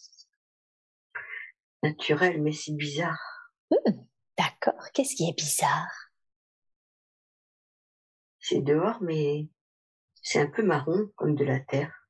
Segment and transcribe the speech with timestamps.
[1.82, 3.50] Naturel, mais c'est bizarre.
[3.70, 3.92] Mmh,
[4.38, 4.90] d'accord.
[4.92, 6.03] Qu'est-ce qui est bizarre?
[8.46, 9.48] C'est dehors, mais
[10.20, 12.06] c'est un peu marron, comme de la terre.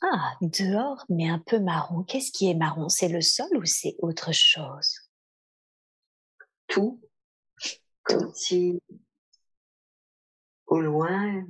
[0.00, 2.04] Ah, dehors, mais un peu marron.
[2.04, 2.88] Qu'est-ce qui est marron?
[2.88, 4.94] C'est le sol ou c'est autre chose?
[6.66, 7.02] Tout.
[8.02, 8.80] Comme si,
[10.66, 11.44] au loin,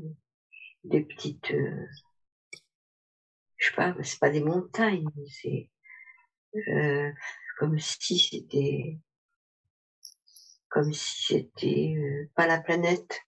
[0.82, 1.52] des petites...
[1.52, 1.86] Euh,
[3.56, 5.70] je sais pas, c'est pas des montagnes, c'est
[6.72, 7.12] euh,
[7.60, 8.98] comme si c'était...
[10.70, 13.20] Comme si c'était euh, pas la planète.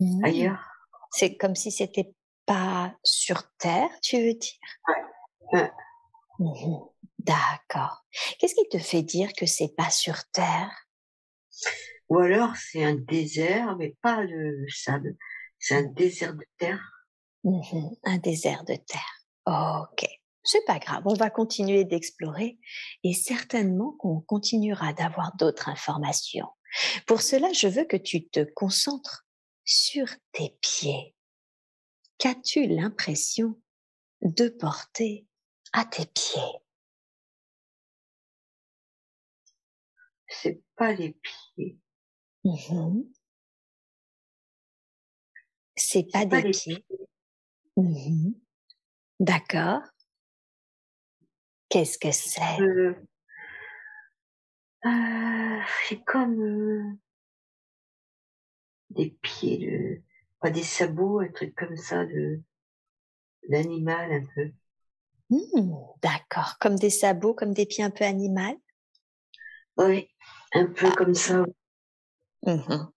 [0.00, 0.24] Mmh.
[0.24, 0.64] ailleurs.
[1.12, 2.14] C'est comme si c'était
[2.46, 4.58] pas sur Terre, tu veux dire?
[5.52, 5.70] Ouais.
[6.38, 6.86] Mmh
[7.18, 8.02] D'accord.
[8.38, 10.70] Qu'est-ce qui te fait dire que c'est pas sur Terre?
[12.08, 15.16] Ou alors c'est un désert, mais pas de sable.
[15.58, 16.80] C'est un désert de terre.
[17.44, 19.24] Mmh un désert de terre.
[19.46, 20.06] Ok.
[20.42, 22.58] C'est pas grave, on va continuer d'explorer
[23.04, 26.48] et certainement qu'on continuera d'avoir d'autres informations.
[27.06, 29.26] Pour cela, je veux que tu te concentres
[29.70, 31.14] sur tes pieds.
[32.18, 33.60] Qu'as-tu l'impression
[34.20, 35.28] de porter
[35.72, 36.58] à tes pieds?
[40.26, 41.78] C'est pas les pieds.
[42.44, 43.02] Mmh
[45.76, 46.84] C'est pas des pieds.
[47.76, 48.32] Mmh
[49.20, 49.82] D'accord.
[51.68, 52.60] Qu'est-ce que c'est?
[52.60, 52.94] Euh,
[54.84, 56.98] euh, C'est comme euh,
[58.90, 60.02] des pieds de,
[60.40, 62.40] pas des sabots, un truc comme ça de,
[63.48, 64.50] d'animal un peu.
[65.30, 66.56] Mmh, d'accord.
[66.60, 68.56] Comme des sabots, comme des pieds un peu animal?
[69.76, 70.08] Oui,
[70.52, 71.44] un peu comme ça.
[72.42, 72.90] Mmh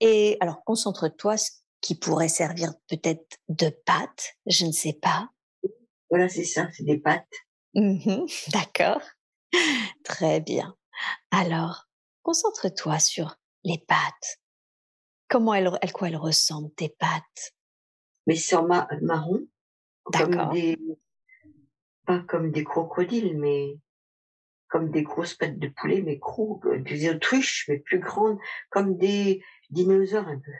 [0.00, 1.50] Et alors, concentre-toi, ce
[1.80, 5.30] qui pourrait servir peut-être de pâte, je ne sais pas.
[6.10, 7.26] Voilà, c'est ça, c'est des pâtes.
[7.74, 9.02] Mmh d'accord.
[10.04, 10.76] Très bien.
[11.30, 11.88] Alors,
[12.22, 14.39] concentre-toi sur les pâtes.
[15.30, 17.54] Comment elles, elles, quoi elles ressemblent, tes pattes?
[18.26, 19.46] Mais sur ma, marron.
[20.12, 20.52] D'accord.
[22.04, 23.78] Pas comme des crocodiles, mais
[24.68, 28.38] comme des grosses pattes de poulet, mais gros, des autruches, mais plus grandes,
[28.70, 30.52] comme des dinosaures un peu.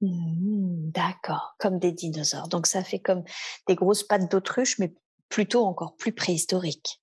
[0.00, 2.48] Mmh, d'accord, comme des dinosaures.
[2.48, 3.24] Donc ça fait comme
[3.66, 4.94] des grosses pattes d'autruche, mais
[5.28, 7.02] plutôt encore plus préhistoriques.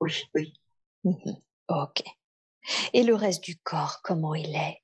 [0.00, 0.54] Oui, oui.
[1.04, 1.32] Mmh
[1.68, 2.02] ok.
[2.92, 4.83] Et le reste du corps, comment il est?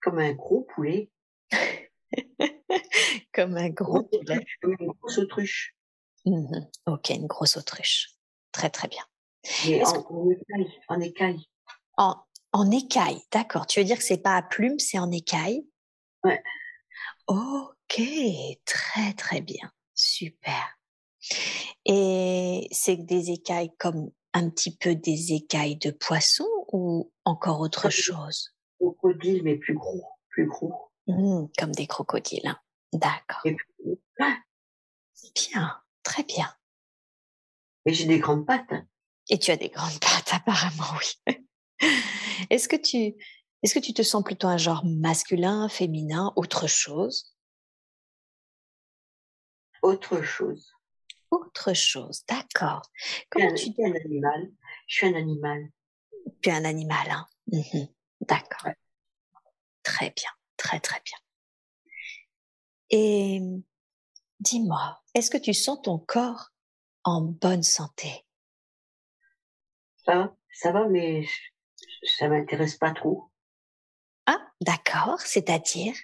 [0.00, 1.10] Comme un gros poulet.
[3.32, 4.44] comme un gros poulet.
[4.60, 5.74] Comme une grosse autruche.
[6.24, 8.10] Mmh ok, une grosse autruche.
[8.52, 9.04] Très très bien.
[9.84, 10.80] en, écaille.
[10.88, 11.46] En écaille.
[11.96, 13.66] En, écaille, d'accord.
[13.66, 15.66] Tu veux dire que c'est pas à plume, c'est en écaille?
[16.24, 16.42] Ouais.
[17.26, 18.02] Ok,
[18.64, 19.70] très très bien.
[19.94, 20.78] Super.
[21.84, 27.90] Et c'est des écailles comme un petit peu des écailles de poisson ou encore autre
[27.90, 28.54] chose?
[28.78, 30.90] Crocodiles, mais plus gros, plus gros.
[31.06, 32.46] Mmh, comme des crocodiles.
[32.46, 32.58] Hein.
[32.92, 33.42] D'accord.
[35.34, 36.52] Bien, très bien.
[37.86, 38.70] Et j'ai des grandes pattes.
[38.72, 38.86] Hein.
[39.30, 41.36] Et tu as des grandes pattes, apparemment, oui.
[42.50, 43.14] est-ce que tu,
[43.62, 47.34] est-ce que tu te sens plutôt un genre masculin, féminin, autre chose?
[49.82, 50.72] Autre chose.
[51.30, 52.82] Autre chose, d'accord.
[53.30, 54.50] Comment tu dis un animal
[54.86, 55.68] Je suis un animal.
[56.42, 57.26] Tu es un animal, hein.
[57.52, 58.72] Mmh D'accord.
[59.82, 61.18] Très bien, très très bien.
[62.90, 63.40] Et
[64.40, 66.50] dis-moi, est-ce que tu sens ton corps
[67.04, 68.24] en bonne santé?
[70.04, 71.26] Ça va, ça va, mais
[72.02, 73.30] ça m'intéresse pas trop.
[74.26, 75.94] Ah, d'accord, c'est-à-dire?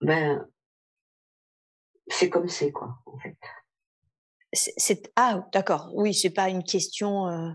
[0.00, 0.48] Ben,
[2.08, 3.36] c'est comme c'est, quoi, en fait.
[4.52, 7.52] C'est ah d'accord, oui, c'est pas une question euh,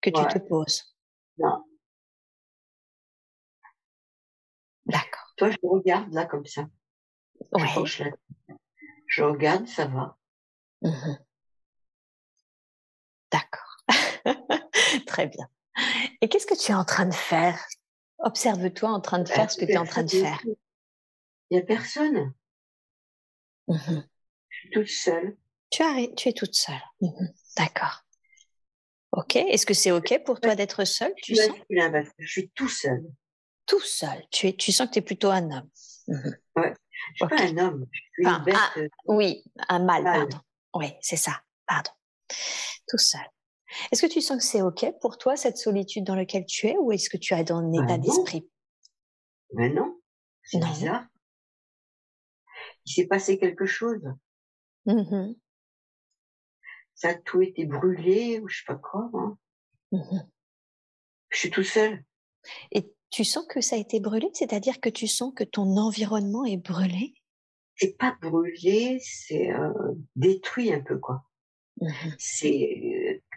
[0.00, 0.89] que tu te poses.
[5.40, 6.66] Toi, je regarde là comme ça.
[7.52, 7.66] Ouais.
[7.86, 8.04] Je,
[9.06, 10.18] je regarde, ça va.
[10.82, 11.14] Mmh
[13.32, 13.76] d'accord.
[15.06, 15.48] Très bien.
[16.20, 17.58] Et qu'est-ce que tu es en train de faire?
[18.18, 20.42] Observe-toi en train de faire ce que tu es en train de faire.
[20.44, 22.34] Il n'y a personne.
[23.66, 24.02] Mmh
[24.50, 25.38] je suis toute seule.
[25.70, 26.82] Tu, as, tu es toute seule.
[27.00, 28.04] Mmh d'accord.
[29.12, 29.36] Ok.
[29.36, 31.56] Est-ce que c'est ok pour toi d'être seule tu sens?
[32.18, 33.10] Je suis tout seul.
[33.70, 34.26] Tout seul.
[34.32, 35.70] Tu, es, tu sens que tu es plutôt un homme.
[36.56, 36.74] Ouais.
[37.14, 37.86] Je suis pas un homme.
[37.92, 38.56] Je suis une bête.
[38.78, 40.38] Euh, oui, un mâle, pardon.
[40.74, 41.40] Oui, c'est ça.
[41.66, 41.92] Pardon.
[42.88, 43.20] Tout seul.
[43.92, 46.76] Est-ce que tu sens que c'est OK pour toi, cette solitude dans laquelle tu es,
[46.78, 48.50] ou est-ce que tu es dans un état d'esprit?
[49.52, 50.00] Mais non,
[50.42, 51.06] c'est bizarre.
[52.86, 54.02] Il s'est passé quelque chose.
[54.86, 55.34] Mmh
[56.96, 59.08] Ça a tout été brûlé, ou je sais pas quoi.
[59.14, 59.38] Hein.
[59.92, 60.18] Mmh
[61.28, 62.02] je suis tout seul.
[62.72, 66.44] Et tu sens que ça a été brûlé, c'est-à-dire que tu sens que ton environnement
[66.44, 67.14] est brûlé?
[67.76, 71.24] C'est pas brûlé, c'est euh, détruit un peu, quoi.
[71.80, 73.36] Mmh c'est euh,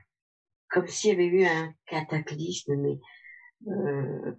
[0.69, 2.99] comme s'il y avait eu un cataclysme, mais
[3.67, 4.35] euh,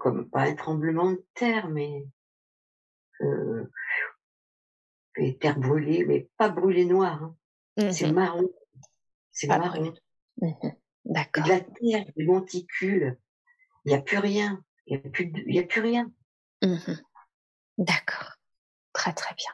[0.00, 2.04] comme pas un tremblement de terre, mais
[3.22, 3.64] euh,
[5.40, 7.22] terre brûlée, mais pas brûlée noire.
[7.22, 7.36] Hein.
[7.90, 8.48] C'est mmh marron.
[9.32, 9.92] C'est marron.
[10.40, 10.52] Mmh
[11.04, 11.44] D'accord.
[11.44, 13.18] De la terre, des monticules.
[13.84, 14.62] Il n'y a plus rien.
[14.88, 16.10] Il n'y a, plus a plus rien.
[16.62, 16.94] Mmh
[17.76, 18.32] D'accord.
[18.92, 19.52] Très très bien.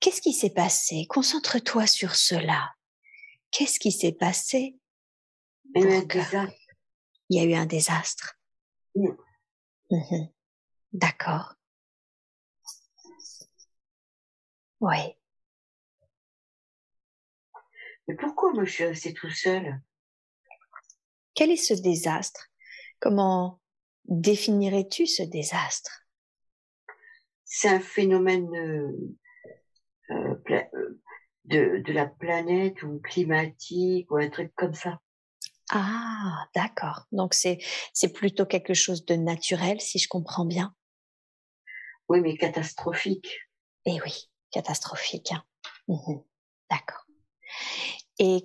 [0.00, 1.06] Qu'est-ce qui s'est passé?
[1.08, 2.74] Concentre-toi sur cela.
[3.50, 4.76] Qu'est-ce qui s'est passé?
[5.74, 6.60] Il y a eu un désastre.
[7.30, 8.38] Il y a eu un désastre.
[8.94, 9.08] Oui.
[9.90, 10.26] Mmh
[10.92, 11.54] D'accord.
[14.80, 15.16] Oui.
[18.08, 19.80] Mais pourquoi moi je suis restée tout seul
[21.34, 22.48] Quel est ce désastre?
[23.00, 23.60] Comment
[24.08, 26.06] définirais-tu ce désastre?
[27.44, 28.92] C'est un phénomène euh,
[30.10, 31.00] euh, euh,
[31.44, 35.00] de, de la planète ou climatique ou un truc comme ça.
[35.70, 37.06] Ah, d'accord.
[37.12, 37.58] Donc c'est
[37.92, 40.74] c'est plutôt quelque chose de naturel, si je comprends bien?
[42.08, 43.36] Oui, mais catastrophique.
[43.84, 45.32] Eh oui, catastrophique.
[45.32, 45.42] Hein.
[45.88, 46.20] Mmh
[46.70, 47.04] d'accord.
[48.18, 48.44] Et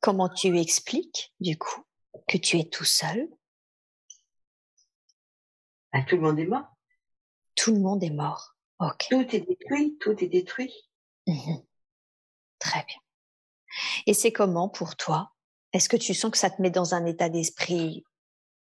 [0.00, 1.82] comment tu expliques, du coup,
[2.28, 3.28] que tu es tout seul?
[5.94, 6.66] Ah, Tout le monde est mort.
[7.54, 8.56] Tout le monde est mort.
[8.80, 9.06] Ok.
[9.10, 10.72] Tout est détruit, tout est détruit.
[11.26, 11.54] Mmh
[12.58, 12.96] Très bien.
[14.06, 15.32] Et c'est comment pour toi?
[15.72, 18.04] Est-ce que tu sens que ça te met dans un état d'esprit?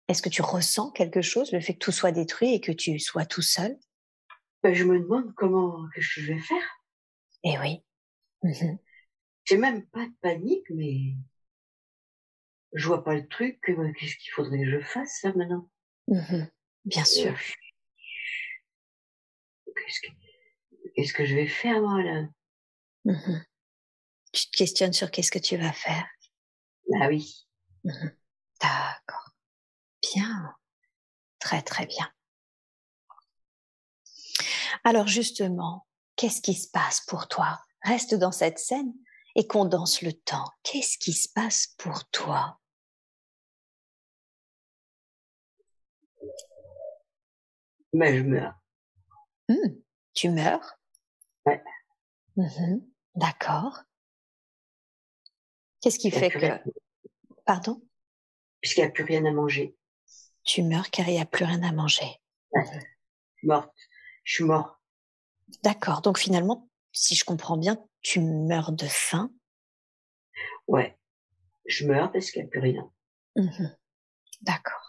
[0.07, 2.99] Est-ce que tu ressens quelque chose, le fait que tout soit détruit et que tu
[2.99, 3.77] sois tout seul?
[4.63, 6.83] Ben, Je me demande comment que je vais faire.
[7.43, 7.83] Eh oui.
[8.43, 8.77] Mmh
[9.45, 11.15] J'ai même pas de panique, mais
[12.73, 13.59] je vois pas le truc.
[13.65, 15.69] Qu'est-ce qu'il faudrait que je fasse là maintenant
[16.07, 16.45] mmh
[16.85, 17.35] Bien sûr.
[20.95, 22.27] Qu'est-ce que je vais faire moi là?
[23.05, 23.41] Mmh
[24.33, 26.07] tu te questionnes sur qu'est-ce que tu vas faire.
[27.01, 27.45] Ah oui.
[27.83, 28.07] Mmh
[28.61, 29.31] D'accord.
[30.01, 30.55] Bien.
[31.39, 32.09] Très très bien.
[34.85, 35.85] Alors justement,
[36.15, 37.59] qu'est-ce qui se passe pour toi?
[37.83, 38.93] Reste dans cette scène
[39.35, 40.49] et condense le temps.
[40.63, 42.60] Qu'est-ce qui se passe pour toi?
[47.93, 48.55] Mais je meurs.
[49.49, 49.55] Mmh.
[50.13, 50.79] Tu meurs?
[51.45, 51.63] Ouais.
[52.35, 52.79] Mmh
[53.15, 53.83] D'accord.
[55.81, 56.69] Qu'est-ce qui fait que...
[57.45, 57.81] Pardon?
[58.61, 59.75] Puisqu'il n'y a plus rien à manger.
[60.43, 62.21] Tu meurs car il n'y a plus rien à manger.
[62.51, 62.63] Ouais.
[63.43, 63.73] Morte.
[64.23, 64.81] Je suis mort.
[65.63, 66.01] D'accord.
[66.01, 69.31] Donc finalement, si je comprends bien, tu meurs de faim.
[70.67, 70.97] Ouais.
[71.65, 72.91] Je meurs parce qu'il n'y a plus rien.
[73.35, 73.67] Mmh
[74.41, 74.80] D'accord.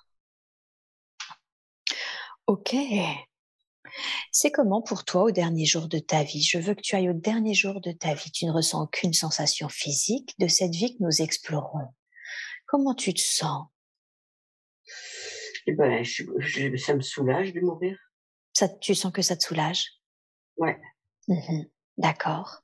[2.46, 2.76] Ok.
[4.30, 6.42] C'est comment pour toi au dernier jour de ta vie?
[6.42, 8.30] Je veux que tu ailles au dernier jour de ta vie.
[8.30, 11.88] Tu ne ressens aucune sensation physique de cette vie que nous explorons.
[12.66, 13.66] Comment tu te sens?
[15.66, 17.98] Eh ben, ça me soulage de mourir.
[18.54, 19.90] Ça, tu sens que ça te soulage?
[20.56, 20.80] Ouais.
[21.28, 21.64] Mmh
[21.98, 22.62] D'accord.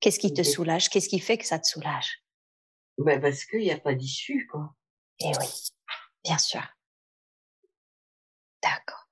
[0.00, 0.88] Qu'est-ce qui te soulage?
[0.88, 2.24] Qu'est-ce qui fait que ça te soulage?
[2.96, 4.74] Ben Parce qu'il n'y a pas d'issue, quoi.
[5.20, 5.46] Eh oui,
[6.24, 6.62] bien sûr.
[8.62, 9.08] D'accord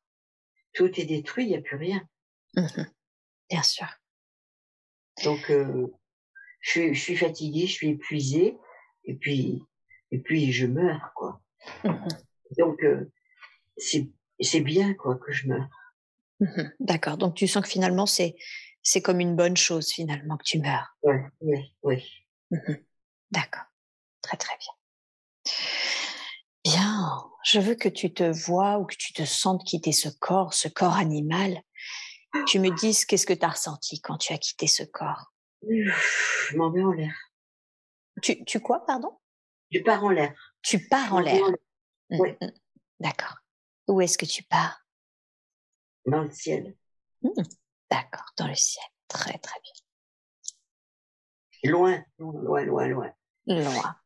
[0.76, 2.07] tout est détruit, il n'y a plus rien.
[2.55, 2.85] Mmh
[3.49, 3.87] Bien sûr.
[5.25, 5.87] Donc, euh,
[6.61, 8.57] je, suis, je suis fatiguée, je suis épuisée,
[9.05, 9.62] et puis,
[10.11, 11.41] et puis je meurs, quoi.
[11.85, 12.09] Mmh
[12.59, 13.11] Donc, euh,
[13.76, 14.09] c'est,
[14.41, 15.69] c'est bien, quoi, que je meurs.
[16.41, 17.17] Mmh D'accord.
[17.17, 18.37] Donc, tu sens que finalement, c'est,
[18.83, 20.97] c'est comme une bonne chose, finalement, que tu meurs.
[21.03, 22.05] Oui, oui, oui.
[23.31, 23.65] D'accord.
[24.21, 25.53] Très, très bien.
[27.47, 30.67] Je veux que tu te vois ou que tu te sentes quitter ce corps, ce
[30.67, 31.62] corps animal.
[32.49, 35.33] Tu me dises qu'est-ce que tu as ressenti quand tu as quitté ce corps?
[35.62, 37.15] Je m'en vais en l'air.
[38.21, 39.17] Tu, tu quoi, pardon?
[39.71, 40.35] Je pars en l'air.
[40.61, 41.41] Tu pars en l'air.
[42.11, 42.37] Mmh, oui.
[42.41, 42.49] Mmh.
[42.99, 43.37] D'accord.
[43.87, 44.85] Où est-ce que tu pars?
[46.05, 46.76] Dans le ciel.
[47.23, 47.31] Mmh.
[47.88, 48.85] D'accord, dans le ciel.
[49.07, 49.61] Très, très
[51.62, 51.71] bien.
[51.71, 53.15] Loin, loin, loin, loin.
[53.47, 53.97] Loin.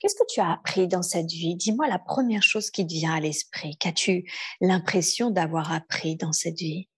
[0.00, 1.56] Qu'est-ce que tu as appris dans cette vie?
[1.56, 3.76] Dis-moi la première chose qui te vient à l'esprit.
[3.78, 4.30] Qu'as-tu
[4.60, 6.88] l'impression d'avoir appris dans cette vie?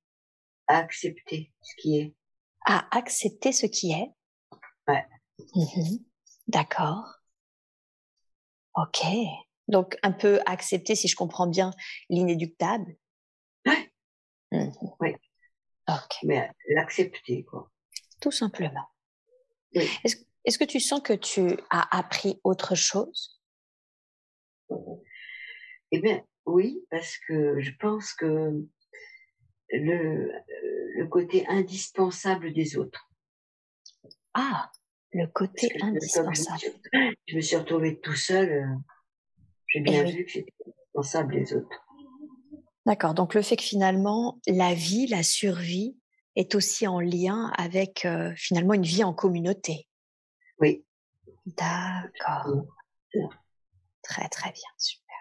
[0.67, 2.15] À accepter ce qui est.
[2.67, 4.11] À accepter ce qui est?
[4.87, 5.07] Ouais.
[5.55, 5.99] Mmh
[6.49, 7.05] D'accord.
[8.75, 9.05] Ok.
[9.69, 11.73] Donc un peu accepter, si je comprends bien,
[12.09, 12.97] l'inéductable?
[13.67, 13.93] Ouais.
[14.53, 14.71] Mmh
[15.01, 15.15] oui.
[15.89, 16.17] Ok.
[16.25, 17.71] Mais l'accepter, quoi.
[18.21, 18.87] Tout simplement.
[19.75, 19.89] Oui.
[20.05, 20.17] Est-ce
[20.49, 23.39] est-ce que tu sens que tu as appris autre chose?
[25.91, 28.55] Eh bien, oui, parce que je pense que
[29.69, 30.33] le,
[30.97, 33.11] le côté indispensable des autres.
[34.33, 34.71] Ah,
[35.13, 36.61] le côté indispensable.
[37.27, 38.51] Je me, suis, retrouvée tout seul.
[38.51, 38.75] Euh,
[39.67, 41.85] j'ai bien vu que j'étais indispensable des autres.
[42.87, 43.13] D'accord.
[43.13, 45.99] Donc le fait que finalement la vie, la survie
[46.37, 49.88] est aussi en lien avec euh, finalement une vie en communauté.
[50.61, 50.85] Oui.
[51.47, 52.67] D'accord.
[54.03, 55.17] Très très bien, super.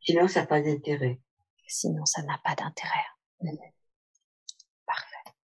[0.00, 1.20] Sinon, ça n'a pas d'intérêt.
[1.66, 3.04] Sinon, ça n'a pas d'intérêt.
[3.40, 3.56] Mmh.
[4.86, 5.34] Parfait.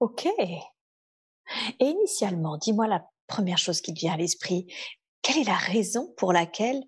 [0.00, 0.26] Ok.
[0.26, 4.72] Et initialement, dis-moi la première chose qui te vient à l'esprit.
[5.22, 6.82] Quelle est la raison pour laquelle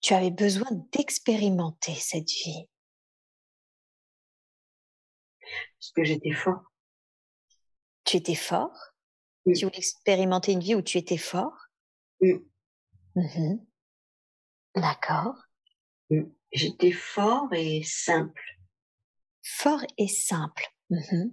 [0.00, 2.68] tu avais besoin d'expérimenter cette vie?
[5.78, 6.62] Parce que j'étais fort.
[8.04, 8.91] Tu étais fort?
[9.44, 11.56] Tu voulais expérimenter une vie où tu étais fort
[12.20, 13.58] mmh
[14.74, 15.34] D'accord.
[16.08, 16.22] Mmh.
[16.50, 18.42] J'étais fort et simple.
[19.42, 20.64] Fort et simple.
[20.90, 21.30] Mmh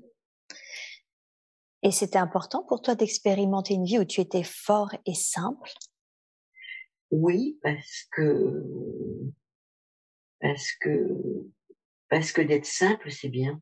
[1.82, 5.72] et c'était important pour toi d'expérimenter une vie où tu étais fort et simple?
[7.12, 8.64] Oui, parce que
[10.42, 11.48] parce que
[12.10, 13.62] parce que d'être simple, c'est bien.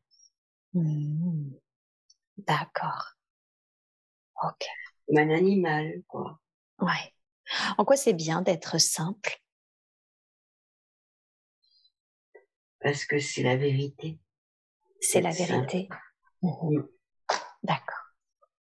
[2.36, 3.17] D'accord.
[4.42, 4.66] Ok.
[5.06, 6.40] Comme un animal, quoi.
[6.80, 7.14] Ouais.
[7.78, 9.40] En quoi c'est bien d'être simple?
[12.80, 14.18] Parce que c'est la vérité.
[15.00, 15.88] C'est la vérité.
[16.42, 16.82] Mmh
[17.62, 18.14] D'accord.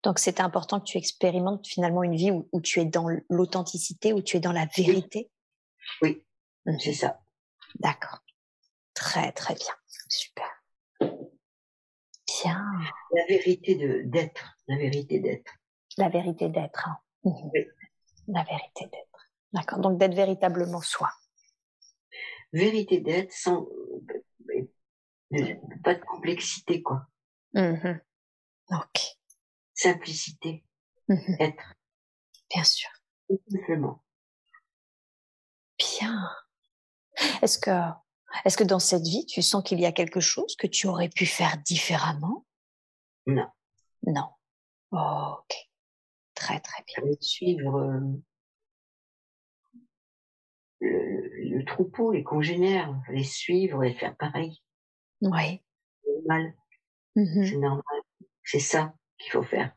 [0.04, 4.22] Donc c'est important que tu expérimentes finalement une vie où, tu es dans l'authenticité, où
[4.22, 5.30] tu es dans la vérité?
[6.02, 6.26] Oui,
[6.66, 7.20] mmh c'est ça.
[7.76, 8.20] D'accord.
[8.94, 9.74] Très très bien.
[10.08, 10.50] Super.
[11.00, 12.66] Bien.
[13.14, 15.59] La vérité de d'être, la vérité d'être.
[16.00, 16.88] La vérité d'être.
[16.88, 16.98] Hein.
[17.26, 17.50] Mmh
[18.32, 19.32] la vérité d'être.
[19.52, 19.80] D'accord.
[19.80, 21.10] Donc d'être véritablement soi.
[22.54, 23.68] Vérité d'être sans
[25.84, 27.06] pas de complexité quoi.
[27.54, 28.00] Mmh
[28.72, 29.18] ok.
[29.74, 30.64] Simplicité.
[31.10, 31.74] Mmh être.
[32.50, 32.90] Bien sûr.
[33.52, 34.02] simplement.
[35.78, 36.30] Bien.
[37.42, 37.72] Est-ce que
[38.46, 41.10] est-ce que dans cette vie, tu sens qu'il y a quelque chose que tu aurais
[41.10, 42.46] pu faire différemment?
[43.26, 43.50] Non.
[44.04, 44.30] Non.
[44.92, 45.69] ok.
[46.40, 47.04] Très très bien.
[47.20, 48.00] Suivre euh,
[50.80, 54.64] le, troupeau, les congénères, les suivre et faire pareil.
[55.22, 55.62] Oui.
[56.02, 56.54] C'est normal.
[57.18, 58.02] Mmh c'est normal.
[58.44, 59.76] C'est ça qu'il faut faire.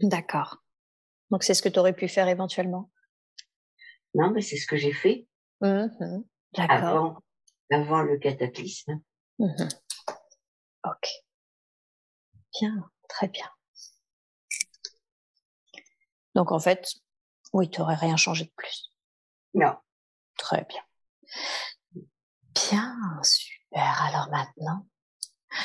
[0.00, 0.62] D'accord.
[1.32, 2.92] Donc c'est ce que tu aurais pu faire éventuellement?
[4.14, 5.26] Non, mais c'est ce que j'ai fait.
[5.60, 6.22] Mmh
[6.52, 7.20] D'accord.
[7.72, 9.00] Avant, le cataclysme.
[9.40, 9.68] Mmh
[10.84, 11.08] ok.
[12.60, 13.50] Bien, très bien.
[16.34, 16.94] Donc en fait,
[17.52, 18.90] oui, tu n'aurais rien changé de plus.
[19.54, 19.74] Non.
[20.38, 20.82] Très bien.
[22.54, 24.02] Bien, super.
[24.02, 24.86] Alors maintenant,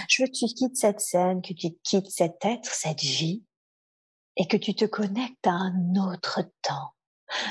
[0.08, 3.44] je veux que tu quittes cette scène, que tu quittes cet être, cette vie,
[4.36, 6.94] et que tu te connectes à un autre temps,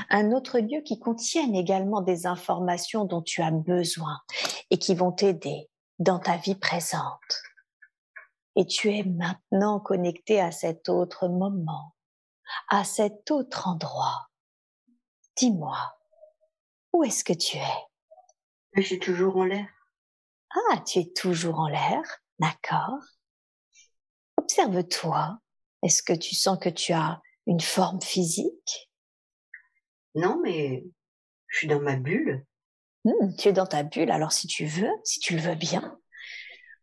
[0.09, 4.21] un autre lieu qui contienne également des informations dont tu as besoin
[4.71, 5.69] et qui vont t'aider
[5.99, 7.43] dans ta vie présente.
[8.55, 11.96] Et tu es maintenant connecté à cet autre moment,
[12.69, 14.29] à cet autre endroit.
[15.37, 15.77] Dis-moi,
[16.93, 17.87] où est-ce que tu es?
[18.75, 19.69] Je suis toujours en l'air.
[20.71, 22.03] Ah, tu es toujours en l'air,
[22.39, 23.01] d'accord.
[24.39, 25.39] Observe-toi.
[25.83, 28.91] Est-ce que tu sens que tu as une forme physique?
[30.15, 30.85] Non, mais
[31.49, 32.47] je suis dans ma bulle.
[33.05, 35.99] Hmm, tu es dans ta bulle, alors si tu veux, si tu le veux bien,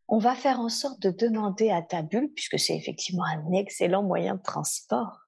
[0.08, 4.03] on va faire en sorte de demander à ta bulle, puisque c'est effectivement un excellent
[4.03, 5.23] moyen de transport,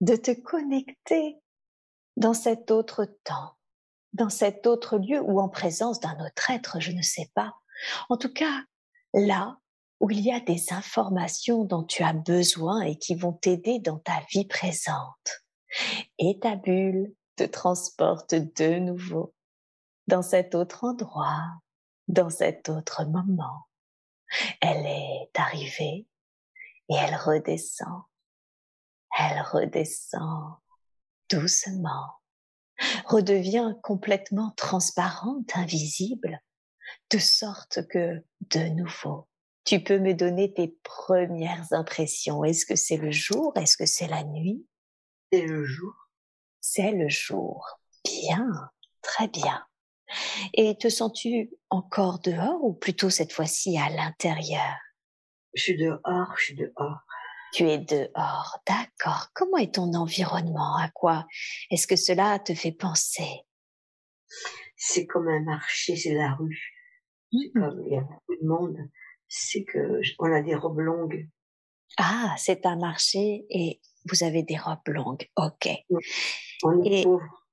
[0.00, 1.38] de te connecter
[2.16, 3.56] dans cet autre temps,
[4.12, 7.54] dans cet autre lieu ou en présence d'un autre être, je ne sais pas.
[8.08, 8.64] En tout cas,
[9.12, 9.58] là
[10.00, 13.98] où il y a des informations dont tu as besoin et qui vont t'aider dans
[13.98, 15.44] ta vie présente.
[16.18, 19.34] Et ta bulle te transporte de nouveau
[20.06, 21.44] dans cet autre endroit,
[22.08, 23.66] dans cet autre moment.
[24.60, 26.06] Elle est arrivée
[26.88, 28.02] et elle redescend.
[29.18, 30.56] Elle redescend
[31.30, 32.20] doucement,
[33.06, 36.40] redevient complètement transparente, invisible,
[37.10, 39.28] de sorte que, de nouveau,
[39.64, 42.44] tu peux me donner tes premières impressions.
[42.44, 43.52] Est-ce que c'est le jour?
[43.56, 44.66] Est-ce que c'est la nuit?
[45.32, 45.94] C'est le jour.
[46.60, 47.80] C'est le jour.
[48.04, 48.70] Bien,
[49.02, 49.66] très bien.
[50.54, 54.76] Et te sens-tu encore dehors ou plutôt cette fois-ci à l'intérieur?
[55.54, 57.05] Je suis dehors, je suis dehors.
[57.52, 59.28] Tu es dehors, d'accord.
[59.34, 60.76] Comment est ton environnement?
[60.76, 61.26] À quoi
[61.70, 63.42] est-ce que cela te fait penser?
[64.76, 66.74] C'est comme un marché, c'est la rue.
[67.32, 67.38] Mmh.
[67.54, 68.78] comme il y a beaucoup de monde.
[69.28, 71.28] C'est que on a des robes longues.
[71.96, 75.28] Ah, c'est un marché et vous avez des robes longues.
[75.36, 75.68] Ok.
[76.62, 77.46] On est et, pauvre.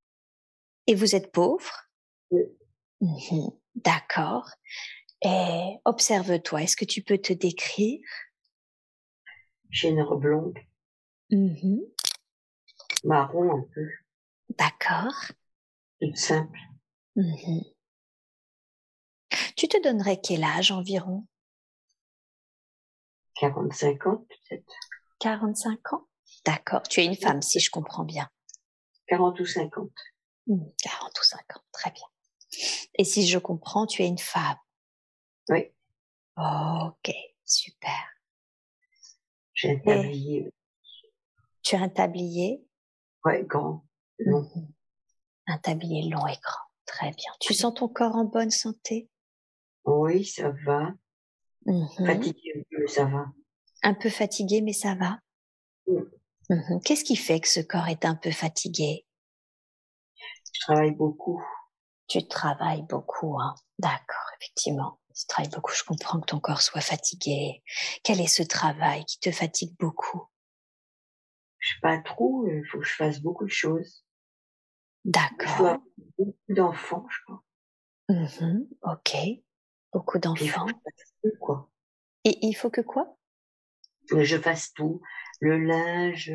[0.88, 1.72] Et vous êtes pauvre?
[2.32, 2.42] Oui.
[3.02, 4.50] Mmh d'accord.
[5.24, 6.64] Et observe-toi.
[6.64, 8.00] Est-ce que tu peux te décrire?
[9.74, 10.66] J'ai une robe longue.
[11.32, 11.80] Mmh
[13.04, 13.90] Marron un peu.
[14.58, 15.32] D'accord.
[16.00, 16.60] Toute simple.
[17.16, 17.62] Mmh
[19.56, 21.26] tu te donnerais quel âge environ?
[23.36, 24.74] 45 ans peut-être.
[25.20, 26.08] 45 ans?
[26.46, 26.84] D'accord.
[26.84, 28.30] Tu es une femme si je comprends bien.
[29.08, 29.90] 40 ou 50.
[30.48, 32.06] 40 mmh, ou 50, très bien.
[32.96, 34.58] Et si je comprends, tu es une femme?
[35.50, 35.72] Oui.
[36.38, 37.14] Ok,
[37.46, 38.13] super.
[39.64, 40.54] J'ai un tablier.
[41.62, 42.68] Tu as un tablier?
[43.24, 43.86] Ouais, grand,
[44.20, 44.42] long.
[44.56, 44.68] Mmh
[45.46, 46.64] un tablier long et grand.
[46.86, 47.30] Très bien.
[47.42, 49.10] Tu sens ton corps en bonne santé?
[49.84, 50.94] Oui, ça va.
[51.66, 53.26] Mmh fatigué un peu, ça va.
[53.84, 55.20] Un peu fatigué, mais ça va?
[55.88, 59.06] Mmh Qu'est-ce qui fait que ce corps est un peu fatigué?
[60.54, 61.42] Je travaille beaucoup.
[62.14, 65.00] Tu travailles beaucoup, hein D'accord, effectivement.
[65.16, 65.74] Tu travailles beaucoup.
[65.74, 67.64] Je comprends que ton corps soit fatigué.
[68.04, 70.28] Quel est ce travail qui te fatigue beaucoup?
[71.58, 72.46] Je sais pas trop.
[72.46, 74.06] Il faut que je fasse beaucoup de choses.
[75.04, 75.80] D'accord.
[76.20, 77.44] Beaucoup d'enfants, je crois.
[78.10, 79.18] Mmh ok.
[79.92, 80.68] Beaucoup d'enfants.
[81.40, 81.72] quoi.
[82.26, 83.18] Et il faut que quoi?
[84.16, 85.02] Je fasse tout.
[85.40, 86.32] Le linge.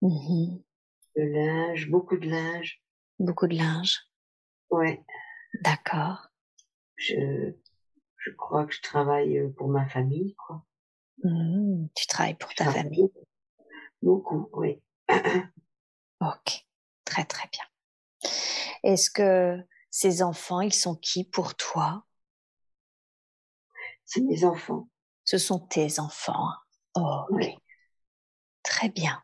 [0.00, 0.60] Mmh
[1.16, 2.80] le linge, beaucoup de linge.
[3.18, 4.09] Beaucoup de linge.
[4.70, 5.04] Ouais.
[5.62, 6.28] D'accord.
[6.96, 7.52] Je,
[8.18, 10.64] je crois que je travaille euh, pour ma famille, quoi.
[11.24, 13.10] Mmh, tu travailles pour ta famille.
[14.02, 14.82] Beaucoup, oui.
[16.20, 16.66] ok,
[17.04, 17.64] très très bien.
[18.82, 19.58] Est-ce que
[19.90, 22.06] ces enfants, ils sont qui pour toi?
[24.04, 24.88] C'est mes enfants.
[25.24, 26.48] Ce sont tes enfants.
[26.94, 27.46] Oh, ok.
[28.62, 29.22] Très bien.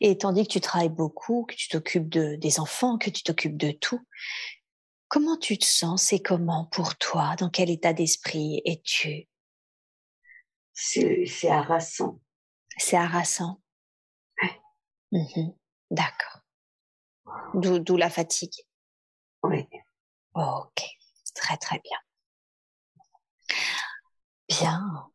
[0.00, 3.56] Et tandis que tu travailles beaucoup, que tu t'occupes de, des enfants, que tu t'occupes
[3.56, 4.00] de tout,
[5.08, 6.02] comment tu te sens?
[6.02, 7.36] C'est comment pour toi?
[7.36, 9.28] Dans quel état d'esprit es-tu?
[10.72, 12.20] C'est harassant.
[12.78, 13.60] C'est harassant?
[15.12, 15.50] Mmh
[15.90, 16.40] D'accord.
[17.54, 18.54] D'où la fatigue?
[19.42, 19.66] Oui.
[20.34, 20.82] ok,
[21.34, 21.98] très très bien.
[24.48, 25.10] Bien.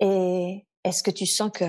[0.00, 1.64] Et est-ce que tu sens que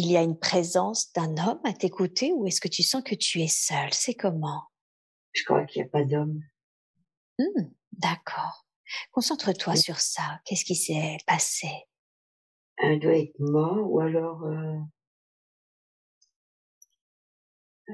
[0.00, 3.16] il y a une présence d'un homme à t'écouter ou est-ce que tu sens que
[3.16, 4.62] tu es seule C'est comment?
[5.32, 6.40] Je crois qu'il n'y a pas d'homme.
[7.40, 8.64] Mmh, d'accord.
[9.10, 10.40] Concentre-toi sur ça.
[10.44, 11.66] Qu'est-ce qui s'est passé?
[12.78, 14.44] Un doit être mort ou alors...
[14.44, 14.78] Euh...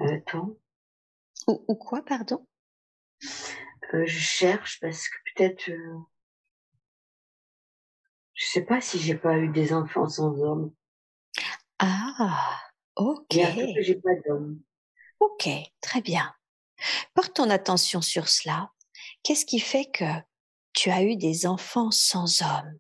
[0.00, 0.58] Attends.
[1.46, 2.46] Ou, quoi, pardon?
[3.94, 5.70] Euh, Je cherche parce que peut-être...
[5.70, 5.98] Euh...
[8.34, 10.74] Je sais pas si j'ai pas eu des enfants sans homme.
[11.78, 12.60] Ah,
[12.96, 13.34] ok.
[13.80, 14.60] j'ai pas d'homme.
[15.20, 15.48] Ok,
[15.80, 16.34] très bien.
[17.14, 18.72] Porte ton attention sur cela.
[19.22, 20.04] Qu'est-ce qui fait que
[20.72, 22.78] tu as eu des enfants sans homme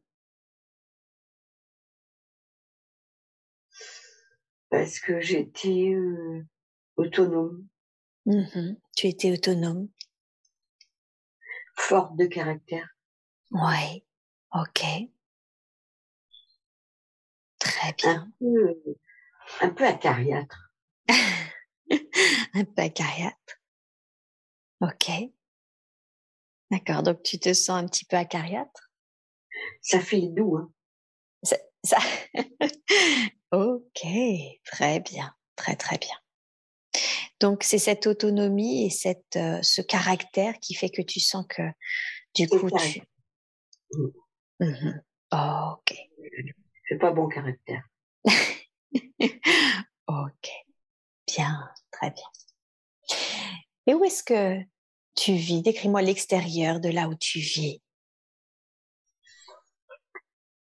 [4.70, 6.44] Parce que j'étais euh,
[6.96, 7.66] autonome.
[8.26, 9.88] Mmh tu étais autonome.
[11.76, 12.88] Forte de caractère.
[13.50, 14.04] Oui,
[14.52, 14.84] ok.
[17.64, 18.12] Très bien.
[18.12, 18.94] Un peu,
[19.62, 20.70] un peu acariâtre.
[22.54, 23.60] un peu acariâtre.
[24.80, 25.10] Ok.
[26.70, 28.90] D'accord, donc tu te sens un petit peu acariâtre?
[29.80, 30.70] Ça fait doux, hein
[31.42, 31.98] ça, ça...
[33.52, 34.06] ok,
[34.64, 36.16] très bien, très très bien.
[37.40, 41.62] Donc c'est cette autonomie et cette, euh, ce caractère qui fait que tu sens que
[42.34, 43.02] du coup tu...
[44.60, 45.00] Mmh
[45.32, 45.94] ok.
[46.86, 47.82] C'est pas bon caractère.
[50.06, 50.50] ok.
[51.26, 52.26] Bien, très bien.
[53.86, 54.60] Et où est-ce que
[55.14, 55.62] tu vis?
[55.62, 57.80] Décris-moi l'extérieur de là où tu vis.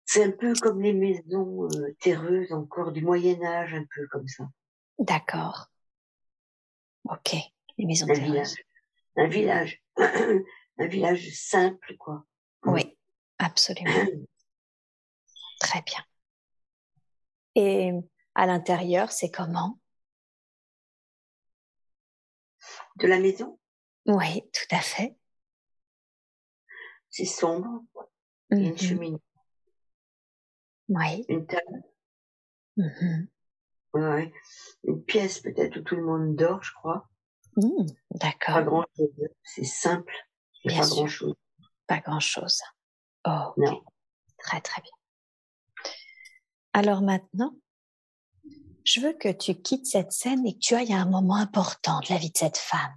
[0.05, 4.27] C'est un peu comme les maisons euh, terreuses encore du Moyen Âge, un peu comme
[4.27, 4.45] ça.
[4.99, 5.69] D'accord.
[7.05, 7.37] Ok,
[7.79, 8.31] les maisons un terreuses.
[8.31, 8.55] Village.
[9.17, 9.83] Un village,
[10.79, 12.25] un village simple, quoi.
[12.65, 12.99] Oui,
[13.39, 14.07] absolument.
[15.61, 16.03] Très bien.
[17.63, 17.93] Et
[18.35, 19.79] à l'intérieur, c'est comment?
[22.97, 23.59] De la maison?
[24.07, 25.15] Oui, tout à fait.
[27.11, 27.83] C'est sombre.
[28.51, 28.79] Une Mhm.
[28.79, 29.23] cheminée,
[30.89, 31.25] Oui.
[31.29, 31.83] une table,
[32.77, 33.29] Mhm.
[33.95, 34.33] ouais.
[34.85, 37.09] une pièce peut-être où tout le monde dort, je crois.
[37.57, 38.63] Mm, Pas D'accord.
[38.65, 39.29] grand chose.
[39.45, 40.13] C'est simple.
[40.65, 40.97] Bien pas sûr.
[40.97, 41.35] grand chose.
[41.87, 42.61] Pas grand-chose.
[43.25, 43.85] ok, Non.
[44.39, 44.93] très très bien.
[46.73, 47.55] Alors maintenant,
[48.85, 52.01] je veux que tu quittes cette scène et que tu ailles à un moment important
[52.01, 52.95] de la vie de cette femme.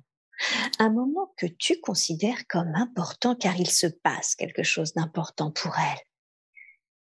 [0.79, 5.77] Un moment que tu considères comme important car il se passe quelque chose d'important pour
[5.77, 5.99] elle.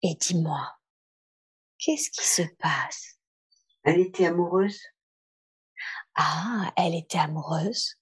[0.03, 0.75] Et dis-moi,
[1.77, 3.17] qu'est-ce qui se passe?
[3.83, 4.81] Elle était amoureuse
[6.15, 7.95] Ah, elle était amoureuse.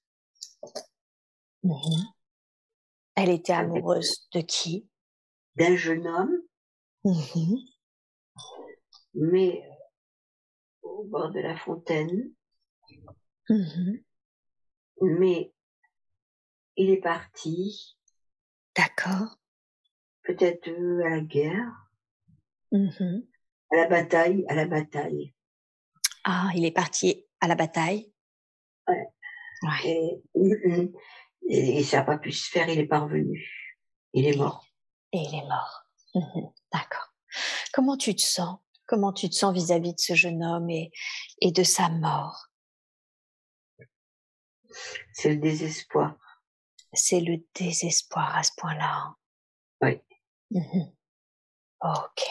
[3.15, 4.88] Elle était amoureuse de qui?
[5.56, 6.36] d'un jeune homme,
[7.06, 7.58] Mhm.
[9.15, 12.32] Mais euh, au bord de la fontaine.
[13.49, 14.04] Mhm.
[15.01, 15.54] Mais
[16.78, 17.97] il est parti,
[18.75, 19.38] D'accord.
[20.23, 21.71] peut-être euh, à la guerre,
[22.71, 23.25] Mhm.
[23.71, 25.34] à la bataille, à la bataille.
[26.23, 28.12] Ah, il est parti à la bataille?
[28.88, 29.08] Ouais.
[29.62, 29.86] Ouais.
[29.86, 30.21] Et,
[31.47, 33.47] et, et ça n'a pas pu se faire, il est parvenu.
[34.13, 34.65] Il est mort.
[35.12, 35.84] Et il est mort.
[36.71, 37.13] D'accord.
[37.73, 38.60] Comment tu te sens?
[38.87, 40.91] Comment tu te sens vis-à-vis de ce jeune homme et,
[41.41, 42.47] et de sa mort?
[45.13, 46.15] C'est le désespoir.
[46.93, 48.93] C'est le désespoir à ce point-là.
[48.93, 49.15] hein?
[49.81, 50.01] Oui.
[50.51, 50.93] Mhm.
[51.81, 52.23] Ok.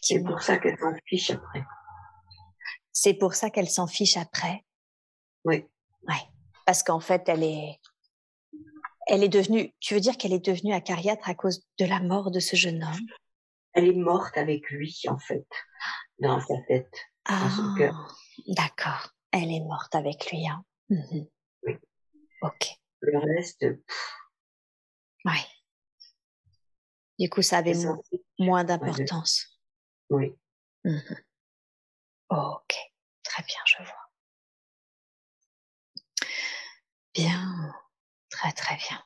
[0.00, 1.64] C'est pour ça qu'elle s'en fiche après.
[2.92, 4.64] C'est pour ça qu'elle s'en fiche après?
[5.44, 5.64] Oui.
[6.08, 6.28] Ouais.
[6.66, 7.80] Parce qu'en fait, elle est,
[9.06, 9.74] elle est devenue.
[9.80, 12.82] Tu veux dire qu'elle est devenue acariâtre à cause de la mort de ce jeune
[12.82, 13.06] homme?
[13.72, 15.46] Elle est morte avec lui, en fait,
[16.18, 16.92] dans sa tête.
[17.24, 18.16] Ah, son cœur.
[18.48, 19.10] d'accord.
[19.32, 20.46] Elle est morte avec lui.
[20.48, 20.64] Hein.
[20.88, 21.26] Mhm.
[21.62, 21.76] Oui.
[22.42, 22.68] Ok.
[23.00, 23.64] Le reste,
[25.24, 25.46] Ouais.
[27.18, 28.02] Du coup, ça avait mo-
[28.38, 29.60] moins d'importance.
[30.08, 30.34] Oui.
[30.84, 31.16] Mhm.
[32.30, 32.74] Ok.
[33.22, 34.10] Très bien, je vois.
[37.14, 37.74] Bien.
[38.30, 39.04] Très, très bien.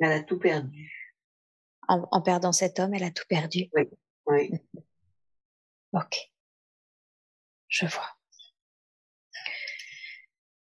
[0.00, 1.05] Elle a tout perdu.
[1.88, 3.70] En, en perdant cet homme, elle a tout perdu.
[4.26, 4.50] Oui.
[5.92, 6.30] Ok.
[7.68, 8.10] Je vois.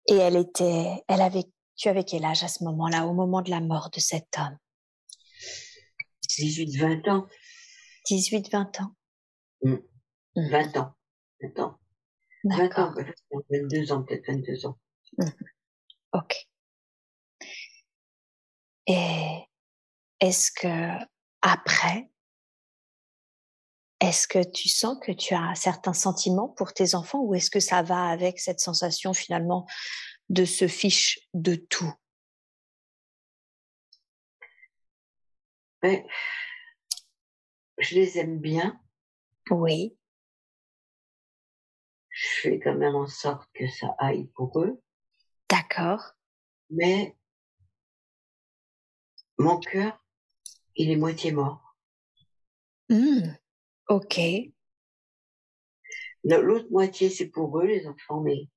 [0.08, 1.44] Et elle était, elle avait,
[1.76, 4.58] tu avais quel âge à ce moment-là, au moment de la mort de cet homme?
[6.38, 7.28] 18, 20 ans.
[8.08, 8.96] 18, 20 ans
[9.62, 10.96] 20 ans.
[11.42, 11.80] 20 ans.
[12.44, 12.94] 20 ans, D'accord.
[12.96, 14.78] peut-être 22 ans, peut-être 22 ans.
[16.14, 16.48] Ok.
[18.88, 19.44] Et
[20.22, 21.06] est-ce que
[21.42, 22.10] après,
[24.00, 27.60] est-ce que tu sens que tu as certains sentiments pour tes enfants ou est-ce que
[27.60, 29.68] ça va avec cette sensation finalement
[30.30, 31.92] de se fiche de tout?
[35.84, 36.06] Mais,
[37.80, 38.80] je les aime bien.
[39.50, 39.98] Oui,
[42.10, 44.82] Je fais quand même en sorte que ça aille pour eux.
[45.50, 46.14] d'accord.
[46.70, 47.18] Mais,
[49.38, 50.01] mon cœur,
[50.76, 51.76] il est moitié mort.
[52.90, 53.36] Hmm,
[53.88, 54.18] Ok,
[56.24, 58.48] L'autre moitié, c'est pour eux, les enfants, mais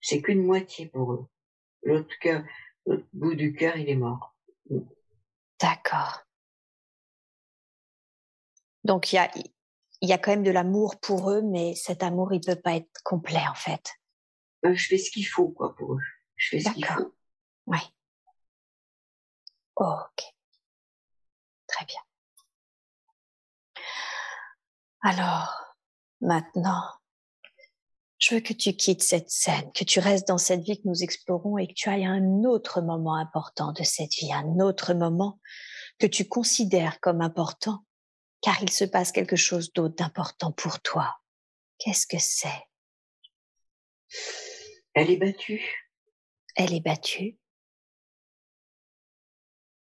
[0.00, 1.26] c'est qu'une moitié pour eux.
[1.82, 2.44] L'autre cœur,
[2.86, 4.34] l'autre bout du cœur, il est mort.
[5.60, 6.24] d'accord.
[8.84, 9.30] Donc il y a,
[10.02, 13.02] y a quand même de l'amour pour eux, mais cet amour il peut pas être
[13.02, 13.90] complet en fait.
[14.66, 16.00] Euh, Je fais ce qu'il faut, quoi, pour eux.
[16.36, 17.14] Je fais ce qu'il faut.
[17.66, 17.78] Ouais.
[19.76, 20.33] ok.
[21.74, 22.00] Très bien.
[25.02, 25.74] Alors,
[26.20, 26.84] maintenant,
[28.18, 31.02] je veux que tu quittes cette scène, que tu restes dans cette vie que nous
[31.02, 34.94] explorons et que tu ailles à un autre moment important de cette vie, un autre
[34.94, 35.40] moment
[35.98, 37.84] que tu considères comme important,
[38.40, 41.16] car il se passe quelque chose d'autre d'important pour toi.
[41.78, 42.68] Qu'est-ce que c'est?
[44.94, 45.90] Elle est battue.
[46.54, 47.36] Elle est battue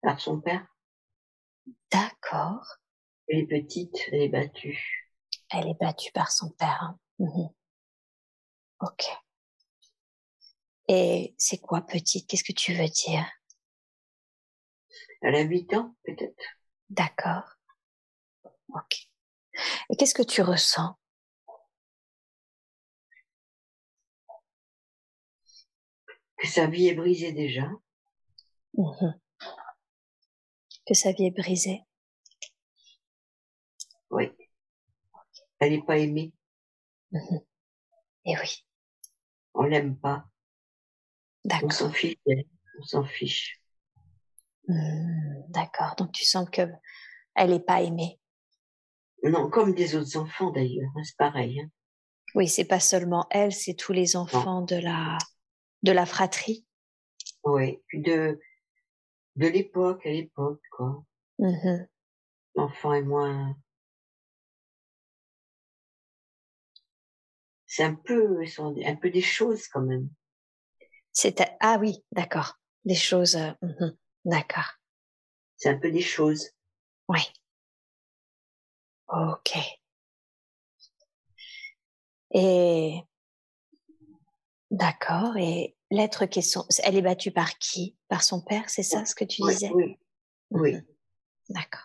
[0.02, 0.66] Par son père.
[1.92, 2.66] D'accord.
[3.28, 5.12] Elle est petite, elle est battue.
[5.50, 6.82] Elle est battue par son père.
[6.84, 7.00] Hein.
[7.20, 7.50] Mhm.
[8.82, 9.06] Ok.
[10.88, 12.28] Et c'est quoi petite?
[12.30, 13.26] Qu'est-ce que tu veux dire?
[15.22, 16.44] Elle a 8 ans, peut-être.
[16.90, 17.44] D'accord.
[18.70, 19.10] Ok.
[19.90, 20.96] Et qu'est-ce que tu ressens?
[26.38, 27.70] Que sa vie est brisée déjà.
[28.78, 29.20] Mhm.
[30.86, 31.82] Que sa vie est brisée.
[34.12, 34.32] Oui.
[35.60, 36.34] Elle n'est pas aimée.
[37.12, 37.40] Mhm.
[38.26, 38.66] Et oui.
[39.54, 40.26] On l'aime pas.
[41.46, 41.72] On D'accord.
[41.72, 42.16] s'en fiche.
[42.26, 42.46] d'elle.
[42.80, 43.60] On s'en fiche.
[44.68, 45.96] D'accord.
[45.98, 46.62] Donc tu sens que
[47.36, 48.20] elle est pas aimée.
[49.24, 50.90] Non, comme des autres enfants d'ailleurs.
[50.96, 51.62] hein, C'est pareil.
[51.62, 51.70] hein.
[52.36, 55.18] Oui, c'est pas seulement elle, c'est tous les enfants de la
[55.84, 56.66] de la fratrie.
[57.44, 57.82] Oui.
[57.94, 58.40] De
[59.36, 61.04] de l'époque à l'époque, quoi.
[61.40, 61.88] Mhm.
[62.56, 63.56] L'enfant est moins.
[67.66, 68.42] C'est un peu,
[68.86, 70.10] un peu des choses quand même.
[71.12, 72.58] C'est ah oui, d'accord.
[72.86, 73.36] Des choses.
[73.36, 73.98] euh, mhm.
[74.26, 74.72] D'accord.
[75.58, 76.50] C'est un peu des choses.
[77.10, 77.20] Oui.
[79.08, 79.58] Ok.
[82.32, 83.02] Et
[84.72, 85.38] d'accord.
[85.38, 87.96] Et l'être qui est son, elle est battue par qui?
[88.08, 89.70] Par son père, c'est ça ce que tu Oui, disais?
[89.74, 89.98] oui,
[90.52, 90.74] oui.
[90.74, 90.86] Mhm.
[91.50, 91.84] D'accord.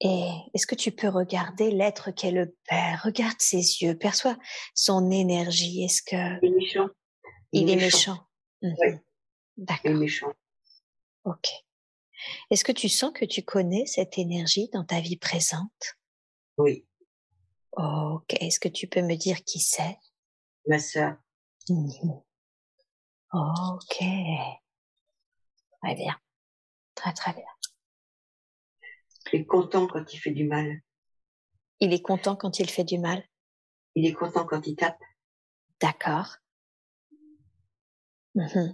[0.00, 3.02] Et est-ce que tu peux regarder l'être qu'est le père?
[3.04, 4.38] Regarde ses yeux, perçois
[4.74, 5.84] son énergie.
[5.84, 6.88] Est-ce que Il est méchant.
[7.52, 8.18] il est méchant
[8.62, 8.74] Mhm.
[8.80, 8.88] Oui.
[8.88, 9.94] Il est D'accord.
[9.94, 10.32] méchant.
[11.24, 11.48] Ok.
[12.50, 15.96] Est-ce que tu sens que tu connais cette énergie dans ta vie présente?
[16.56, 16.86] Oui.
[17.76, 18.34] Ok.
[18.40, 19.96] Est-ce que tu peux me dire qui c'est?
[20.66, 21.16] Ma sœur.
[23.32, 23.96] Ok.
[25.82, 26.16] Très bien.
[26.94, 27.44] Très très bien.
[29.32, 30.80] Il est content quand il fait du mal.
[31.80, 33.22] Il est content quand il fait du mal?
[33.94, 35.00] Il est content quand il tape.
[35.80, 36.36] D'accord.
[38.34, 38.72] Mhm.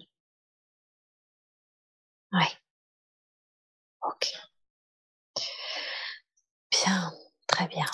[2.32, 2.52] Ouais.
[4.02, 4.32] Ok.
[6.70, 7.12] Bien.
[7.46, 7.86] Très bien.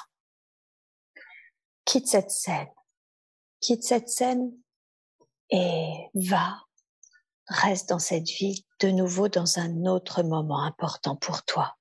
[1.85, 2.69] Quitte cette scène.
[3.61, 4.53] Quitte cette scène
[5.51, 6.65] et va,
[7.47, 11.77] reste dans cette vie de nouveau dans un autre moment important pour toi.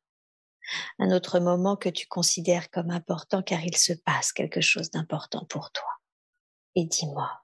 [0.99, 5.45] Un autre moment que tu considères comme important car il se passe quelque chose d'important
[5.45, 5.89] pour toi.
[6.75, 7.41] Et dis-moi,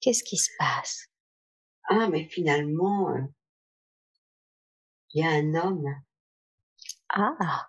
[0.00, 1.06] qu'est-ce qui se passe?
[1.88, 3.22] Ah, mais finalement, euh,
[5.14, 5.86] il y a un homme.
[7.08, 7.68] Ah,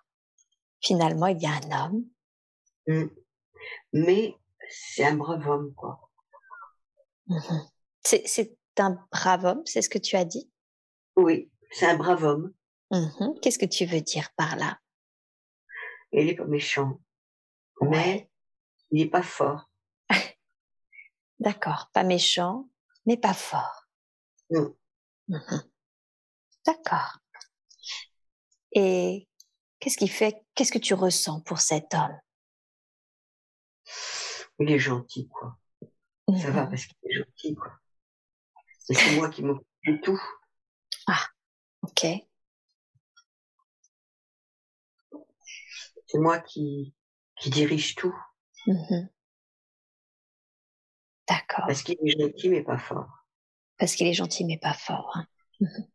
[0.80, 2.04] finalement il y a un homme.
[2.86, 3.08] Hmm.
[3.92, 4.36] Mais
[4.68, 6.09] c'est un brave homme, quoi.
[7.30, 7.68] Mhm.
[8.02, 10.50] C'est, un brave homme, c'est ce que tu as dit?
[11.16, 12.52] Oui, c'est un brave homme.
[12.90, 13.38] Mhm.
[13.40, 14.78] Qu'est-ce que tu veux dire par là?
[16.12, 16.98] Il est pas méchant.
[17.82, 18.30] Mais
[18.90, 19.70] il est pas fort.
[21.38, 22.68] D'accord, pas méchant,
[23.06, 23.86] mais pas fort.
[24.50, 24.74] Non.
[25.28, 25.62] Mhm.
[26.66, 27.18] D'accord.
[28.72, 29.28] Et
[29.78, 32.18] qu'est-ce qui fait, qu'est-ce que tu ressens pour cet homme?
[34.58, 35.56] Il est gentil, quoi.
[36.38, 37.72] Ça va parce qu'il est gentil, quoi.
[38.88, 40.20] Et c'est moi qui m'occupe de tout.
[41.82, 42.06] Ok.
[46.06, 46.94] C'est moi qui,
[47.40, 48.14] qui dirige tout.
[48.66, 49.08] Mhm.
[51.28, 51.64] D'accord.
[51.66, 53.08] Parce qu'il est gentil, mais pas fort.
[53.78, 55.10] Parce qu'il est gentil, mais pas fort.
[55.14, 55.26] hein.
[55.60, 55.88] Mhm.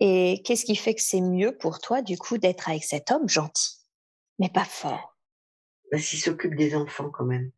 [0.00, 3.28] Et qu'est-ce qui fait que c'est mieux pour toi, du coup, d'être avec cet homme
[3.28, 3.76] gentil,
[4.38, 5.16] mais pas fort?
[5.90, 7.50] Parce qu'il s'occupe des enfants, quand même.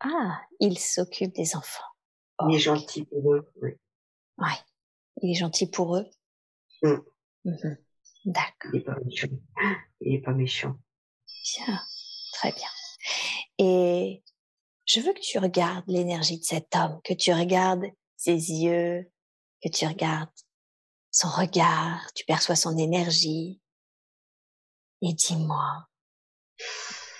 [0.00, 1.82] Ah, il s'occupe des enfants.
[2.48, 3.52] Il est gentil pour eux.
[3.62, 3.70] Oui.
[4.38, 4.58] Ouais.
[5.22, 6.06] Il est gentil pour eux.
[6.82, 6.96] Mm.
[7.44, 7.76] Mhm.
[8.26, 8.70] D'accord.
[8.74, 9.28] Il est pas méchant.
[10.00, 10.76] Il est pas méchant.
[11.56, 11.80] Bien.
[12.34, 12.68] Très bien.
[13.58, 14.22] Et
[14.84, 19.10] je veux que tu regardes l'énergie de cet homme, que tu regardes ses yeux,
[19.62, 20.30] que tu regardes
[21.10, 23.60] son regard, tu perçois son énergie.
[25.02, 25.88] Et dis-moi,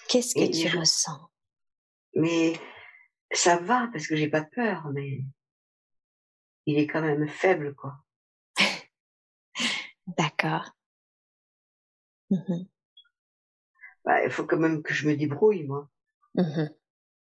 [0.08, 1.30] qu'est-ce que Et tu je- ressens?
[2.14, 2.54] Mais
[3.32, 5.24] ça va parce que j'ai pas peur, mais
[6.66, 7.96] il est quand même faible, quoi.
[10.06, 10.70] D'accord.
[12.30, 12.68] Mmh
[14.04, 15.88] bah, il faut quand même que je me débrouille, moi.
[16.34, 16.68] Mmh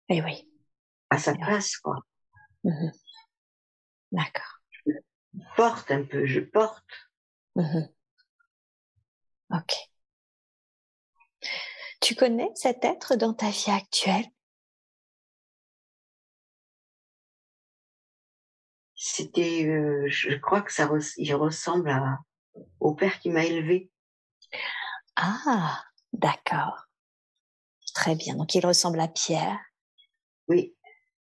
[0.10, 0.50] Et oui.
[1.10, 1.98] À sa place, quoi.
[2.64, 2.90] Mmh
[4.12, 4.62] D'accord.
[4.86, 4.94] Je
[5.56, 6.86] porte un peu, je porte.
[9.50, 9.90] Ok.
[12.02, 14.26] Tu connais cet être dans ta vie actuelle?
[19.20, 22.20] C'était, euh, je crois que ça, il ressemble à,
[22.80, 23.92] au père qui m'a élevé.
[25.18, 26.86] Ah, d'accord.
[27.94, 28.36] Très bien.
[28.36, 29.60] Donc il ressemble à Pierre.
[30.48, 30.74] Oui.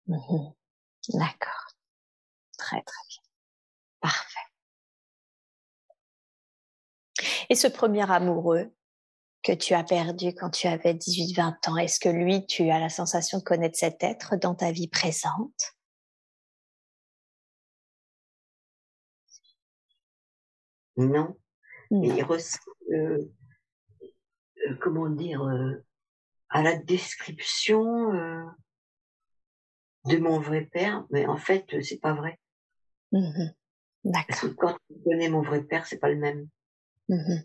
[0.07, 0.51] Mmh
[1.15, 1.67] d'accord.
[2.59, 3.23] Très très bien.
[3.99, 4.39] Parfait.
[7.49, 8.73] Et ce premier amoureux
[9.43, 12.89] que tu as perdu quand tu avais 18-20 ans, est-ce que lui, tu as la
[12.89, 15.75] sensation de connaître cet être dans ta vie présente?
[21.07, 21.37] Non.
[21.91, 23.19] il ressemble, euh,
[24.69, 25.85] euh, comment dire, euh,
[26.49, 28.13] à la description
[30.07, 32.39] de mon vrai père, mais en fait, c'est pas vrai.
[33.13, 33.51] Mmh
[34.03, 34.25] D'accord.
[34.29, 36.49] Parce que quand tu connais mon vrai père, c'est pas le même.
[37.09, 37.45] Mmh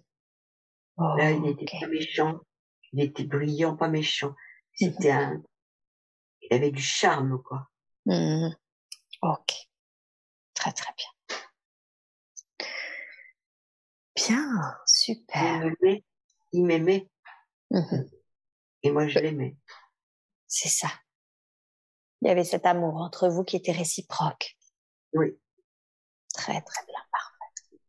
[0.97, 2.39] Là, il n'était pas méchant.
[2.93, 4.29] Il était brillant, pas méchant.
[4.29, 4.33] Mmh
[4.73, 5.43] C'était un,
[6.41, 7.69] il avait du charme, quoi.
[9.21, 9.53] Ok.
[10.53, 11.14] Très, très bien.
[14.27, 15.71] Bien, super.
[16.51, 17.09] Il m'aimait.
[18.83, 19.55] Et moi, je l'aimais.
[20.47, 20.87] C'est ça.
[22.21, 24.57] Il y avait cet amour entre vous qui était réciproque.
[25.13, 25.37] Oui.
[26.33, 27.79] Très, très bien, parfait.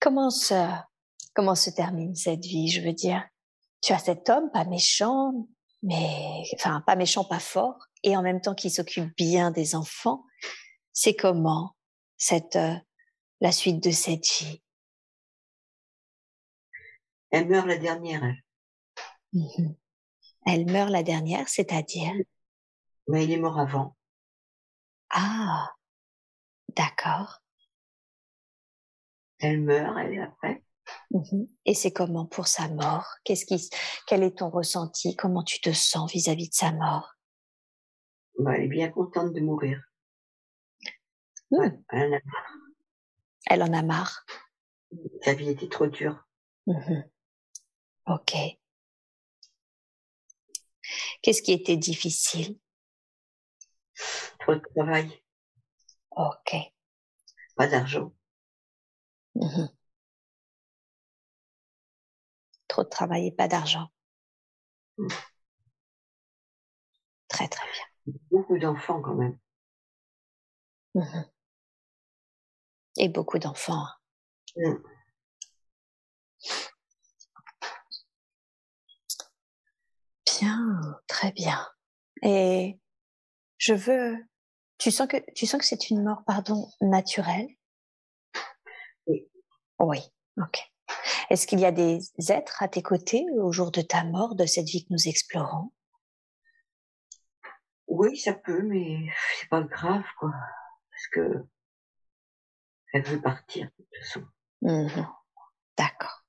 [0.00, 0.68] Comment se,
[1.34, 3.26] comment se termine cette vie, je veux dire
[3.82, 5.46] Tu as cet homme, pas méchant,
[5.82, 10.24] mais, enfin, pas méchant, pas fort, et en même temps qui s'occupe bien des enfants.
[10.92, 11.76] C'est comment
[12.16, 12.74] cette, euh,
[13.40, 14.62] la suite de cette vie
[17.30, 18.34] Elle meurt la dernière.
[19.32, 19.74] Mmh
[20.46, 22.12] Elle meurt la dernière, c'est-à-dire?
[23.08, 23.96] Mais il est mort avant.
[25.10, 25.70] Ah,
[26.76, 27.42] d'accord.
[29.40, 30.62] Elle meurt, elle est après.
[31.10, 33.06] Mmh Et c'est comment pour sa mort?
[33.24, 33.68] Qu'est-ce qui,
[34.06, 35.16] quel est ton ressenti?
[35.16, 37.14] Comment tu te sens vis-à-vis de sa mort?
[38.38, 39.82] Bah, Elle est bien contente de mourir.
[41.50, 41.82] Mmh.
[41.90, 42.63] elle, en a.
[43.46, 44.24] elle en a marre.
[45.22, 46.26] Sa vie était trop dure.
[46.66, 47.02] Mmh
[48.06, 48.32] ok.
[51.22, 52.56] Qu'est-ce qui était difficile?
[54.38, 55.10] Trop de travail.
[56.10, 56.54] Ok.
[57.56, 58.12] Pas d'argent.
[59.34, 59.68] Mmh
[62.68, 63.88] Trop de travail et pas d'argent.
[64.98, 65.24] Mmh.
[67.28, 68.14] Très très bien.
[68.30, 69.38] Beaucoup d'enfants quand même.
[72.96, 73.86] Et beaucoup d'enfants.
[74.56, 74.82] Hein.
[80.26, 81.66] Bien, très bien.
[82.22, 82.78] Et
[83.58, 84.16] je veux.
[84.78, 87.48] Tu sens que tu sens que c'est une mort, pardon, naturelle?
[89.06, 89.28] Oui.
[89.78, 89.98] Oui.
[90.40, 90.60] Ok.
[91.30, 94.46] Est-ce qu'il y a des êtres à tes côtés au jour de ta mort, de
[94.46, 95.72] cette vie que nous explorons?
[97.86, 99.06] Oui, ça peut, mais
[99.38, 100.30] c'est pas grave, quoi.
[100.90, 101.46] Parce que
[102.94, 103.84] elle veut partir, de.
[104.62, 104.88] Mmh
[105.76, 106.24] D'accord.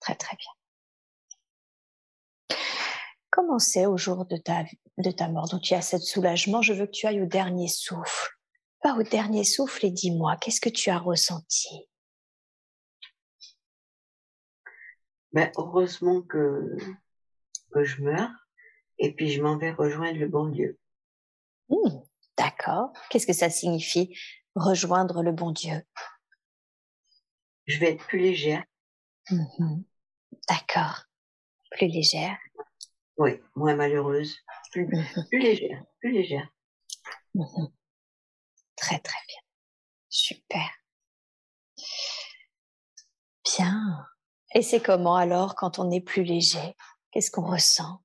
[0.00, 2.58] Très, très bien.
[3.30, 4.64] Comment c'est au jour de ta,
[4.98, 5.48] de ta mort?
[5.48, 8.36] Donc tu as ce soulagement, je veux que tu ailles au dernier souffle.
[8.82, 11.88] Pas au dernier souffle et dis-moi, qu'est-ce que tu as ressenti?
[15.30, 16.76] Ben, Heureusement que,
[17.72, 18.48] que je meurs
[18.98, 20.80] et puis je m'en vais rejoindre le bon Dieu.
[21.68, 22.00] Mmh,
[22.36, 22.92] d'accord.
[23.08, 24.18] Qu'est-ce que ça signifie,
[24.54, 25.82] rejoindre le bon Dieu
[27.66, 28.64] Je vais être plus légère.
[29.30, 29.82] Mmh
[30.48, 31.04] d'accord.
[31.70, 32.36] Plus légère.
[33.16, 34.36] Oui, moins malheureuse,
[34.72, 36.48] plus, mmh légère, plus légère.
[37.34, 37.66] Mmh
[38.76, 39.40] très très bien.
[40.08, 40.68] Super.
[43.44, 44.06] Bien.
[44.54, 46.76] Et c'est comment alors quand on est plus léger?
[47.10, 48.02] Qu'est-ce qu'on ressent?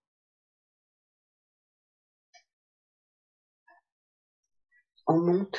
[5.08, 5.58] On monte.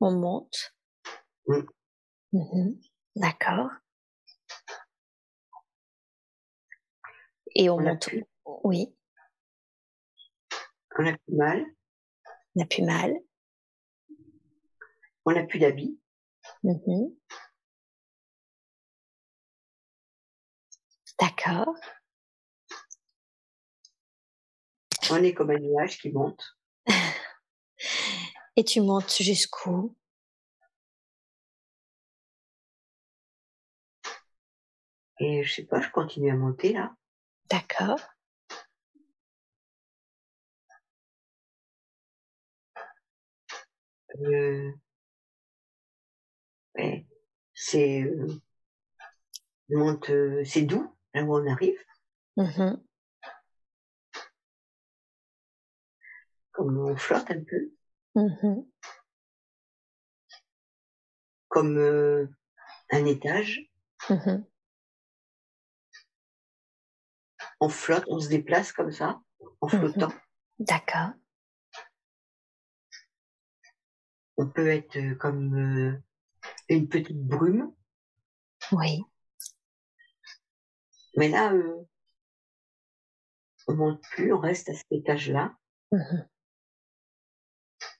[0.00, 0.74] On monte.
[2.32, 2.72] Mmh
[3.16, 3.70] D'accord.
[7.54, 8.10] Et on, monte.
[8.64, 8.94] Oui.
[10.98, 11.64] On n'a plus mal.
[12.54, 13.14] On n'a plus mal.
[15.24, 15.98] On n'a plus d'habits.
[16.62, 17.14] Mmh
[21.20, 21.74] D'accord.
[25.10, 26.42] On est comme un nuage qui monte.
[28.56, 29.94] et tu montes jusqu'où?
[35.20, 36.94] Et je sais pas, je continue à monter là.
[37.50, 38.00] D'accord.
[44.20, 44.72] Euh,
[47.54, 48.28] c'est euh,
[49.70, 51.78] monte, euh, c'est doux là où on arrive.
[52.36, 52.80] Mm-hmm.
[56.52, 57.72] Comme on flotte un peu.
[58.14, 58.64] Mhm.
[61.48, 62.26] comme euh,
[62.90, 63.60] un étage.
[64.10, 64.44] Mhm.
[67.60, 69.20] On flotte, on se déplace comme ça,
[69.60, 69.78] en Mhm.
[69.78, 70.12] flottant.
[70.58, 71.10] D'accord.
[74.36, 76.02] On peut être euh, comme euh,
[76.68, 77.72] une petite brume,
[78.72, 79.02] Oui.
[81.16, 81.84] mais là, euh,
[83.68, 85.56] on monte plus, on reste à cet étage-là.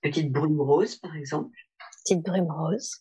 [0.05, 1.57] Petite brume rose, par exemple.
[2.05, 2.99] Petite brume rose.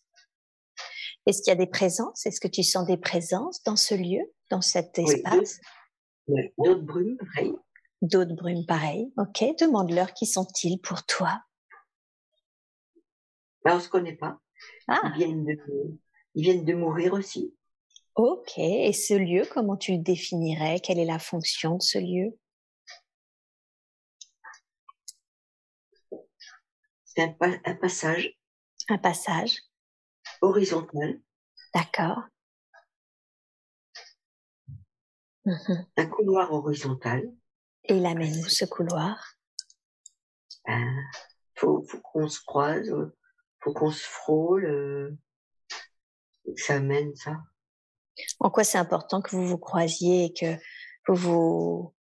[1.26, 2.26] Est-ce qu'il y a des présences?
[2.26, 5.60] Est-ce que tu sens des présences dans ce lieu, dans cet espace?
[6.58, 7.54] D'autres brumes, pareil.
[8.02, 9.12] D'autres brumes pareilles.
[9.18, 11.42] Ok, demande-leur qui sont-ils pour toi.
[13.66, 14.40] Là, on se connaît pas.
[14.88, 15.58] Ah, Ils viennent de,
[16.36, 17.54] ils viennent de mourir aussi.
[18.16, 18.58] ok.
[18.58, 20.80] Et ce lieu, comment tu le définirais?
[20.82, 22.38] Quelle est la fonction de ce lieu?
[27.16, 28.30] C'est un, pa- un passage
[28.90, 29.58] Un passage.
[30.42, 31.20] horizontal,
[31.74, 32.24] D'accord.
[35.46, 35.86] Mhm.
[35.98, 37.30] un couloir horizontal.
[37.84, 39.36] Et il amène où ce couloir?
[40.66, 41.04] Ben,
[41.56, 43.14] faut, faut qu'on se croise, euh,
[43.60, 45.18] faut qu'on se frôle, euh,
[46.46, 47.38] et que ça mène ça.
[48.40, 50.56] En quoi c'est important que vous vous croisiez et que
[51.08, 51.96] vous vous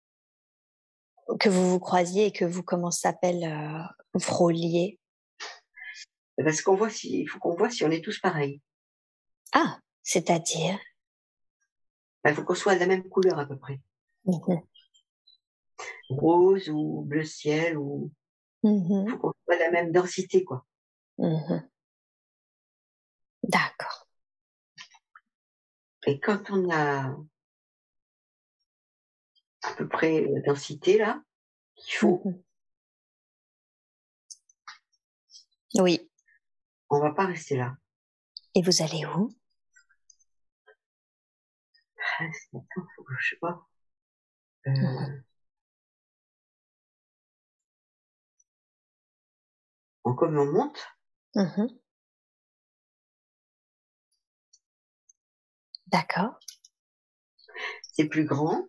[1.39, 4.99] que vous vous croisiez et que vous comment ça s'appelle euh, frôliez?
[6.38, 8.62] Parce qu'on voit si, il faut qu'on voit si on est tous pareils.
[9.54, 10.80] Ah, c'est-à-dire?
[12.24, 13.80] Ben, Il faut qu'on soit de la même couleur à peu près.
[16.10, 18.12] Rose ou bleu ciel ou,
[18.64, 19.10] Mhm.
[19.10, 20.66] faut qu'on soit de la même densité, quoi.
[21.18, 21.70] Mhm.
[23.44, 24.08] D'accord.
[26.08, 27.16] Et quand on a
[29.64, 31.22] à peu près la densité, là,
[31.76, 32.44] qu'il faut, Mhm.
[35.80, 36.10] Oui.
[36.98, 37.76] On va pas rester là.
[38.56, 39.30] Et vous allez où?
[42.20, 43.68] Ah, c'est- attends, faut que, je sais pas.
[44.68, 45.24] Euh, Mhm.
[50.06, 50.88] en comme on monte,
[51.36, 51.68] Mhm.
[55.88, 56.38] D'accord.
[57.91, 58.68] c'est plus grand,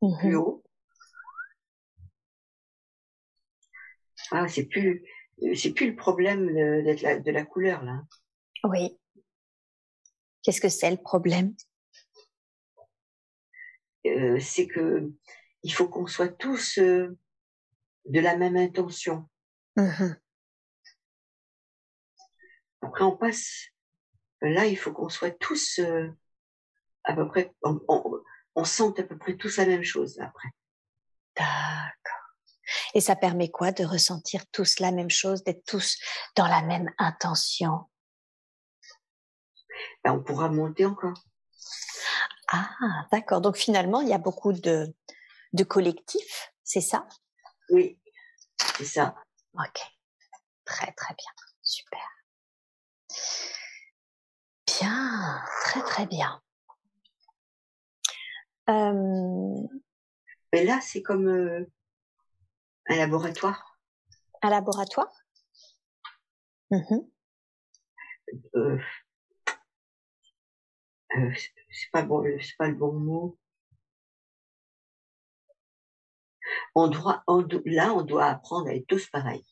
[0.00, 0.36] plus Mhm.
[0.36, 0.62] haut.
[4.30, 5.02] Ah, c'est plus,
[5.54, 8.02] c'est plus le problème de- la, de la couleur, là.
[8.64, 8.98] Oui.
[10.42, 11.54] Qu'est-ce que c'est le problème?
[14.06, 15.10] Euh, c'est que
[15.62, 17.18] il faut qu'on soit tous euh,
[18.06, 19.28] de la même intention.
[19.76, 20.16] Mhm.
[22.82, 23.66] Après, on passe.
[24.42, 26.08] Là, il faut qu'on soit tous euh,
[27.04, 27.52] à peu près.
[27.62, 28.22] On, on,
[28.54, 30.48] on sente à peu près tous la même chose après.
[31.36, 32.15] D'accord.
[32.94, 35.98] Et ça permet quoi de ressentir tous la même chose, d'être tous
[36.34, 37.84] dans la même intention?
[40.04, 41.14] Là, on pourra monter encore.
[42.48, 43.40] Ah, d'accord.
[43.40, 44.94] Donc finalement, il y a beaucoup de,
[45.52, 47.06] de collectifs, c'est ça?
[47.70, 47.98] Oui,
[48.78, 49.16] c'est ça.
[49.54, 49.80] Ok.
[50.64, 51.30] Très, très bien.
[51.62, 52.00] Super.
[54.66, 55.42] Bien.
[55.64, 56.40] Très, très bien.
[58.68, 59.62] Euh,
[60.52, 61.64] Mais là, c'est comme euh,
[62.88, 63.78] un laboratoire.
[64.42, 65.12] un laboratoire
[66.70, 67.08] Mhm.
[68.56, 68.78] Euh,
[71.16, 71.32] euh,
[71.70, 73.38] c'est pas bon, c'est pas le bon mot.
[76.74, 79.46] On doit, on là, on doit apprendre à être tous pareils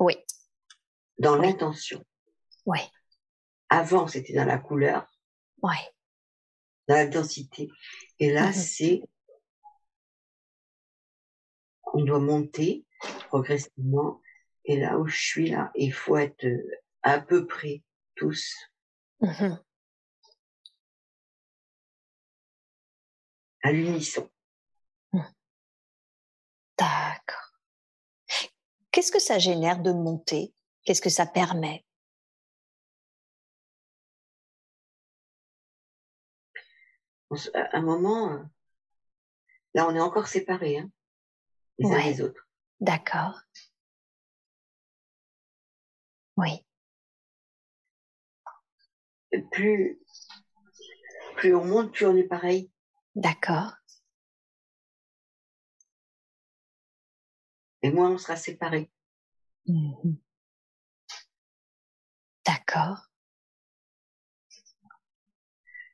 [0.00, 0.16] Oui,
[1.18, 1.46] dans Oui.
[1.46, 2.04] l'intention.
[2.66, 2.80] oui,
[3.68, 5.06] Avant, c'était dans la couleur,
[5.62, 5.76] oui.
[6.88, 7.68] dans la densité,
[8.18, 8.52] et là, Mhm.
[8.52, 9.02] c'est
[11.96, 12.84] on doit monter
[13.28, 14.20] progressivement.
[14.66, 16.70] Et là où je suis là, il faut être euh,
[17.02, 17.82] à peu près
[18.14, 18.54] tous
[19.20, 19.58] Mhm.
[23.62, 24.28] à l'unisson.
[26.78, 27.52] D'accord.
[28.90, 30.52] Qu'est-ce que ça génère de monter?
[30.84, 31.82] Qu'est-ce que ça permet?
[37.54, 38.42] À un moment, euh,
[39.74, 40.90] là, on est encore séparés, hein,
[41.78, 42.12] les uns Ouais.
[42.12, 42.48] des autres.
[42.80, 43.40] D'accord.
[46.36, 46.64] Oui.
[49.52, 49.98] Plus,
[51.36, 52.70] plus on monte, plus on est pareil.
[53.14, 53.72] D'accord.
[57.82, 58.90] Et moins on sera séparés.
[59.66, 60.18] Mhm.
[62.44, 63.06] D'accord.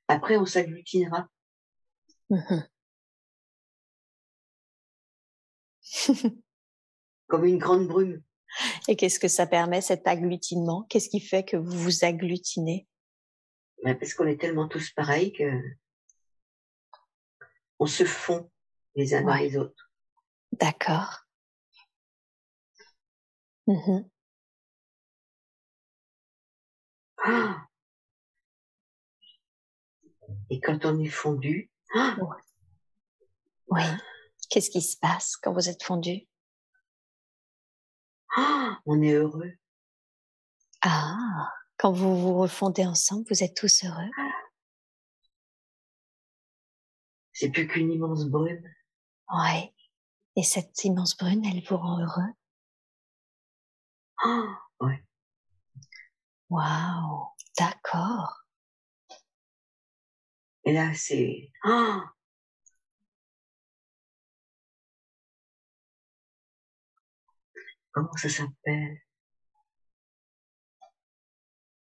[0.09, 1.29] Après, on s'agglutinera.
[2.31, 2.69] Mhm.
[7.29, 8.23] Comme une grande brume.
[8.89, 10.83] Et qu'est-ce que ça permet, cet agglutinement?
[10.89, 12.87] Qu'est-ce qui fait que vous vous agglutinez?
[13.83, 15.45] Ben, parce qu'on est tellement tous pareils que
[17.79, 18.51] on se fond
[18.95, 19.41] les uns dans Ouais.
[19.49, 19.91] les autres.
[20.53, 21.21] D'accord.
[23.67, 24.09] Mhm.
[27.25, 27.67] Ah
[30.51, 32.17] Et quand on est fondu, ah
[33.69, 33.83] Oui.
[34.53, 36.29] Qu'est-ce qui se passe quand vous êtes fondu
[38.37, 39.53] ah, on est heureux.
[40.83, 44.11] Ah, quand vous vous refondez ensemble, vous êtes tous heureux?
[47.33, 48.63] C'est plus qu'une immense brume.
[49.33, 49.75] Ouais.
[50.37, 52.33] Et cette immense brune, elle vous rend heureux?
[54.19, 55.03] Ah, ouais.
[56.51, 57.29] Waouh,
[57.59, 58.45] d'accord.
[60.65, 62.12] Et là, c'est ah
[67.93, 68.99] Comment ça s'appelle?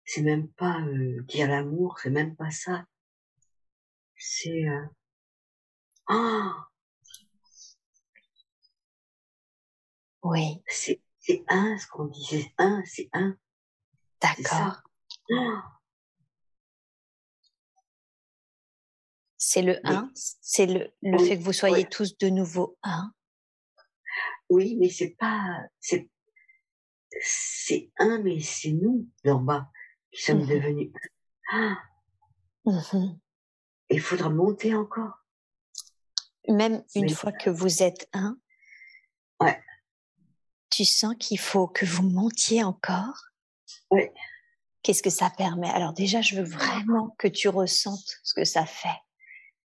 [0.06, 2.86] C'est même pas euh, dire l'amour, c'est même pas ça.
[4.18, 4.86] C'est euh...
[6.08, 6.68] ah,
[10.24, 13.38] Oui, c'est c'est un ce qu'on dit, c'est un, c'est un.
[14.22, 14.82] D'accord.
[15.32, 15.64] Ah,
[19.38, 23.14] C'est le un, c'est le, le Oui, fait que vous soyez tous de nouveau un.
[24.54, 26.10] Oui, mais c'est pas c'est
[27.22, 29.70] c'est un, mais c'est nous d'en bas
[30.12, 30.48] qui sommes Mhm.
[30.48, 30.92] devenus
[31.52, 31.78] un.
[31.78, 31.84] Ah,
[32.66, 33.20] Mhm.
[33.90, 35.14] il faudra monter encore.
[36.48, 38.38] Même une Mais- fois que vous êtes un,
[39.40, 39.62] Ouais.
[40.70, 43.28] tu sens qu'il faut que vous montiez encore?
[43.92, 44.14] Ouais.
[44.82, 45.70] Qu'est-ce que ça permet?
[45.70, 48.90] Alors déjà, je veux vraiment que tu ressentes ce que ça fait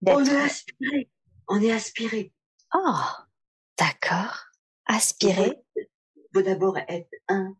[0.06, 0.32] On d'être.
[0.32, 1.10] est aspiré.
[1.48, 2.32] On est aspiré.
[2.74, 3.00] Oh,
[3.78, 4.45] d'accord.
[4.86, 5.62] Aspirer.
[5.76, 7.56] Il faut d'abord être un,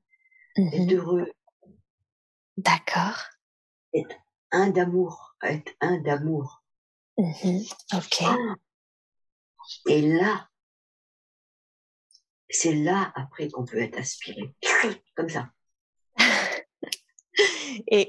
[0.57, 0.73] Mhm.
[0.73, 1.33] être heureux,
[2.57, 3.19] D'accord.
[4.53, 6.63] un d'amour, être un d'amour.
[7.19, 7.65] Mhm.
[7.95, 8.19] Ok.
[8.23, 8.55] Ah.
[9.89, 10.49] Et là,
[12.49, 14.55] c'est là après qu'on peut être aspiré.
[15.17, 15.51] Comme ça.
[17.91, 18.09] Et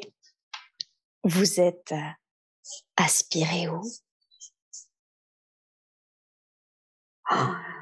[1.24, 2.12] vous êtes euh,
[2.96, 3.82] aspiré où?
[7.30, 7.77] Ah.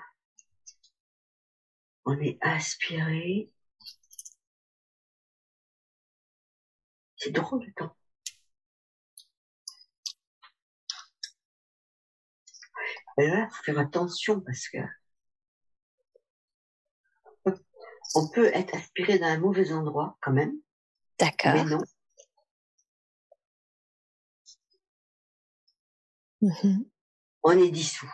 [2.05, 3.51] On est aspiré.
[7.17, 7.95] C'est drôle le temps.
[13.17, 14.77] Et là, faut faire attention parce que
[18.15, 20.53] on peut être aspiré dans un mauvais endroit quand même,
[21.19, 21.65] mais D'accord.
[21.65, 21.81] non.
[26.41, 26.85] Mhm.
[27.43, 28.11] On est dissous.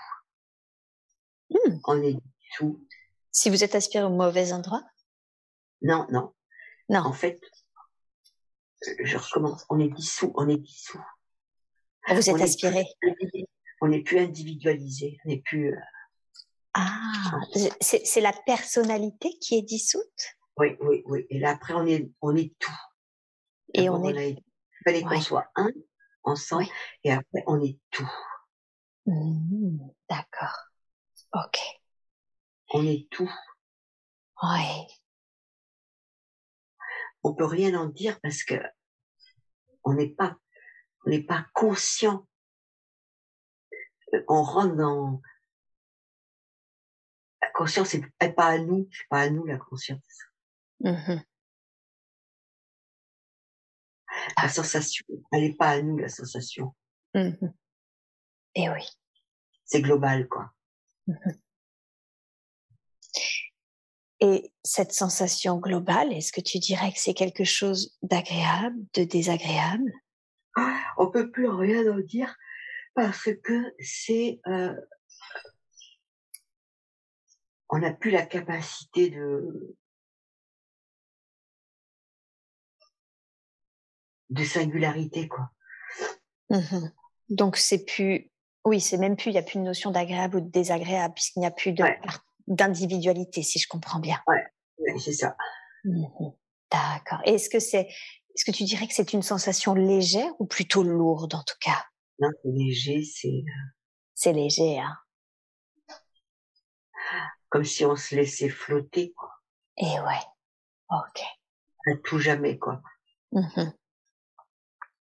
[1.49, 1.79] Hmm.
[1.85, 2.85] On est dissous.
[3.31, 4.83] Si vous êtes aspiré au mauvais endroit?
[5.81, 6.33] Non, non.
[6.89, 6.99] Non.
[7.05, 7.39] En fait,
[9.03, 9.65] je recommence.
[9.69, 10.31] On est dissous.
[10.35, 11.01] On est dissous.
[12.07, 12.85] Vous On êtes est aspiré.
[12.99, 13.45] plus-
[13.81, 15.17] On n'est plus individualisé.
[15.25, 15.73] On n'est plus.
[15.73, 15.79] euh,
[16.73, 17.39] Ah,
[17.81, 20.35] c'est la personnalité qui est dissoute?
[20.57, 21.25] Oui, oui, oui.
[21.29, 22.71] Et là après, on est, on est tout.
[23.73, 24.29] et on est.
[24.31, 24.43] il
[24.83, 25.69] fallait qu'on soit un
[26.23, 26.65] ensemble,
[27.03, 28.09] et après, on est tout.
[29.05, 29.79] Mhm.
[30.09, 30.55] D'accord.
[31.33, 31.57] Ok.
[32.73, 33.31] On est tout.
[34.41, 34.87] Ouais.
[37.23, 38.55] On peut rien en dire parce que
[39.83, 40.37] on n'est pas,
[41.05, 42.27] on n'est pas conscient.
[44.27, 45.21] On rentre dans
[47.41, 50.19] la conscience, c'est elle est pas à nous, c'est pas à nous la conscience.
[50.79, 51.23] Mhm.
[54.37, 56.75] La sensation, elle est pas à nous la sensation.
[57.13, 57.53] Mhm.
[58.55, 58.87] Et oui.
[59.65, 60.51] C'est global quoi.
[64.21, 69.91] Et cette sensation globale, est-ce que tu dirais que c'est quelque chose d'agréable, de désagréable?
[70.97, 72.35] On peut plus rien en dire
[72.93, 74.75] parce que c'est, euh,
[77.69, 79.75] on n'a plus la capacité de
[84.29, 85.49] de singularité quoi.
[86.49, 86.91] Mhm.
[87.29, 88.29] Donc c'est plus,
[88.65, 91.39] oui, c'est même plus, il n'y a plus de notion d'agréable ou de désagréable puisqu'il
[91.39, 91.99] n'y a plus de- Ouais.
[92.47, 94.19] D'individualité, si je comprends bien.
[94.27, 94.45] Ouais,
[94.99, 95.35] c'est ça.
[95.83, 96.33] Mhm.
[96.71, 97.19] D'accord.
[97.25, 97.87] Et Est-ce que c'est,
[98.35, 101.85] est-ce que tu dirais que c'est une sensation légère ou plutôt lourde en tout cas?
[102.19, 103.43] Non, c'est léger, c'est
[104.13, 104.95] C'est léger, hein
[107.49, 109.13] Comme si on se laissait flotter,
[109.77, 110.21] Et eh ouais.
[110.89, 111.21] Ok.
[111.87, 112.81] À tout jamais, quoi.
[113.31, 113.71] Mmh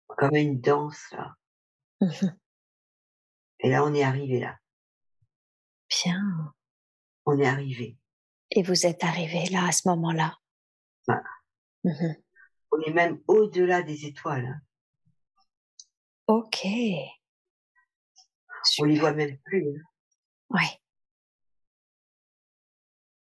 [0.07, 1.35] Comme une danse, là.
[2.01, 2.27] Mmh
[3.59, 4.57] Et là, on est arrivé là.
[5.89, 6.53] Bien.
[7.25, 7.97] On est arrivé.
[8.51, 10.37] Et vous êtes arrivé là, à ce moment-là.
[11.83, 12.13] Mmh
[12.71, 14.45] on est même au-delà des étoiles.
[14.45, 14.61] Hein.
[16.27, 16.65] Ok.
[18.79, 19.65] On les voit même plus.
[19.69, 19.83] Hein.
[20.49, 20.65] Oui.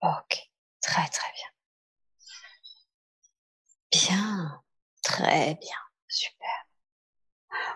[0.00, 0.50] Ok.
[0.80, 1.48] Très, très bien.
[3.92, 4.64] Bien.
[5.02, 5.78] Très bien.
[6.08, 6.66] Super.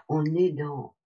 [0.09, 0.97] On est dans...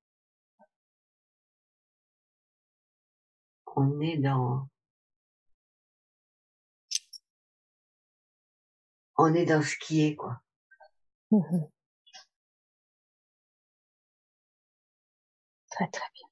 [3.77, 4.68] On est dans...
[9.16, 10.40] On est dans ce qui est, quoi.
[11.30, 11.64] Mmh
[15.72, 16.28] très très bien.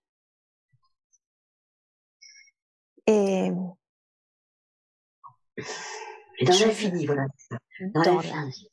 [3.06, 3.50] Et,
[6.44, 7.26] dans l'infini, voilà.
[7.94, 8.70] Dans, l'infini.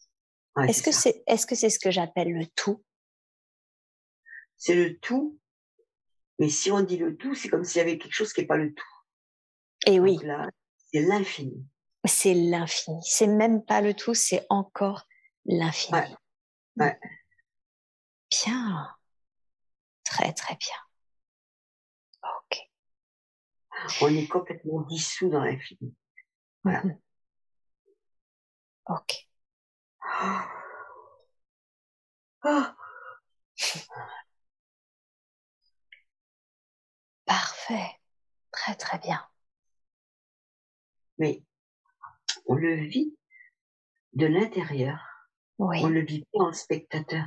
[0.68, 2.84] est-ce que c'est est-ce que c'est ce que j'appelle le tout?
[4.58, 5.40] C'est le tout,
[6.40, 8.48] mais si on dit le tout, c'est comme s'il y avait quelque chose qui n'est
[8.48, 8.86] pas le tout.
[9.86, 10.18] Et oui.
[10.24, 10.50] là,
[10.92, 11.66] c'est l'infini.
[12.08, 13.02] C'est l'infini.
[13.04, 15.08] C'est même pas le tout, c'est encore
[15.46, 16.00] l'infini.
[16.78, 17.00] Ouais.
[18.30, 18.96] Bien.
[20.04, 20.76] Très, très bien.
[22.24, 22.70] Ok.
[24.02, 25.96] On est complètement dissous dans l'infini.
[26.64, 26.84] Voilà.
[28.90, 29.28] Ok.
[37.26, 38.00] Parfait.
[38.52, 39.28] Très, très bien.
[41.18, 41.44] Mais
[42.48, 43.16] on le vit
[44.14, 45.00] de l'intérieur.
[45.60, 45.80] Oui.
[45.84, 47.26] On le vit pas en spectateur.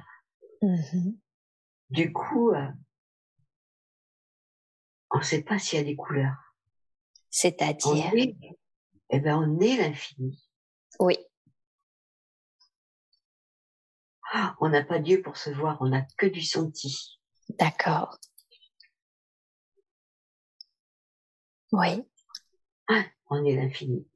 [0.63, 1.13] Mmh
[1.91, 2.69] du coup, euh,
[5.11, 6.37] on ne sait pas s'il y a des couleurs.
[7.29, 8.13] C'est-à-dire?
[9.13, 10.41] Eh ben, on est l'infini.
[11.01, 11.17] Oui.
[14.61, 17.19] on n'a pas Dieu pour se voir, on n'a que du senti.
[17.59, 18.19] D'accord.
[21.73, 22.05] Oui.
[22.89, 24.07] Ah, on est l'infini.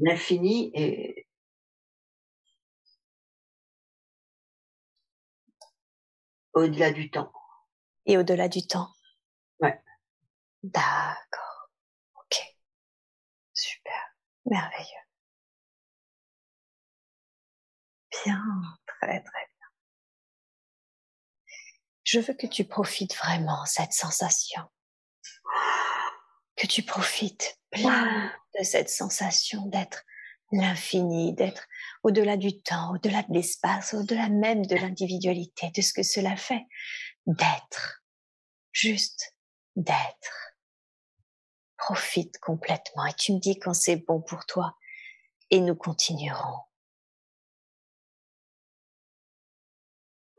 [0.00, 1.26] L'infini est,
[6.54, 7.32] au-delà du temps.
[8.06, 8.90] Et au-delà du temps.
[9.60, 9.78] Ouais.
[10.62, 11.70] D'accord.
[12.16, 12.40] Ok.
[13.52, 14.16] Super.
[14.46, 14.86] Merveilleux.
[18.24, 18.42] Bien.
[18.86, 19.66] Très, très bien.
[22.04, 24.62] Je veux que tu profites vraiment cette sensation.
[26.60, 30.04] Que tu profites plein de cette sensation d'être
[30.52, 31.66] l'infini, d'être
[32.02, 36.66] au-delà du temps, au-delà de l'espace, au-delà même de l'individualité, de ce que cela fait,
[37.24, 38.04] d'être,
[38.72, 39.34] juste
[39.74, 40.54] d'être.
[41.78, 44.76] Profite complètement et tu me dis quand c'est bon pour toi
[45.48, 46.60] et nous continuerons.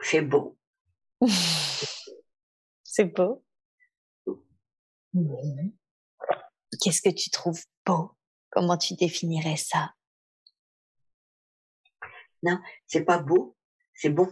[0.02, 0.56] C'est beau.
[2.84, 3.44] c'est beau.
[6.80, 8.12] Qu'est-ce que tu trouves beau?
[8.50, 9.94] Comment tu définirais ça?
[12.44, 13.56] Non, c'est pas beau,
[13.94, 14.28] c'est bon.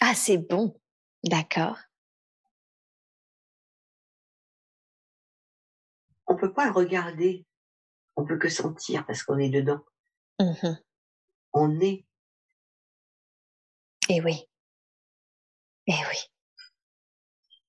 [0.00, 0.78] Ah, c'est bon.
[1.24, 1.78] D'accord.
[6.26, 7.46] On peut pas le regarder.
[8.16, 9.84] On peut que sentir parce qu'on est dedans.
[10.38, 10.76] Mmh
[11.58, 12.04] on est.
[14.10, 14.46] Eh oui.
[15.86, 16.18] Eh oui.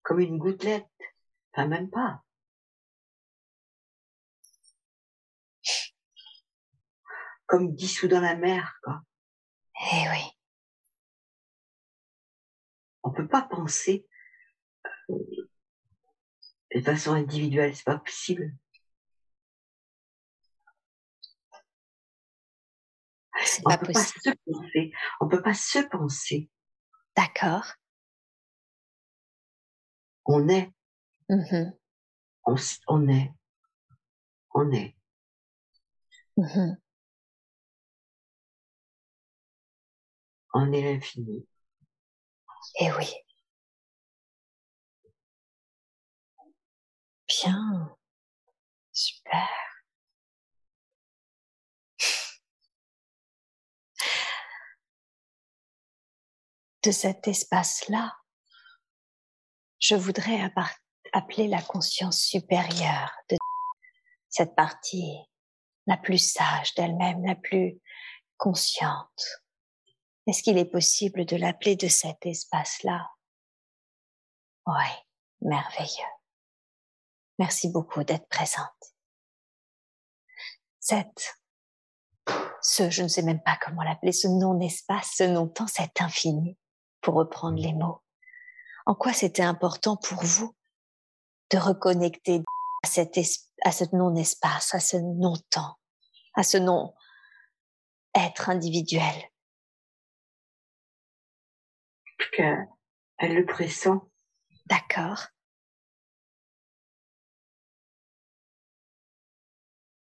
[0.04, 0.86] Comme une gouttelette.
[1.54, 2.22] Enfin, même pas.
[7.48, 9.02] Comme dissous dans la mer, quoi.
[9.94, 10.24] Eh oui.
[13.04, 14.06] On peut pas penser
[15.10, 15.48] euh,
[16.76, 18.54] de façon individuelle, c'est pas possible.
[23.46, 24.22] C'est on pas peut possible.
[24.24, 24.92] Pas se penser.
[25.22, 26.50] On peut pas se penser.
[27.16, 27.74] D'accord.
[30.26, 30.72] On est.
[31.30, 31.72] Mmh
[32.46, 32.56] on,
[32.88, 33.34] on, est.
[34.54, 34.96] On est.
[36.38, 36.78] Mmh
[40.60, 41.48] On est l'infini.
[42.80, 43.14] Eh oui.
[47.28, 47.96] Bien.
[48.92, 49.48] Super.
[56.82, 58.18] De cet espace-là,
[59.78, 60.42] je voudrais
[61.14, 63.38] appeler la conscience supérieure de
[64.30, 65.20] cette partie
[65.86, 67.80] la plus sage d'elle-même, la plus
[68.38, 69.44] consciente,
[70.28, 73.10] est-ce qu'il est possible de l'appeler de cet espace-là?
[74.66, 74.90] Oui,
[75.42, 76.14] merveilleux.
[77.40, 78.94] Merci beaucoup d'être présente.
[80.80, 81.40] Cette,
[82.62, 86.58] ce, je ne sais même pas comment l'appeler, ce non-espace, ce non-temps, cet infini,
[87.00, 88.02] pour reprendre les mots.
[88.86, 90.56] En quoi c'était important pour vous
[91.52, 92.44] de reconnecter
[92.84, 93.18] à cet,
[93.64, 95.78] à ce non-espace, à ce non-temps,
[96.36, 99.14] à ce non-être individuel?
[102.32, 104.10] Qu'elle le pressent.
[104.66, 105.28] D'accord.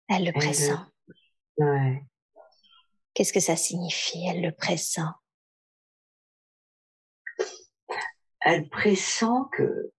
[0.09, 0.73] Elle le pressent.
[1.59, 2.03] Ouais.
[3.15, 5.01] Qu'est-ce que ça signifie Elle le pressent?
[8.41, 9.93] Elle pressent que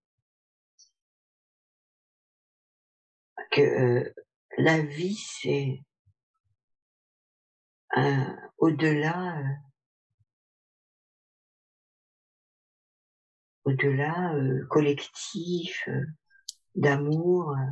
[3.51, 4.13] que euh,
[4.57, 5.83] la vie c'est
[8.59, 9.43] au-delà euh,
[13.69, 16.05] au-delà euh, collectif euh,
[16.75, 17.65] d'amour euh,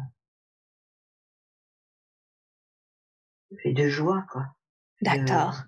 [3.63, 4.45] et de joie quoi.
[5.01, 5.63] D'accord.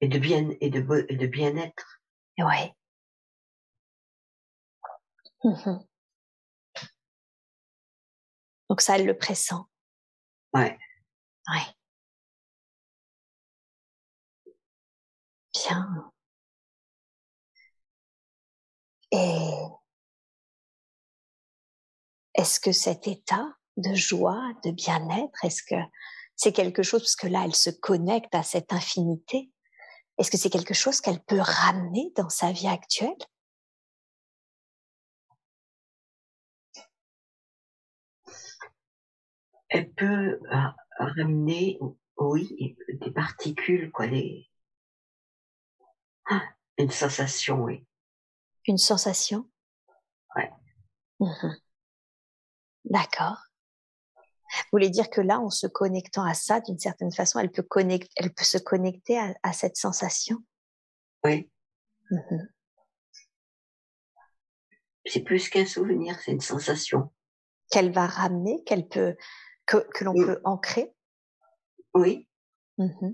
[0.00, 2.00] Et de bien et de et de bien-être.
[2.38, 2.72] Ouais.
[5.44, 5.84] Mmh
[8.68, 9.66] Donc ça, elle le pressent.
[10.54, 10.78] Ouais.
[11.48, 11.74] Ouais.
[15.54, 16.11] Bien.
[19.12, 19.52] Et
[22.34, 23.46] est-ce que cet état
[23.76, 25.76] de joie, de bien-être, est-ce que
[26.34, 29.52] c'est quelque chose, parce que là, elle se connecte à cette infinité,
[30.18, 33.16] est-ce que c'est quelque chose qu'elle peut ramener dans sa vie actuelle?
[39.68, 41.78] Elle peut euh, ramener,
[42.16, 44.48] oui, des particules, quoi, des...
[46.26, 46.42] Ah,
[46.78, 47.86] une sensation, oui
[48.66, 49.48] une sensation
[50.36, 50.50] Ouais.
[51.20, 51.54] Mmh
[52.84, 53.38] D'accord.
[54.54, 57.62] Vous voulez dire que là, en se connectant à ça, d'une certaine façon, elle peut,
[57.62, 60.38] connecter, elle peut se connecter à, cette sensation?
[61.24, 61.50] Oui.
[62.10, 62.46] Mmh
[65.04, 67.12] c'est plus qu'un souvenir, c'est une sensation.
[67.70, 69.16] Qu'elle va ramener, qu'elle peut,
[69.66, 70.94] que, que l'on peut ancrer?
[71.94, 72.28] Oui.
[72.78, 73.10] Mmh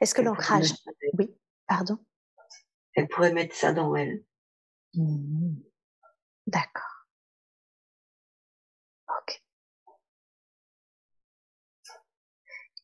[0.00, 0.72] Est-ce que l'ancrage...
[1.18, 1.36] Oui.
[1.70, 1.98] Pardon?
[2.96, 4.24] Elle pourrait mettre ça dans elle.
[4.94, 5.54] Mmh.
[6.48, 7.06] D'accord.
[9.08, 9.40] Ok.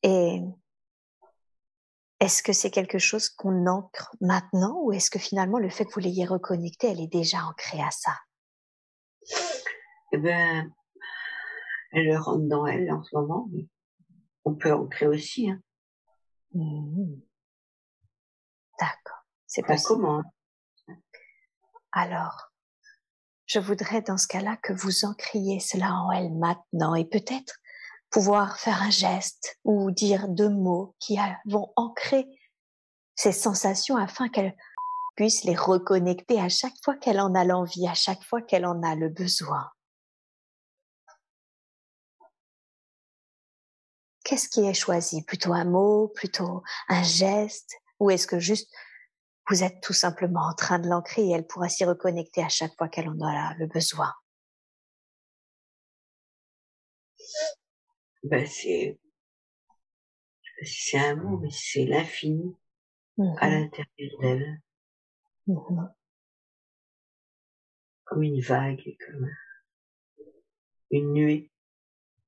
[0.04, 0.40] Et
[2.20, 5.92] est-ce que c'est quelque chose qu'on ancre maintenant ou est-ce que finalement le fait que
[5.92, 8.16] vous l'ayez reconnecté, elle est déjà ancrée à ça?
[10.12, 10.72] Eh ben,
[11.90, 13.66] elle le rentre dans elle en ce moment, mais
[14.44, 15.50] on peut ancrer aussi.
[15.50, 15.60] Hein.
[16.54, 17.16] Mmh.
[18.80, 20.22] D'accord, c'est pas Comment
[21.92, 22.50] Alors,
[23.46, 27.56] je voudrais dans ce cas-là que vous encriez cela en elle maintenant et peut-être
[28.10, 32.26] pouvoir faire un geste ou dire deux mots qui vont ancrer
[33.14, 34.56] ces sensations afin qu'elle
[35.16, 38.82] puisse les reconnecter à chaque fois qu'elle en a l'envie, à chaque fois qu'elle en
[38.82, 39.70] a le besoin.
[44.24, 45.22] Qu'est-ce qui est choisi?
[45.22, 47.76] Plutôt un mot, plutôt un geste?
[48.00, 48.72] Ou est-ce que juste
[49.48, 52.74] vous êtes tout simplement en train de l'ancrer et elle pourra s'y reconnecter à chaque
[52.76, 54.12] fois qu'elle en a le besoin?
[58.24, 58.98] Ben c'est
[60.62, 62.56] c'est un mot, mais c'est l'infini
[63.18, 64.62] à mmh l'intérieur d'elle.
[65.46, 65.86] Mmh
[68.06, 69.28] comme une vague, comme
[70.90, 71.50] une nuée.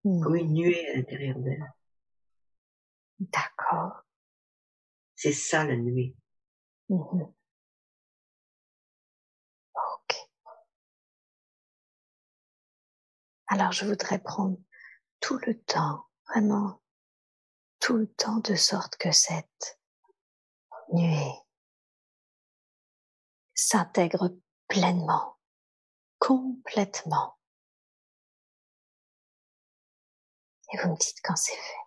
[0.03, 0.53] Comme une mmh.
[0.53, 1.73] nuée à l'intérieur d'elle.
[3.21, 4.03] D'accord.
[5.21, 6.15] C'est ça la nuit.
[6.89, 7.23] Mmh
[9.75, 10.17] ok.
[13.49, 14.57] Alors je voudrais prendre
[15.19, 16.81] tout le temps, vraiment
[17.81, 19.81] tout le temps de sorte que cette
[20.93, 21.35] nuée
[23.55, 24.37] s'intègre
[24.69, 25.37] pleinement,
[26.21, 27.37] complètement.
[30.73, 31.78] Et vous me dites quand c'est fait.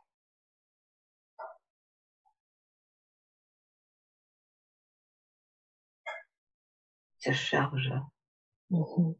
[7.21, 7.93] Ça charge.
[8.69, 9.13] Mmh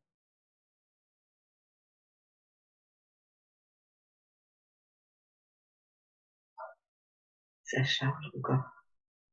[7.64, 8.66] ça charge encore.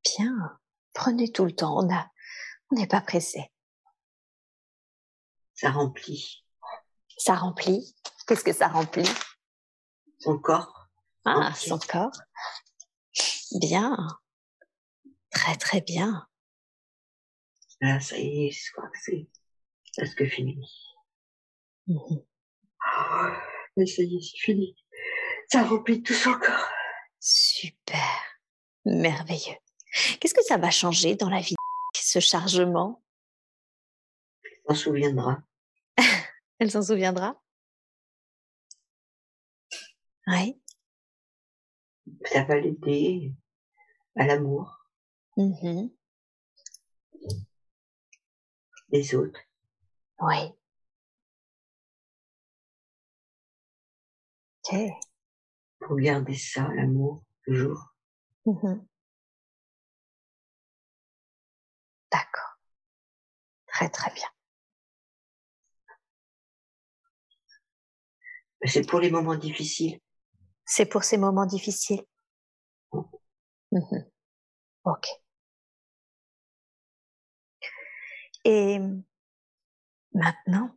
[0.04, 0.60] Bien.
[0.94, 1.76] Prenez tout le temps.
[1.76, 2.08] On a,
[2.70, 3.50] on n'est pas pressé.
[5.54, 6.44] Ça remplit.
[7.16, 7.96] Ça remplit.
[8.26, 9.08] Qu'est-ce que ça remplit?
[10.20, 10.88] Son corps.
[11.24, 12.16] Ah, son corps.
[13.60, 13.96] Bien.
[15.30, 16.28] Très très bien.
[17.81, 19.26] Là, ça y est, je crois que c'est
[19.97, 20.68] presque fini.
[21.87, 22.24] Mhm.
[23.76, 24.76] Mais ça y est, c'est fini.
[25.49, 26.68] Ça remplit tout son corps.
[27.20, 28.20] Super.
[28.85, 29.57] Merveilleux.
[30.20, 31.55] Qu'est-ce que ça va changer dans la vie,
[31.95, 33.03] ce chargement?
[34.66, 35.39] On s'en souviendra.
[36.59, 37.41] Elle s'en souviendra?
[40.31, 40.61] Oui.
[42.26, 43.33] Ça va l'aider
[44.16, 44.74] à l'amour
[45.39, 45.91] Mhm.
[48.91, 49.41] Des autres.
[50.20, 50.53] Oui.
[54.64, 54.78] Ok.
[55.80, 57.95] Pour garder ça, l'amour, toujours.
[58.47, 58.86] Mhm.
[62.12, 62.59] D'accord.
[63.66, 64.28] Très très bien.
[68.64, 70.01] C'est pour les moments difficiles.
[70.64, 72.03] C'est pour ces moments difficiles.
[73.72, 74.05] Mhm.
[74.84, 75.07] Ok.
[78.45, 78.80] Et
[80.12, 80.70] maintenant,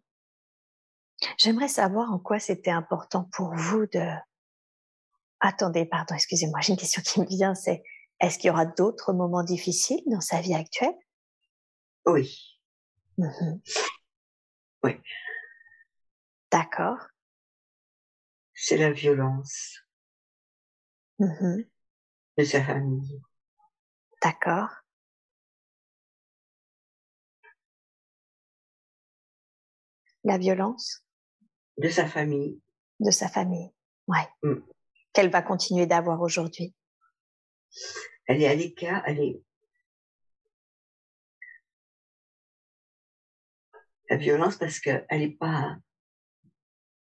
[1.38, 4.06] j'aimerais savoir en quoi c'était important pour vous de...
[5.40, 7.84] Attendez, pardon, excusez-moi, j'ai une question qui me vient, c'est
[8.20, 10.94] est-ce qu'il y aura d'autres moments difficiles dans sa vie actuelle?
[12.06, 12.60] Oui.
[13.18, 13.62] Mhm.
[14.84, 15.02] Oui.
[16.52, 16.98] D'accord.
[18.54, 19.80] C'est la violence
[21.20, 21.66] Mhm.
[22.38, 23.22] de sa famille.
[24.24, 24.70] D'accord.
[30.24, 31.04] La violence
[31.78, 32.62] De sa famille.
[33.00, 33.72] de sa famille.
[34.08, 34.28] Ouais.
[34.44, 34.60] Mm.
[35.14, 36.76] Qu'elle va continuer d'avoir aujourd'hui.
[38.28, 39.42] Elle est à l'écart, elle est...
[44.10, 45.78] La violence parce qu'elle est pas...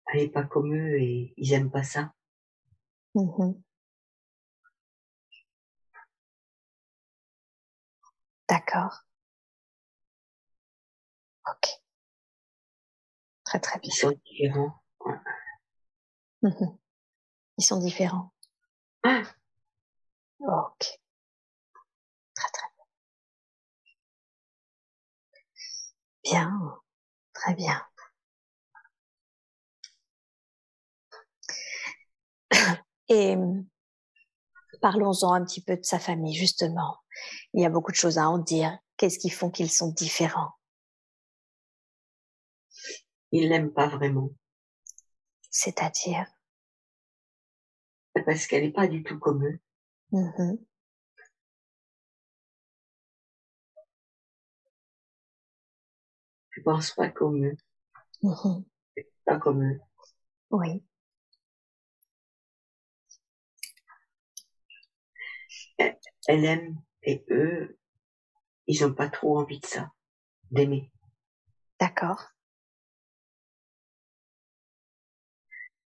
[0.07, 2.13] Elle est pas comme eux et ils aiment pas ça.
[3.15, 3.61] Mhm.
[8.47, 9.03] D'accord.
[11.49, 11.82] Ok.
[13.53, 13.91] Très très bien.
[13.93, 14.73] Ils sont différents.
[16.41, 16.77] Mhm.
[17.59, 18.33] Ils sont différents.
[19.03, 19.23] Ah,
[20.39, 20.99] Ok.
[22.35, 22.85] Très très bien.
[26.23, 26.79] Bien.
[27.33, 27.81] Très bien.
[33.09, 33.35] Et
[34.81, 36.97] parlons-en un petit peu de sa famille, justement.
[37.55, 38.77] Il y a beaucoup de choses à en dire.
[38.97, 40.51] Qu'est-ce qui font qu'ils sont différents?
[43.33, 44.29] Ils l'aiment pas vraiment.
[45.51, 46.25] C'est-à-dire?
[48.25, 49.59] Parce qu'elle est pas du tout comme eux.
[50.11, 50.57] Mhm.
[56.51, 57.57] Je pense pas comme eux.
[58.23, 58.65] Mhm.
[59.25, 59.79] Pas comme eux.
[60.51, 60.83] Oui.
[66.27, 67.77] Elle aime et eux,
[68.67, 69.91] ils ont pas trop envie de ça.
[70.51, 70.91] D'aimer.
[71.79, 72.32] D'accord.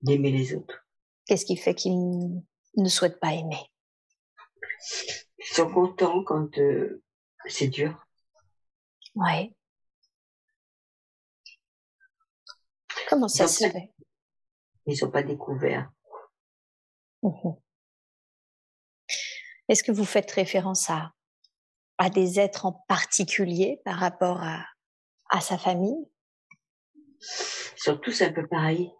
[0.07, 0.87] D'aimer les autres.
[1.27, 1.99] Qu'est-ce qui fait qu'ils
[2.77, 3.73] ne souhaitent pas aimer?
[5.39, 7.03] Ils sont contents quand euh,
[7.47, 8.07] c'est dur.
[9.17, 9.57] Oui.
[13.09, 13.93] Comment ça se fait?
[14.87, 15.91] Ils ont pas découvert.
[19.69, 21.13] Est-ce que vous faites référence à,
[21.99, 24.65] à des êtres en particulier par rapport à,
[25.31, 26.09] à sa famille?
[27.21, 28.93] Ils sont tous un peu pareils,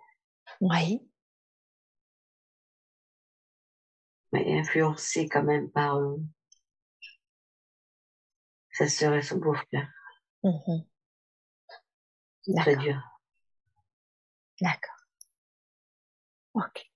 [0.61, 1.07] Oui.
[4.33, 6.17] mais influencés quand même par euh,
[8.71, 9.91] sa sœur et son beau-frère.
[12.43, 13.01] C'est très dur.
[14.61, 14.97] D'accord.
[16.55, 16.91] Ok.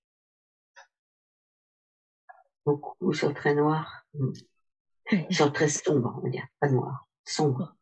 [2.65, 4.07] Beaucoup sont très noirs.
[5.11, 6.47] Ils sont très sombres, on va dire.
[6.61, 7.09] Pas noirs.
[7.25, 7.75] Sombres.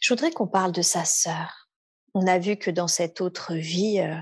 [0.00, 1.63] Je voudrais qu'on parle de sa sœur.
[2.14, 4.16] On a vu que dans cette autre vie, euh,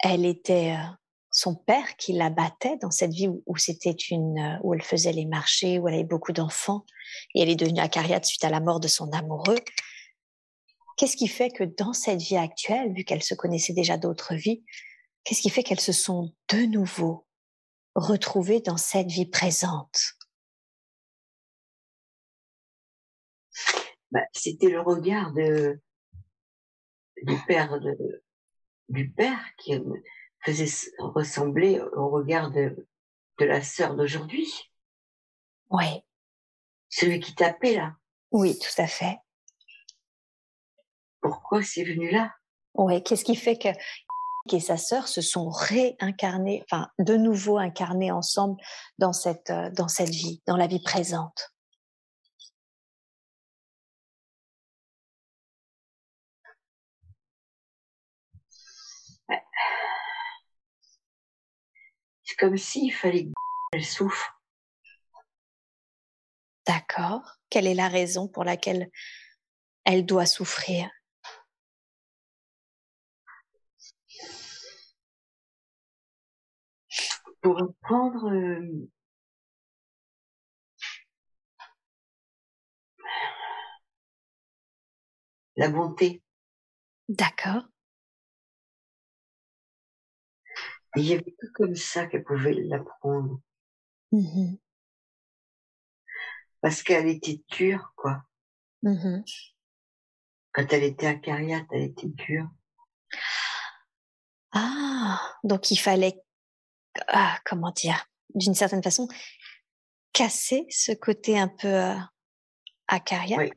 [0.00, 0.92] elle était euh,
[1.30, 5.12] son père qui la battait dans cette vie où, c'était une euh, où elle faisait
[5.12, 6.84] les marchés, où elle avait beaucoup d'enfants
[7.34, 9.58] et elle est devenue acariate suite à la mort de son amoureux.
[10.96, 14.64] Qu'est-ce qui fait que dans cette vie actuelle, vu qu'elle se connaissait déjà d'autres vies,
[15.22, 17.26] qu'est-ce qui fait qu'elles se sont de nouveau
[17.94, 20.16] retrouvées dans cette vie présente?
[24.10, 25.80] Bah, c'était le regard de,
[27.22, 28.22] du père de,
[28.88, 30.02] du père qui me
[30.44, 32.86] faisait ressembler au regard de,
[33.38, 34.52] de la sœur d'aujourd'hui.
[35.70, 36.02] Oui,
[36.88, 37.94] Celui qui tapait là.
[38.32, 39.18] oui, tout à fait.
[41.20, 42.32] Pourquoi c'est venu là?
[42.74, 43.68] Oui, qu'est-ce qui fait que
[44.52, 48.60] et sa sœur se sont réincarnés, enfin de nouveau incarnés ensemble
[48.98, 51.52] dans cette euh, dans cette vie, dans la vie présente?
[62.24, 63.28] C'est comme s'il fallait
[63.72, 64.40] qu'elle souffre.
[66.66, 67.38] D'accord.
[67.48, 68.90] Quelle est la raison pour laquelle
[69.84, 70.88] elle doit souffrir?
[77.40, 78.88] Pour reprendre euh,
[85.56, 86.22] la bonté.
[87.08, 87.64] D'accord.
[90.96, 93.40] Il n'y avait que comme ça qu'elle pouvait l'apprendre.
[94.12, 94.56] Mmh
[96.60, 98.22] Parce qu'elle était dure, quoi.
[98.82, 99.22] Mmh
[100.52, 102.48] Quand elle était acariate, elle était dure.
[104.52, 106.20] Ah, donc il fallait,
[107.08, 109.06] ah, comment dire, d'une certaine façon,
[110.12, 111.94] casser ce côté un peu euh,
[112.88, 113.38] acariate.
[113.38, 113.52] Oui.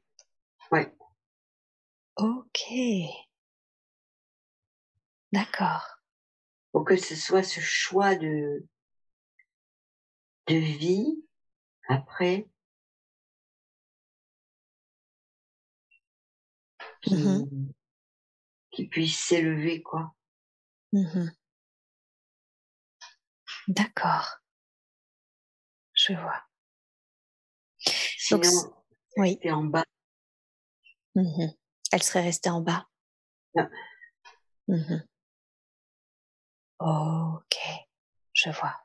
[0.72, 0.82] Oui.
[2.16, 2.74] Ok.
[5.32, 5.93] D'accord.
[6.74, 8.65] Pour que ce soit ce choix de,
[10.47, 11.24] de vie
[11.88, 12.49] après
[17.01, 17.71] qui, Mmh
[18.71, 20.15] qui puisse s'élever, quoi.
[20.93, 21.30] Mmh
[23.67, 24.39] D'accord.
[25.93, 26.43] Je vois.
[27.78, 28.74] Sinon, Donc,
[29.17, 29.39] oui.
[29.51, 29.86] en bas.
[31.13, 31.51] Mmh
[31.91, 32.89] Elle serait restée en bas.
[33.55, 33.69] Ah.
[36.86, 37.56] Ok,
[38.34, 38.76] je vois.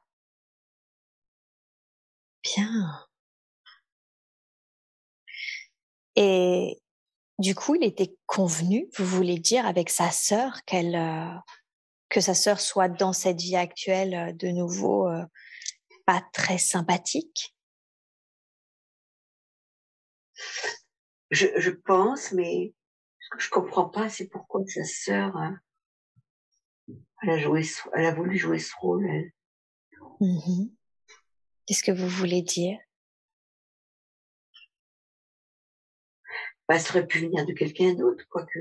[2.45, 3.09] Bien.
[6.15, 6.81] Et
[7.41, 11.35] du coup, il était convenu, vous voulez dire, avec sa sœur, qu'elle, euh,
[12.09, 15.25] que sa sœur soit dans cette vie actuelle euh, de nouveau euh,
[16.07, 17.57] pas très sympathique?
[21.33, 22.75] Je, je pense, mais
[23.19, 25.59] ce que je comprends pas, c'est pourquoi sa sœur, hein,
[27.23, 27.63] elle a joué,
[27.95, 29.07] elle a voulu jouer ce rôle.
[29.09, 29.33] Elle.
[30.21, 30.71] Mhm.
[31.67, 32.79] Qu'est-ce que vous voulez dire?
[36.69, 38.59] Bah, ça aurait pu venir de quelqu'un d'autre, quoique.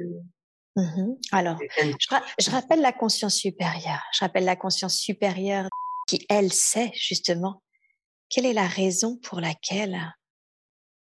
[0.76, 1.18] Mhm.
[1.32, 4.04] Alors, je, ra- je rappelle la conscience supérieure.
[4.14, 5.68] Je rappelle la conscience supérieure
[6.08, 7.64] qui, elle, sait justement
[8.30, 10.14] quelle est la raison pour laquelle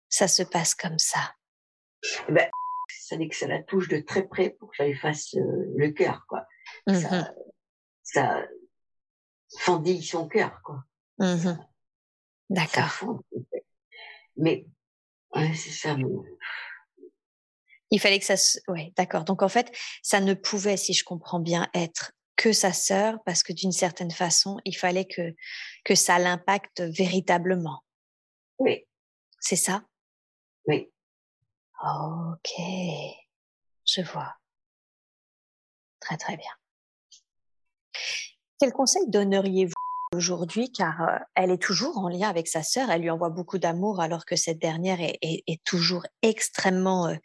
[0.07, 1.35] ça se passe comme ça.
[2.29, 2.49] Ben,
[2.87, 5.65] ça dit que ça la touche de très près pour que ça lui fasse euh,
[5.75, 6.45] le cœur, quoi.
[6.87, 7.33] Ça,
[8.03, 8.43] ça
[9.59, 10.83] fendille son cœur, quoi.
[11.19, 11.37] Mhm.
[11.37, 11.69] Ça
[12.49, 13.19] D'accord.
[14.37, 14.65] Mais,
[15.35, 15.95] ouais, c'est ça.
[17.91, 18.59] Il fallait que ça se...
[18.67, 19.23] Ouais, d'accord.
[19.23, 23.43] Donc en fait, ça ne pouvait, si je comprends bien, être que sa sœur parce
[23.43, 25.35] que d'une certaine façon, il fallait que,
[25.83, 27.83] que ça l'impacte véritablement.
[28.59, 28.85] Oui,
[29.39, 29.83] C'est ça?
[30.67, 30.91] Oui.
[31.83, 32.51] Ok.
[33.85, 34.35] Je vois.
[35.99, 36.58] Très très bien.
[38.59, 39.73] Quel conseil donneriez-vous
[40.15, 43.59] aujourd'hui car euh, elle est toujours en lien avec sa sœur, elle lui envoie beaucoup
[43.59, 47.15] d'amour alors que cette dernière est, est- est toujours extrêmement euh,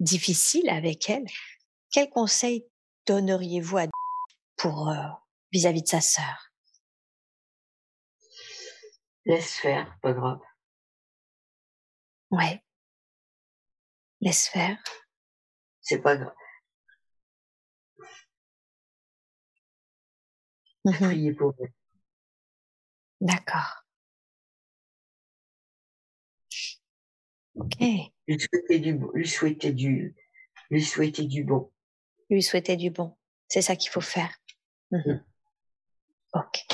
[0.00, 1.24] difficile avec elle.
[1.90, 2.64] Quel conseil
[3.06, 3.86] donneriez-vous à
[4.56, 4.94] pour euh,
[5.52, 6.48] vis-à-vis de sa sœur?
[9.26, 10.40] Laisse faire, pas grave.
[12.30, 12.62] Ouais.
[14.20, 14.78] Laisse faire.
[15.80, 16.34] C'est pas grave.
[20.84, 20.94] Mhm.
[20.94, 21.72] Priez pour elle.
[23.20, 23.84] D'accord.
[27.54, 27.76] Ok.
[28.26, 30.16] Lui souhaiter du, lui souhaiter du,
[30.70, 31.70] lui souhaiter du bon.
[32.30, 33.16] Lui souhaiter du bon.
[33.48, 34.34] C'est ça qu'il faut faire.
[34.90, 35.24] Mhm.
[36.34, 36.64] Ok.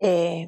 [0.00, 0.46] Et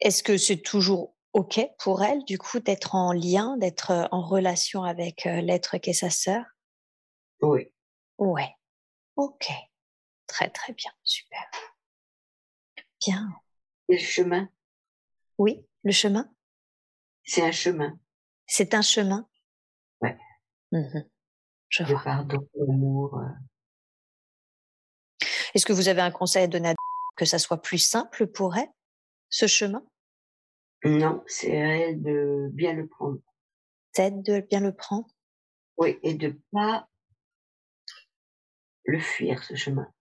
[0.00, 4.22] est-ce que c'est toujours ok pour elle, du coup, d'être en lien, d'être euh, en
[4.22, 6.44] relation avec euh, l'être qu'est sa sœur?
[7.42, 7.72] Oui.
[8.18, 8.54] Ouais.
[9.16, 9.50] Ok.
[10.30, 10.92] Très très bien.
[11.02, 11.50] Super.
[13.04, 13.28] Bien.
[13.88, 14.48] Et le chemin,
[15.38, 16.32] Oui, le chemin,
[17.24, 17.98] c'est un chemin
[18.46, 19.28] c'est un chemin.
[20.00, 20.16] Ouais.
[20.72, 21.08] Mhm.
[21.68, 22.02] Je de vois.
[22.02, 23.18] pardon, d'amour.
[23.18, 23.28] euh.
[25.54, 26.74] Est-ce que vous avez un conseil à donner à
[27.16, 28.70] que ça soit plus simple pour elle,
[29.30, 29.84] ce chemin?
[30.84, 33.18] Non, c'est à elle de bien le prendre.
[33.92, 35.08] T'aide de bien le prendre?
[35.76, 36.88] Oui, et de pas
[38.84, 39.92] le fuir, ce chemin.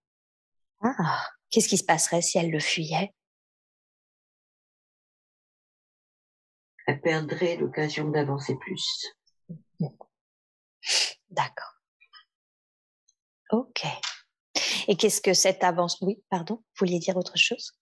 [0.81, 3.13] Ah, qu'est-ce qui se passerait si elle le fuyait?
[6.87, 9.05] Elle perdrait l'occasion d'avancer plus.
[11.29, 11.73] D'accord.
[13.51, 13.85] Ok.
[14.87, 17.73] Et qu'est-ce que cette avance Oui, pardon, vous vouliez dire autre chose?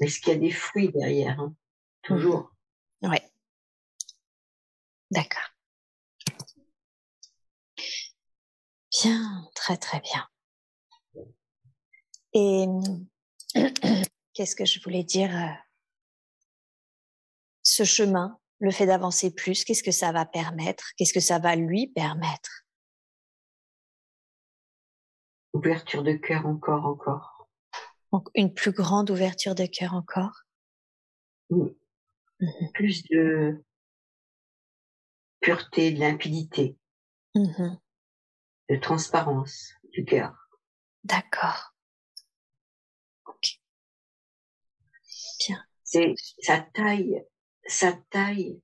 [0.00, 1.54] Est-ce qu'il y a des fruits derrière hein?
[2.02, 2.52] Toujours.
[3.02, 3.16] Oui.
[5.10, 5.50] D'accord.
[9.02, 10.28] Bien, très très bien.
[12.38, 12.66] Et
[14.34, 15.54] qu'est-ce que je voulais dire euh,
[17.62, 21.56] Ce chemin, le fait d'avancer plus, qu'est-ce que ça va permettre Qu'est-ce que ça va
[21.56, 22.66] lui permettre?
[25.54, 27.48] Ouverture de cœur encore, encore.
[28.12, 30.42] Donc une plus grande ouverture de cœur encore?
[31.48, 31.74] Oui.
[32.40, 33.64] Mmh plus de
[35.40, 36.76] pureté, de limpidité.
[37.34, 37.76] Mmh
[38.68, 40.50] de transparence du cœur.
[41.04, 41.75] D'accord.
[45.84, 47.24] C'est sa taille,
[47.66, 48.60] sa taille,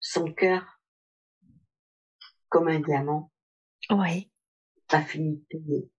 [0.00, 0.80] son cœur
[2.48, 3.30] comme un diamant.
[3.90, 4.30] Oui.
[4.88, 5.90] Pas fini de tailler.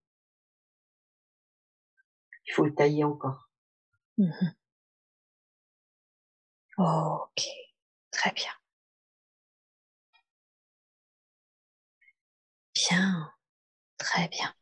[2.46, 3.48] Il faut le tailler encore.
[4.18, 4.30] Mmh
[6.78, 7.42] ok.
[8.10, 8.52] Très bien.
[12.74, 13.30] Bien,
[13.98, 14.54] très bien.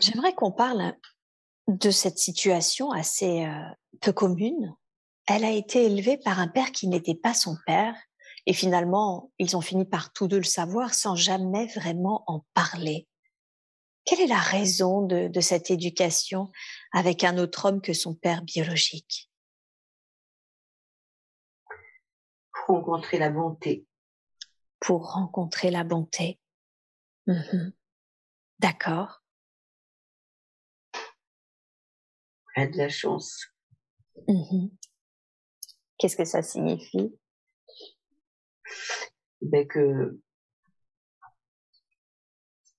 [0.00, 0.94] J'aimerais qu'on parle
[1.66, 3.68] de cette situation assez euh,
[4.00, 4.74] peu commune.
[5.26, 7.94] Elle a été élevée par un père qui n'était pas son père
[8.46, 13.06] et finalement, ils ont fini par tous deux le savoir sans jamais vraiment en parler.
[14.04, 16.50] Quelle est la raison de cette éducation
[16.92, 19.30] avec un autre homme que son père biologique?
[22.66, 23.86] Rencontrer la bonté.
[24.80, 26.40] Pour rencontrer la bonté.
[27.26, 27.72] Mmh
[28.60, 29.17] D'accord.
[32.56, 33.46] A de la chance.
[34.28, 34.68] Mmh
[35.98, 37.12] Qu'est-ce que ça signifie?
[39.40, 40.18] Ben que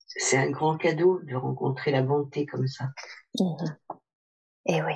[0.08, 2.90] c'est un grand cadeau de rencontrer la bonté comme ça.
[3.40, 3.66] Mmh
[4.66, 4.96] Eh oui.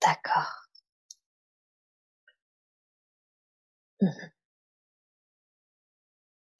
[0.00, 0.66] D'accord.
[4.00, 4.30] Mmh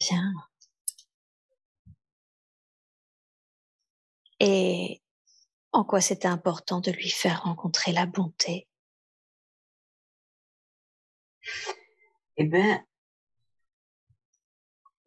[0.00, 0.32] Bien.
[4.40, 5.00] Et
[5.76, 8.66] en quoi c'était important de lui faire rencontrer la bonté?
[12.38, 12.82] Eh ben,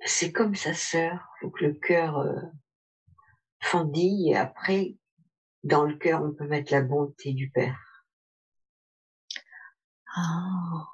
[0.05, 1.27] c'est comme sa sœur.
[1.41, 2.39] Faut que le cœur euh,
[3.61, 4.95] fendille et après,
[5.63, 8.05] dans le cœur, on peut mettre la bonté du Père.
[10.15, 10.85] Ah.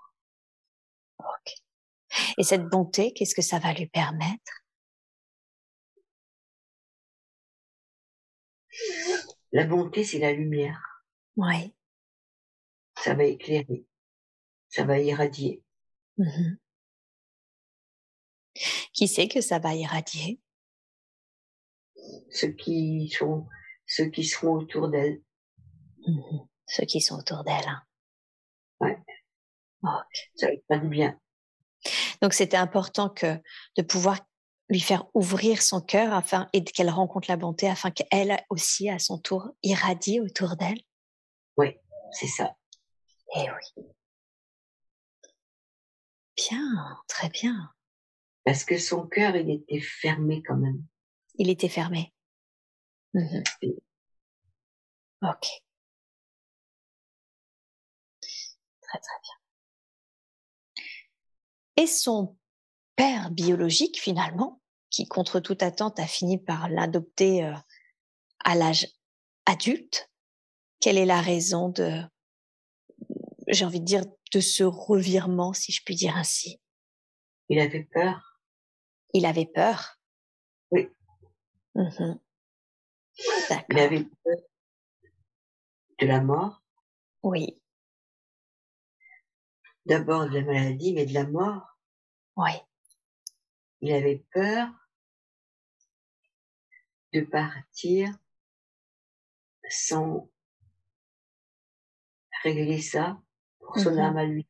[2.37, 4.65] Et cette bonté, qu'est-ce que ça va lui permettre?
[9.55, 11.05] La bonté, c'est la lumière.
[11.37, 11.73] Oui.
[12.97, 13.85] Ça va éclairer.
[14.67, 15.63] Ça va irradier.
[16.17, 16.57] Mmh
[18.93, 20.41] qui sait que ça va irradier?
[22.29, 23.47] Ceux qui sont,
[23.85, 25.21] ceux qui seront autour d'elle.
[26.05, 27.67] Mmh ceux qui sont autour d'elle.
[27.69, 27.81] Hein.
[28.81, 28.97] Ouais.
[30.35, 31.17] Ça va faire du bien.
[32.21, 33.41] Donc c'était important que
[33.77, 34.19] de pouvoir
[34.69, 38.99] lui faire ouvrir son cœur afin et qu'elle rencontre la bonté afin qu'elle aussi à
[38.99, 40.81] son tour irradie autour d'elle.
[41.57, 41.77] Oui,
[42.11, 42.55] c'est ça.
[43.35, 43.85] Eh oui.
[46.35, 47.71] Bien, très bien.
[48.43, 50.83] Parce que son cœur, il était fermé quand même.
[51.35, 52.13] Il était fermé.
[53.13, 53.43] Mmh
[55.21, 55.47] ok.
[58.81, 59.33] Très très bien.
[61.77, 62.37] Et son
[62.95, 67.53] père biologique, finalement, qui contre toute attente a fini par l'adopter euh,
[68.43, 68.87] à l'âge
[69.45, 70.11] adulte,
[70.79, 72.01] quelle est la raison de,
[73.47, 76.59] j'ai envie de dire, de ce revirement, si je puis dire ainsi?
[77.49, 78.39] Il avait peur.
[79.13, 79.99] Il avait peur?
[80.71, 80.89] Oui.
[81.75, 82.15] Mmh
[83.69, 84.37] Il avait peur
[85.99, 86.61] de la mort.
[87.23, 87.61] Oui
[89.85, 91.77] d'abord de la maladie, mais de la mort.
[92.37, 92.51] Oui.
[93.85, 94.67] Il avait peur
[97.13, 98.09] de partir
[99.69, 100.27] sans
[102.41, 103.21] régler ça
[103.59, 103.99] pour son mhm.
[103.99, 104.47] âme à lui.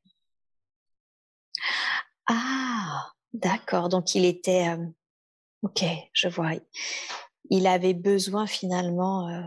[2.27, 3.89] Ah, d'accord.
[3.89, 4.87] Donc il était, euh,
[5.63, 5.83] ok,
[6.13, 6.51] je vois.
[7.49, 9.43] Il avait besoin finalement euh,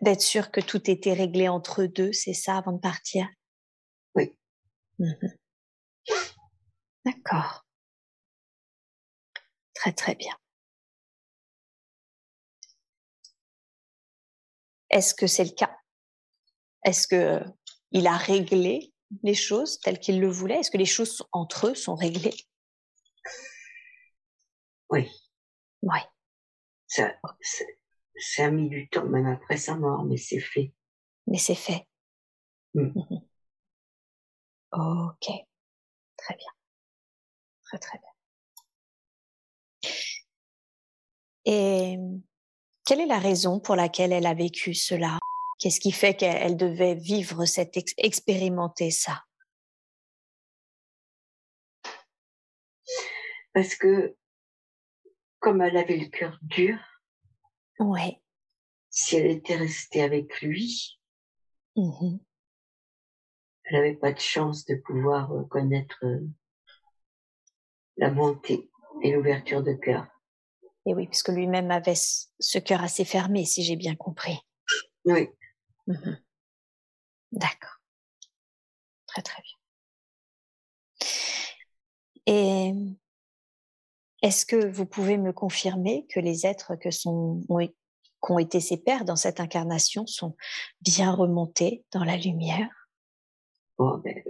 [0.00, 3.26] d'être sûr que tout était réglé entre eux deux, c'est ça, avant de partir?
[4.14, 4.32] Oui.
[5.00, 5.10] Mmh
[7.04, 7.66] D'accord.
[9.82, 10.32] Très très bien.
[14.90, 15.76] Est-ce que c'est le cas?
[16.84, 17.40] Est-ce que
[17.90, 18.92] il a réglé
[19.24, 22.36] les choses telles qu'ils le voulaient Est-ce que les choses entre eux sont réglées?
[24.88, 25.08] Oui.
[25.82, 25.98] Oui.
[26.86, 27.12] Ça,
[28.16, 30.72] ça a mis du temps, même après sa mort, mais c'est fait.
[31.26, 31.88] Mais c'est fait.
[32.74, 32.92] Mm.
[32.94, 33.22] Mhm.
[34.72, 35.26] Ok.
[36.16, 36.52] Très bien.
[37.64, 38.11] Très très bien.
[41.44, 41.98] Et
[42.86, 45.18] quelle est la raison pour laquelle elle a vécu cela?
[45.58, 49.24] Qu'est-ce qui fait qu'elle devait vivre cette expérimenter ça?
[53.52, 54.16] Parce que
[55.38, 56.78] comme elle avait le cœur dur,
[57.78, 58.20] ouais.
[58.90, 60.98] si elle était restée avec lui,
[61.76, 62.18] mmh
[63.64, 66.26] elle n'avait pas de chance de pouvoir euh, connaître euh,
[67.96, 68.70] la bonté
[69.02, 70.06] et l'ouverture de cœur.
[70.86, 74.38] Et oui, puisque lui-même avait ce cœur assez fermé, si j'ai bien compris.
[75.04, 75.28] Oui.
[75.86, 76.16] Mmh
[77.32, 77.78] D'accord.
[79.06, 79.52] Très très bien.
[82.26, 82.72] Et
[84.22, 88.76] est-ce que vous pouvez me confirmer que les êtres que sont, qui ont été ses
[88.76, 90.36] pères dans cette incarnation sont
[90.80, 92.68] bien remontés dans la lumière?
[93.78, 94.22] Bon, ben,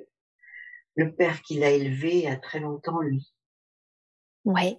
[0.96, 3.32] Le père qui l'a élevé a très longtemps, lui.
[4.44, 4.76] Oui.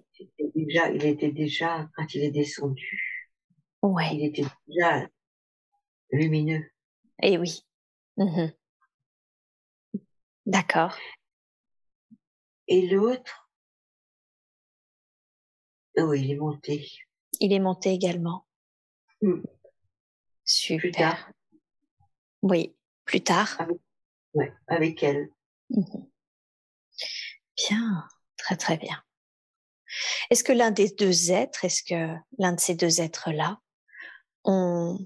[0.56, 3.32] Déjà, il était déjà, quand il est descendu,
[3.82, 4.10] ouais.
[4.14, 5.08] il était déjà
[6.12, 6.70] lumineux.
[7.22, 7.66] Eh oui.
[8.18, 8.48] Mmh
[10.46, 10.98] D'accord.
[12.68, 13.50] Et l'autre,
[15.98, 16.86] oh, il est monté.
[17.40, 18.46] Il est monté également.
[19.22, 19.42] Mmh.
[20.44, 20.80] Super.
[20.80, 21.32] Plus tard.
[22.42, 22.76] Oui,
[23.06, 23.56] plus tard.
[23.60, 23.78] Avec,
[24.34, 25.30] ouais, avec elle.
[25.70, 26.04] Mmh
[27.56, 28.08] bien,
[28.38, 29.04] très très bien.
[30.30, 33.60] Est-ce que l'un des deux êtres, est-ce que l'un de ces deux êtres-là
[34.44, 34.98] ont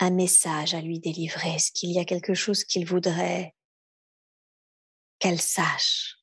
[0.00, 1.54] un message à lui délivrer?
[1.54, 3.54] Est-ce qu'il y a quelque chose qu'il voudrait
[5.18, 6.16] qu'elle sache?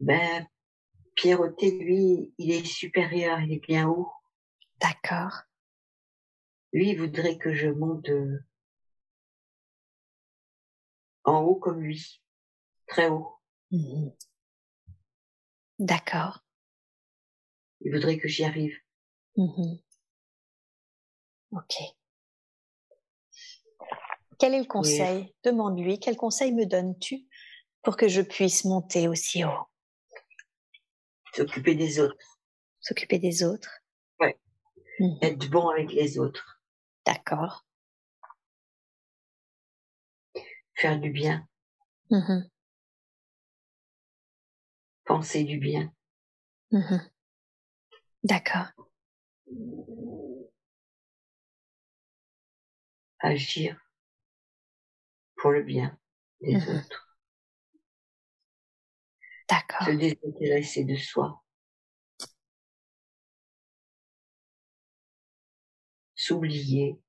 [0.00, 0.46] Ben,
[1.14, 4.12] Pierroté, lui, il est supérieur, il est bien haut.
[4.80, 5.42] D'accord.
[6.72, 8.38] Lui, il voudrait que je monte euh,
[11.24, 12.22] en haut comme lui,
[12.88, 13.38] très haut.
[13.70, 14.08] Mmh
[15.78, 16.40] D'accord.
[17.80, 18.76] Il voudrait que j'y arrive.
[19.36, 19.76] Mmh
[21.52, 21.74] ok.
[24.38, 25.34] Quel est le conseil?
[25.44, 27.26] Demande-lui, quel conseil me donnes-tu
[27.82, 29.68] pour que je puisse monter aussi haut?
[31.34, 32.38] S'occuper des autres.
[32.80, 33.80] S'occuper des autres?
[34.20, 34.38] Ouais.
[34.98, 36.60] Mmh Être bon avec les autres.
[37.06, 37.64] D'accord.
[40.74, 41.46] Faire du bien.
[42.10, 42.42] Mmh
[45.08, 45.90] Penser du bien.
[46.70, 46.98] Mmh
[48.24, 48.66] D'accord.
[53.20, 53.80] Agir
[55.36, 55.98] pour le bien
[56.42, 57.16] des Mmh autres.
[59.48, 59.86] D'accord.
[59.86, 61.42] Se désintéresser de soi.
[66.14, 67.00] S'oublier.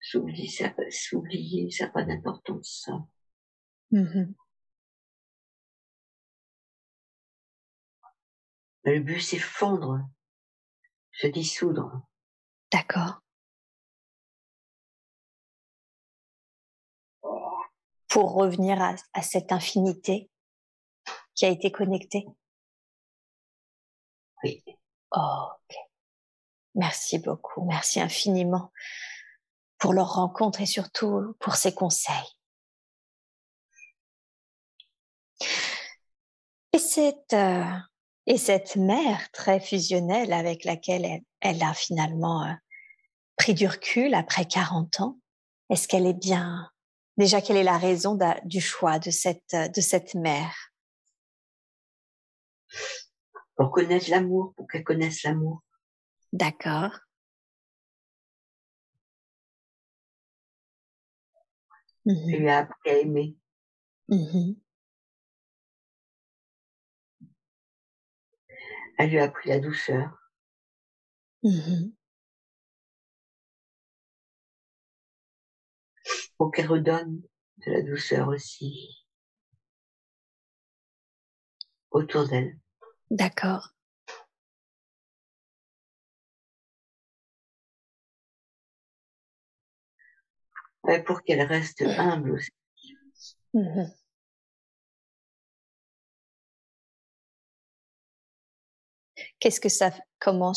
[0.00, 2.98] S'oublier, ça, s'oublier, ça n'a pas d'importance, ça.
[3.92, 4.34] Mmh
[8.84, 10.00] Le but, c'est fondre,
[11.12, 12.02] se dissoudre.
[12.72, 13.20] D'accord.
[18.08, 20.30] Pour revenir à, à, cette infinité
[21.34, 22.26] qui a été connectée.
[24.42, 24.64] Oui.
[25.12, 25.76] Oh, ok.
[26.74, 27.64] Merci beaucoup.
[27.66, 28.72] Merci infiniment
[29.78, 32.36] pour leur rencontre et surtout pour ces conseils.
[36.72, 37.64] Et cette, euh,
[38.30, 42.52] et cette mère très fusionnelle avec laquelle elle, elle a finalement euh,
[43.36, 45.18] pris du recul après 40 ans,
[45.68, 46.70] est-ce qu'elle est bien?
[47.16, 50.54] Déjà, quelle est la raison du choix de cette, de cette mère?
[53.56, 55.64] Pour connaître l'amour, pour qu'elle connaisse l'amour.
[56.32, 57.00] D'accord.
[62.06, 62.30] Mmh.
[62.30, 63.36] lui a appris à aimer.
[64.08, 64.52] Mmh.
[69.02, 70.10] Elle lui a appris la douceur.
[71.42, 71.88] Mmh.
[76.36, 77.22] Pour qu'elle redonne
[77.64, 79.06] de la douceur aussi
[81.90, 82.58] autour d'elle.
[83.10, 83.70] D'accord.
[90.82, 92.50] Ouais, pour qu'elle reste humble aussi.
[93.54, 93.84] Mmh.
[99.40, 100.52] Qu'est-ce que ça, comment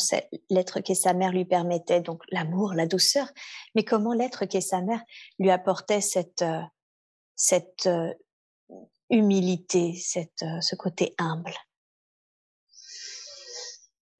[0.50, 3.26] l'être qu'est sa mère lui permettait donc l'amour, la douceur,
[3.74, 5.02] mais comment l'être qu'est sa mère
[5.38, 6.60] lui apportait cette euh,
[7.34, 8.12] cette euh,
[9.10, 11.54] humilité, cette euh, ce côté humble?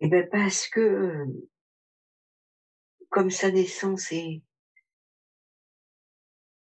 [0.00, 1.26] Eh ben parce que
[3.10, 4.42] comme sa naissance est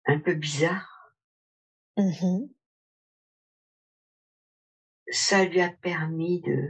[0.06, 1.14] un peu bizarre,
[1.98, 2.46] mmh
[5.12, 6.68] ça lui a permis de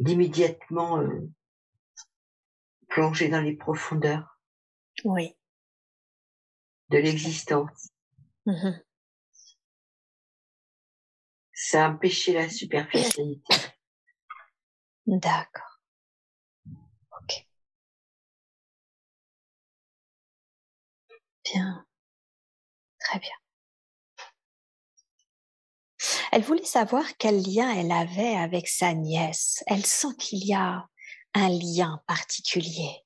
[0.00, 1.30] d'immédiatement euh,
[2.88, 4.40] plonger dans les profondeurs
[5.04, 5.36] oui.
[6.88, 7.90] de l'existence.
[8.46, 8.70] Mmh
[11.60, 13.54] ça a empêché la superficialité.
[15.06, 15.80] D'accord.
[17.20, 17.46] Ok.
[21.44, 21.86] Bien.
[22.98, 23.39] Très bien.
[26.32, 29.64] Elle voulait savoir quel lien elle avait avec sa nièce.
[29.66, 30.88] Elle sent qu'il y a
[31.34, 33.04] un lien particulier.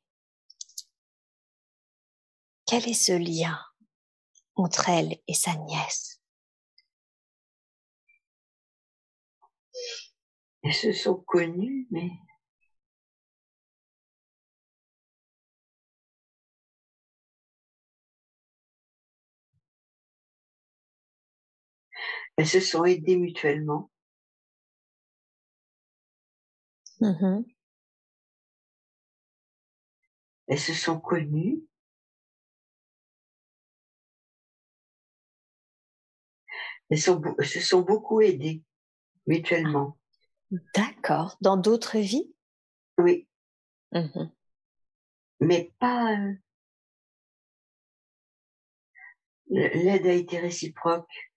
[2.66, 3.59] Quel est ce lien
[4.56, 6.20] entre elle et sa nièce?
[10.62, 12.10] Elles se sont connues, mais
[22.36, 23.90] Elles se sont aidées mutuellement.
[27.01, 27.44] Mmh
[30.47, 31.62] Elles se sont connues.
[36.90, 38.62] Elles, se sont beaucoup aidées
[39.27, 39.98] mutuellement.
[40.74, 41.36] D'accord.
[41.40, 42.32] Dans d'autres vies?
[42.98, 43.27] Oui.
[43.93, 44.31] Mmh
[45.40, 46.16] Mais pas.
[46.16, 46.35] Euh,
[49.48, 51.34] l'aide a été réciproque.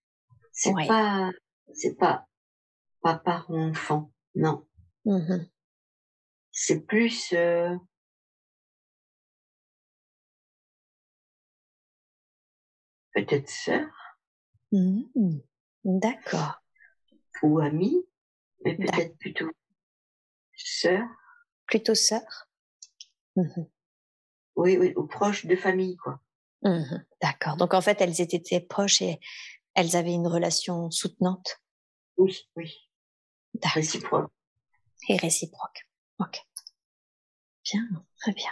[0.59, 1.31] C'est pas,
[1.71, 2.25] c'est pas
[3.03, 4.65] papa ou enfant, non.
[5.05, 5.45] Mmh
[6.59, 7.77] c'est plus euh,
[13.13, 13.87] peut-être sœur.
[14.71, 15.03] Mmh.
[15.85, 16.63] D'accord.
[17.43, 18.03] Ou ami,
[18.65, 19.51] mais peut-être plutôt
[20.55, 21.07] sœur.
[21.67, 22.47] Plutôt sœur.
[23.35, 23.65] Mmh
[24.55, 26.19] oui, oui, ou proche de famille, quoi.
[27.21, 27.57] D'accord.
[27.57, 29.19] Donc en fait, elles étaient proches et
[29.77, 31.61] elles avaient une relation soutenante?
[32.17, 32.89] Oui, oui.
[33.63, 34.31] Réciproque.
[35.07, 35.87] Et réciproque.
[36.19, 36.41] Ok.
[37.63, 37.87] Bien,
[38.19, 38.51] très bien.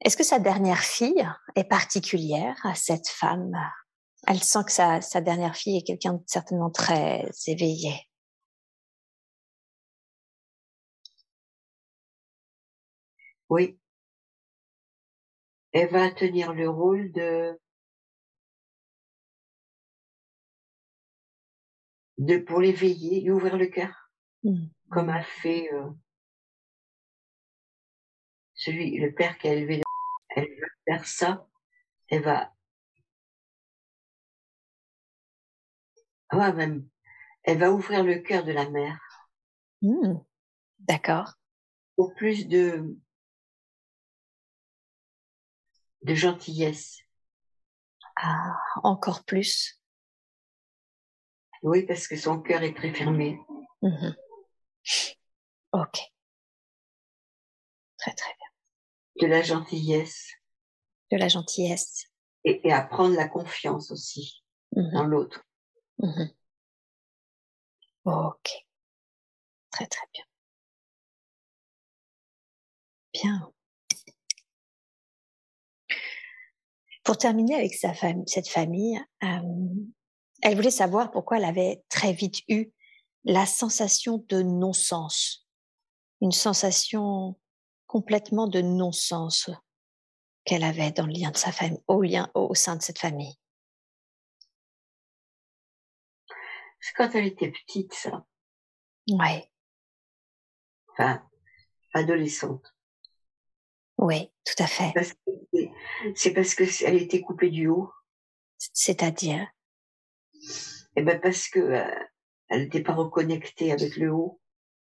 [0.00, 3.56] Est-ce que sa dernière fille est particulière à cette femme?
[4.28, 8.08] Elle sent que sa, sa dernière fille est quelqu'un de certainement très éveillé.
[13.48, 13.80] Oui.
[15.72, 17.58] Elle va tenir le rôle de
[22.18, 24.10] de pour l'éveiller, lui ouvrir le cœur,
[24.42, 24.66] mmh.
[24.90, 25.88] comme a fait euh,
[28.54, 29.82] celui, le père qui a élevé.
[30.30, 31.48] Elle veut faire ça,
[32.08, 32.52] elle va.
[36.30, 36.86] Ah, même,
[37.44, 38.98] elle va ouvrir le cœur de la mère.
[39.82, 40.18] Mmh.
[40.80, 41.34] D'accord.
[41.96, 42.96] Pour plus de
[46.02, 47.00] de gentillesse.
[48.16, 49.80] Ah, encore plus.
[51.62, 53.38] Oui, parce que son cœur est très fermé.
[53.82, 54.12] Mmh
[55.72, 55.98] ok.
[57.98, 58.48] Très très bien.
[59.20, 60.32] De la gentillesse.
[61.10, 62.06] De la gentillesse.
[62.44, 64.42] Et, apprendre la confiance aussi
[64.74, 65.44] mmh dans l'autre.
[65.98, 66.24] Mmh
[68.04, 68.50] ok.
[69.70, 70.24] Très très bien.
[73.12, 73.52] Bien.
[77.04, 77.94] Pour terminer avec sa
[78.26, 79.86] cette famille, euh,
[80.42, 82.72] elle voulait savoir pourquoi elle avait très vite eu
[83.24, 85.46] la sensation de non-sens,
[86.20, 87.38] une sensation
[87.86, 89.50] complètement de non-sens
[90.44, 93.34] qu'elle avait dans le lien de sa famille, au lien au sein de cette famille.
[96.80, 98.24] C'est quand elle était petite, ça.
[99.10, 99.50] Ouais.
[100.92, 101.22] Enfin,
[101.92, 102.74] adolescente.
[103.98, 104.92] Oui, tout à fait.
[106.14, 107.92] C'est parce qu'elle était coupée du haut.
[108.56, 109.48] C'est-à-dire?
[110.98, 112.04] Eh ben parce que euh,
[112.48, 114.40] elle n'était pas reconnectée avec le haut.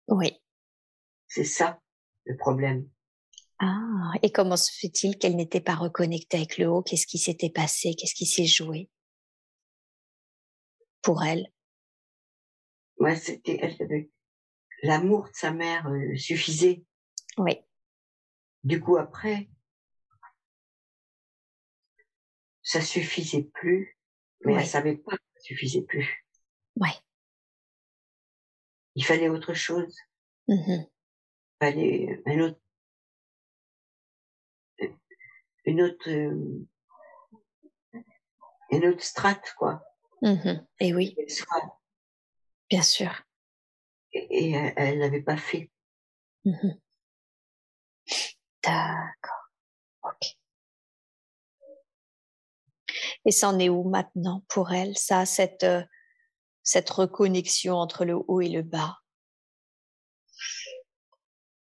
[0.09, 0.41] Oui.
[1.29, 1.81] C'est ça
[2.25, 2.89] le problème.
[3.61, 6.83] Ah, et comment se fait-il qu'elle n'était pas reconnectée avec le haut?
[6.83, 7.95] Qu'est-ce qui s'était passé?
[7.95, 8.91] Qu'est-ce qui s'est joué?
[11.03, 11.47] Pour elle?
[12.99, 14.09] Ouais, c'était elle
[14.83, 16.83] l'amour de sa mère euh, suffisait.
[17.39, 17.57] Oui.
[18.65, 19.49] Du coup après,
[22.63, 23.97] ça suffisait plus,
[24.45, 26.27] mais elle savait pas suffisait plus.
[26.77, 26.95] Ouais.
[28.95, 29.97] Il fallait autre chose.
[30.49, 30.87] Mmh Il
[31.61, 32.61] fallait un autre,
[35.65, 36.09] une autre,
[38.71, 39.83] une autre strate, quoi.
[40.23, 41.17] Mmh Et oui,
[42.69, 43.23] bien sûr.
[44.13, 45.71] Et, et elle- elle l'avait pas fait.
[46.45, 46.73] Mmh
[48.63, 49.40] D'accord.
[53.27, 55.85] Et c'en est où maintenant pour elle, ça, cette, heu,
[56.63, 58.99] cette reconnexion entre le haut et le bas?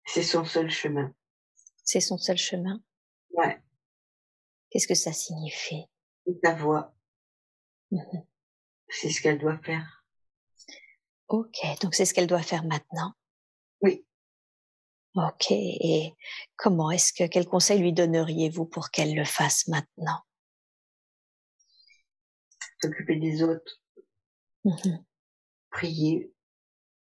[0.05, 1.13] C'est son seul chemin.
[1.83, 2.81] C'est son seul chemin?
[3.31, 3.61] Ouais.
[4.69, 5.85] Qu'est-ce que ça signifie?
[6.25, 6.93] C'est ta voix.
[7.91, 7.99] Mmh
[8.89, 10.03] C'est ce qu'elle doit faire.
[11.27, 13.13] OK, donc c'est ce qu'elle doit faire maintenant?
[13.81, 14.05] Oui.
[15.15, 16.13] OK et
[16.55, 20.21] comment est-ce que quel conseil lui donneriez-vous pour qu'elle le fasse maintenant?
[22.85, 23.81] S'occuper des autres.
[24.63, 24.97] Mmh
[25.71, 26.31] Prier.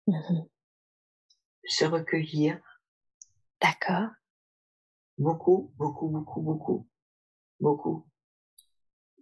[0.08, 0.44] Mmh
[1.66, 2.62] Se recueillir.
[3.62, 4.10] D'accord.
[5.18, 6.88] Beaucoup, beaucoup, beaucoup, beaucoup.
[7.60, 8.08] Beaucoup.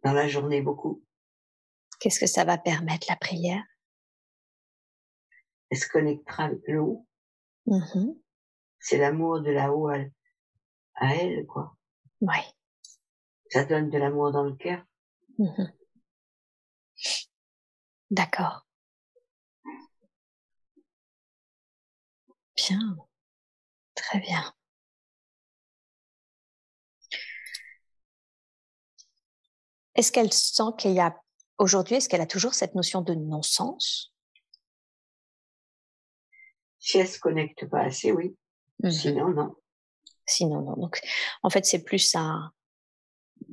[0.04, 1.04] Dans la journée, beaucoup.
[2.00, 3.64] Qu'est-ce que ça va permettre la prière?
[5.70, 7.08] Elle se connectera avec le haut.
[7.66, 8.14] Mmh
[8.80, 9.98] C'est l'amour de là-haut à,
[10.96, 11.76] à elle, quoi.
[12.22, 12.46] Ouais.
[13.50, 14.86] Ça donne de l'amour dans le cœur.
[15.40, 15.64] Mmh
[18.12, 18.62] D'accord.
[22.56, 22.96] Bien.
[23.96, 24.54] Très bien.
[29.96, 31.16] Est-ce qu'elle sent qu'il y a
[31.58, 34.14] aujourd'hui, est-ce qu'elle a toujours cette notion de non-sens?
[36.80, 38.36] Si elle se connecte pas assez, oui.
[38.84, 39.56] Mmh Sinon, non.
[40.28, 40.74] Sinon, non.
[40.76, 41.02] Donc,
[41.44, 42.52] en fait, c'est plus un,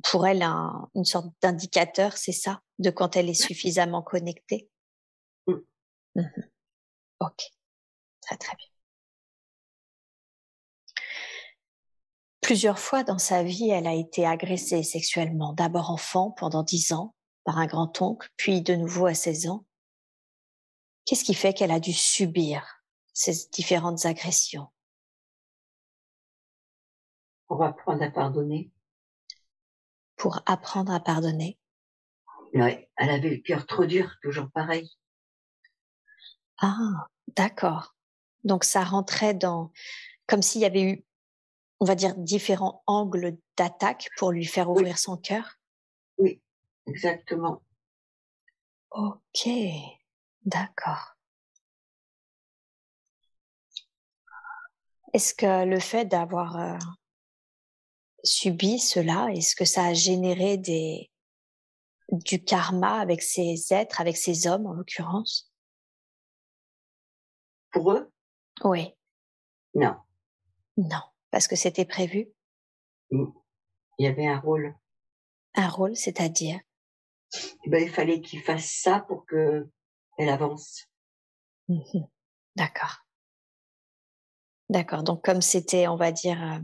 [0.03, 4.69] pour elle, un, une sorte d'indicateur, c'est ça, de quand elle est suffisamment connectée?
[5.47, 5.53] Mm.
[6.15, 6.49] Mhm.
[7.19, 7.41] Ok,
[8.21, 8.67] très très bien.
[12.41, 17.13] Plusieurs fois dans sa vie, elle a été agressée sexuellement, d'abord enfant pendant 10 ans
[17.43, 19.65] par un grand-oncle, puis de nouveau à 16 ans.
[21.05, 22.83] Qu'est-ce qui fait qu'elle a dû subir
[23.13, 24.67] ces différentes agressions?
[27.49, 28.71] On va apprendre à pardonner.
[30.19, 31.57] Pour apprendre à pardonner
[32.53, 32.89] Ouais.
[32.97, 34.91] Elle avait le cœur trop dur, toujours pareil.
[36.57, 37.95] Ah, d'accord.
[38.43, 39.71] Donc ça rentrait dans,
[40.27, 41.05] comme s'il y avait eu,
[41.79, 44.81] on va dire, différents angles d'attaque pour lui faire Oui.
[44.81, 45.57] ouvrir son cœur.
[46.17, 46.41] Oui.
[46.87, 47.61] Exactement.
[48.89, 49.47] Ok,
[50.43, 51.15] d'accord.
[55.13, 56.77] Est-ce que le fait d'avoir euh,
[58.23, 61.09] subi cela, est-ce que ça a généré des
[62.11, 65.51] du karma avec ces êtres, avec ces hommes en l'occurrence?
[67.71, 68.11] Pour eux,
[68.63, 68.95] Oui,
[69.75, 69.95] non.
[70.77, 72.29] non, parce que c'était prévu?
[73.11, 73.27] Il
[73.99, 74.75] y avait un rôle.
[75.55, 76.59] Un rôle, c'est-à-dire?
[77.63, 79.69] Eh ben, il fallait qu'il fasse ça pour que
[80.17, 80.87] elle avance.
[81.67, 82.07] Mhm.
[82.55, 83.05] D'accord.
[84.69, 85.03] D'accord.
[85.03, 86.59] Donc comme c'était, on va dire, euh,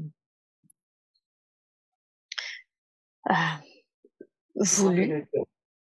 [3.30, 3.34] euh,
[4.56, 5.07] voulu.
[5.07, 5.27] Le-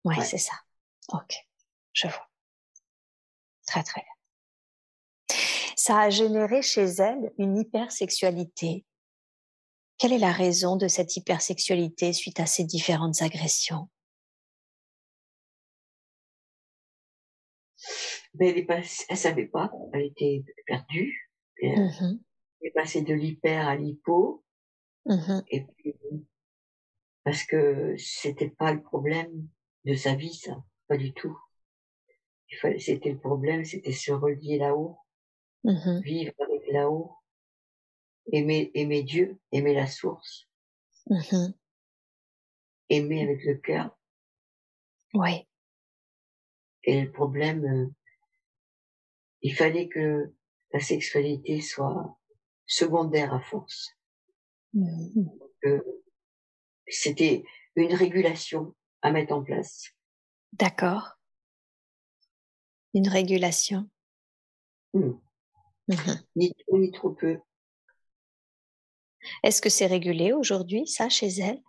[0.04, 0.54] Ouais, c'est ça.
[1.12, 1.34] Ok,
[1.92, 2.28] je vois.
[3.66, 5.36] Très très bien.
[5.76, 8.84] Ça a généré chez elle une hypersexualité.
[9.98, 13.88] Quelle est la raison de cette hypersexualité suite à ces différentes agressions?
[18.34, 21.30] Mais elle passée, elle savait pas, elle était perdue.
[21.60, 22.20] Elle Mhm,
[22.62, 24.44] est passée de l'hyper à l'hypo,
[25.06, 25.94] mhm, et puis,
[27.28, 29.48] parce que c'était pas le problème
[29.84, 30.64] de sa vie, ça.
[30.86, 31.38] Pas du tout.
[32.78, 34.96] C'était le problème, c'était se relier là-haut,
[35.62, 37.12] mhm, vivre avec là-haut,
[38.32, 40.48] aimer, aimer Dieu, aimer la source,
[41.10, 41.52] mhm.
[42.88, 43.94] aimer avec le cœur.
[45.12, 45.46] Oui,
[46.84, 47.94] Et le problème, euh,
[49.42, 50.32] il fallait que
[50.72, 52.18] la sexualité soit
[52.64, 53.94] secondaire à force.
[55.60, 55.84] Que
[56.90, 57.44] c'était
[57.76, 59.88] une régulation à mettre en place.
[60.52, 61.14] d'accord.
[62.94, 63.88] Une régulation.
[64.94, 65.12] Hmm.
[65.88, 66.22] Mhm.
[66.36, 67.38] Ni trop ni trop peu.
[69.42, 71.62] Est-ce que c'est régulé aujourd'hui, ça, chez elle?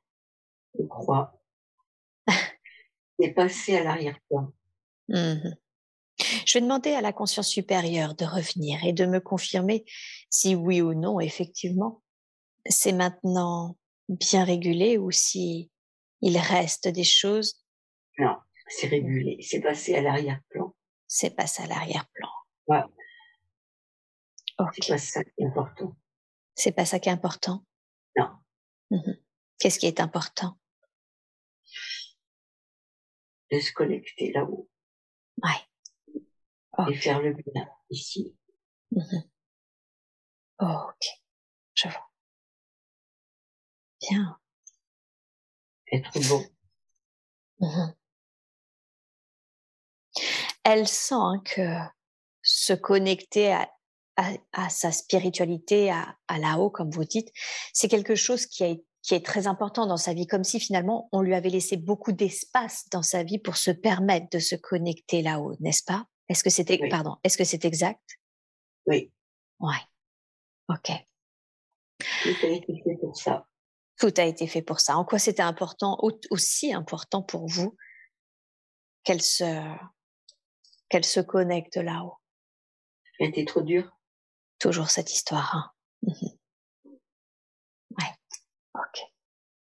[0.77, 1.39] Je crois.
[3.19, 4.51] est passé à l'arrière-plan.
[5.09, 5.55] Mhm.
[6.45, 9.85] Je vais demander à la conscience supérieure de revenir et de me confirmer
[10.29, 12.01] si oui ou non, effectivement,
[12.65, 13.77] c'est maintenant
[14.09, 15.71] bien régulé ou si
[16.21, 17.63] il reste des choses?
[18.17, 18.37] Non,
[18.67, 19.37] c'est régulé.
[19.41, 20.75] C'est passé à l'arrière-plan.
[21.07, 22.29] C'est pas ça l'arrière-plan.
[22.67, 22.83] Ouais.
[24.59, 24.73] Ok.
[24.81, 25.95] C'est pas ça qui est important.
[26.55, 27.63] C'est pas ça qui est important?
[28.17, 28.29] Non.
[28.91, 29.17] Mhm.
[29.59, 30.57] Qu'est-ce qui est important?
[33.51, 34.69] De se connecter là-haut
[35.41, 36.89] Ouais.
[36.91, 38.35] et faire le bien ici.
[38.91, 39.23] Mhm.
[40.59, 41.05] ok.
[41.75, 42.08] Je vois.
[44.01, 44.37] Bien.
[45.91, 46.45] Être bon.
[47.59, 47.93] Mhm.
[50.63, 51.77] Elle sent que
[52.41, 53.69] se connecter à,
[54.17, 57.29] à, à sa spiritualité, à, à là-haut, comme vous dites,
[57.73, 61.09] c'est quelque chose qui, a, qui est très important dans sa vie, comme si finalement
[61.11, 65.21] on lui avait laissé beaucoup d'espace dans sa vie pour se permettre de se connecter
[65.21, 66.05] là-haut, n'est-ce pas?
[66.29, 66.89] Est-ce que c'était, Oui.
[66.89, 68.19] pardon, est-ce que c'est exact?
[68.85, 69.11] Oui.
[69.59, 69.81] Ouais.
[70.69, 70.91] Ok.
[73.01, 73.48] Pour ça.
[73.99, 74.97] Tout a été fait pour ça?
[74.97, 77.75] En quoi c'était important, au- aussi important pour vous
[79.03, 79.43] qu'elle se,
[80.89, 82.15] qu'elle se connecte là-haut?
[83.19, 83.91] A été trop dur.
[84.59, 85.55] Toujours cette histoire.
[85.55, 85.71] Hein
[86.03, 86.37] Mhm.
[87.97, 88.13] Ouais.
[88.75, 88.99] Ok.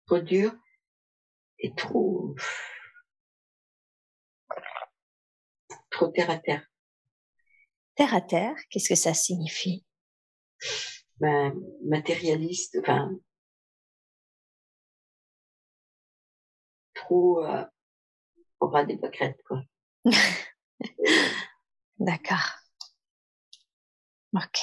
[0.08, 0.54] Trop dur
[1.60, 2.36] et trop,
[5.90, 6.70] trop terre à terre.
[7.96, 9.86] Terre à terre, qu'est-ce que ça signifie?
[11.20, 11.54] Ben,
[11.86, 13.10] matérialiste, enfin,
[17.06, 17.64] trop, euh,
[18.60, 19.62] au ras des pâquerettes, quoi.
[22.00, 22.60] D'accord.
[24.34, 24.60] Ok.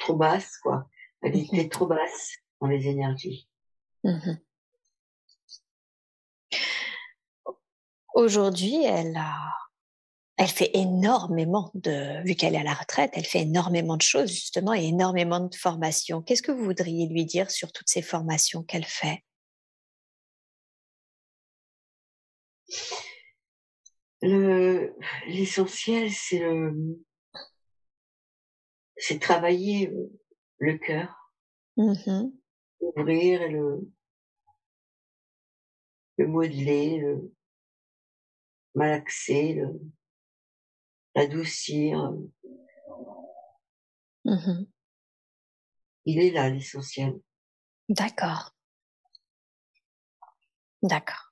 [0.00, 0.88] Trop basse, quoi.
[1.22, 3.48] Elle était trop basse dans les énergies.
[4.04, 4.40] Mhm.
[8.14, 9.54] Aujourd'hui, elle a,
[10.36, 14.30] elle fait énormément de, vu qu'elle est à la retraite, elle fait énormément de choses
[14.30, 16.22] justement et énormément de formations.
[16.22, 19.22] Qu'est-ce que vous voudriez lui dire sur toutes ces formations qu'elle fait?
[24.22, 24.94] Le,
[25.28, 27.00] l'essentiel, c'est le,
[28.96, 30.10] c'est travailler euh,
[30.58, 31.32] le cœur,
[31.76, 32.32] Mhm.
[32.80, 33.90] ouvrir et le,
[36.18, 37.34] le modeler, le
[38.74, 39.80] malaxer, le,
[41.14, 42.12] l'adoucir.
[44.26, 44.66] Mhm.
[46.04, 47.18] Il est là, l'essentiel.
[47.88, 48.54] D'accord.
[50.82, 51.29] D'accord.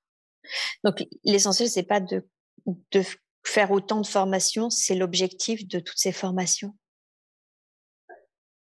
[0.85, 2.27] Donc l'essentiel, c'est pas de,
[2.93, 3.03] de
[3.45, 6.77] faire autant de formations, c'est l'objectif de toutes ces formations.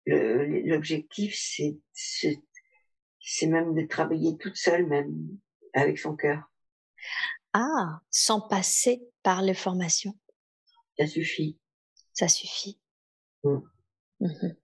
[0.06, 2.40] L'objectif, c'est, c'est,
[3.20, 5.14] c'est même de travailler toute seule, même,
[5.74, 6.42] avec son cœur.
[7.52, 10.16] Ah, sans passer par les formations,
[10.98, 11.58] Ça suffit.
[12.12, 12.78] ça suffit.
[13.44, 13.58] Mm.
[14.20, 14.56] Mhm.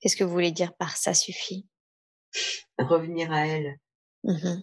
[0.00, 1.66] Qu'est-ce que vous voulez dire par ça suffit?
[2.78, 3.78] Revenir à elle.
[4.24, 4.62] Mhm.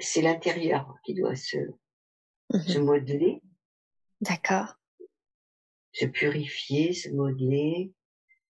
[0.00, 1.56] C'est l'intérieur qui doit se,
[2.50, 2.62] Mhm.
[2.62, 3.42] se modeler,
[4.20, 4.74] D'accord.
[5.92, 7.92] se purifier, se modeler.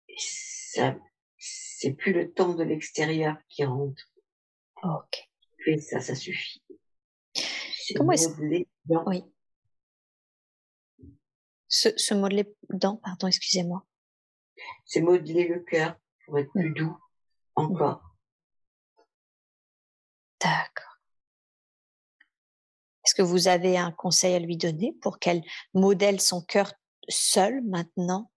[0.09, 0.97] Et ça,
[1.39, 4.03] c'est plus le temps de l'extérieur qui rentre.
[4.83, 5.29] Ok.
[5.67, 6.63] Et ça, ça suffit.
[7.35, 8.29] C'est Comment est-ce-
[8.87, 9.23] dans- Oui.
[11.69, 13.85] Se, se modeler dans, pardon, excusez-moi.
[14.87, 16.75] c'est modeler le cœur pour être plus Mm.
[16.75, 16.99] doux
[17.57, 18.03] encore.
[20.41, 20.74] D'accord.
[23.05, 25.43] Est-ce que vous avez un conseil à lui donner pour qu'elle
[25.75, 26.73] modèle son cœur
[27.09, 28.31] seule maintenant?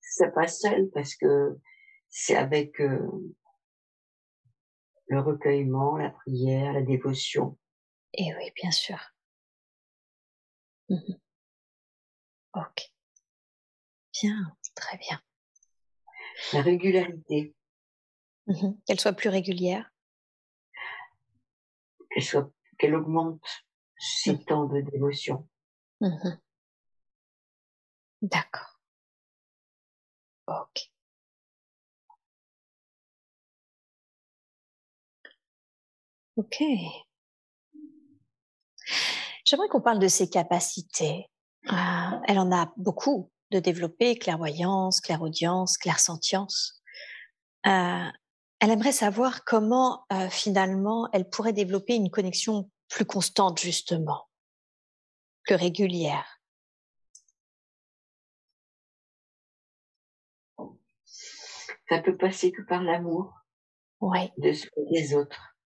[0.00, 1.58] C'est pas seul parce que
[2.08, 3.00] c'est avec euh,
[5.08, 7.58] le recueillement, la prière, la dévotion.
[8.12, 8.98] Eh oui, bien sûr.
[10.88, 11.18] Mhm.
[12.54, 12.92] Ok.
[14.20, 15.20] Bien, très bien.
[16.52, 17.54] La régularité,
[18.46, 18.78] Mhm.
[18.84, 19.90] Qu'elle soit plus régulière.
[22.14, 23.40] Qu'elle soit, qu'elle augmente
[23.98, 24.44] ses Mm.
[24.44, 25.48] temps de dévotion.
[26.00, 26.38] Mhm.
[28.22, 28.78] D'accord.
[30.46, 30.90] Ok.
[36.36, 36.62] Ok.
[39.44, 41.30] J'aimerais qu'on parle de ses capacités.
[41.70, 46.82] Euh, elle en a beaucoup de développer, clairvoyance, clairaudience, clairsentience.
[47.66, 48.10] Euh,
[48.64, 54.26] elle aimerait savoir comment euh, finalement elle pourrait développer une connexion plus constante justement,
[55.42, 56.40] plus régulière.
[61.90, 63.34] Ça peut passer que par l'amour
[64.00, 65.58] de des autres.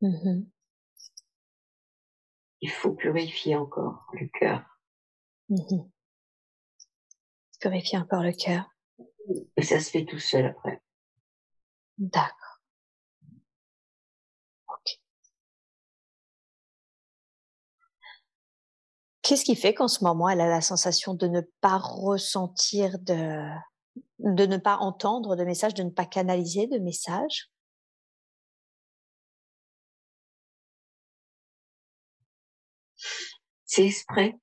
[0.00, 0.50] Mhm.
[2.62, 4.64] Il faut purifier encore le cœur.
[5.50, 5.90] Mhm.
[7.60, 8.64] Purifier encore le cœur.
[9.58, 10.80] Et ça se fait tout seul après.
[11.98, 12.45] D'accord.
[19.26, 23.42] Qu'est-ce qui fait qu'en ce moment, elle a la sensation de ne pas ressentir de,
[24.20, 27.50] de ne pas entendre de messages, de ne pas canaliser de messages?
[33.64, 34.36] C'est exprès.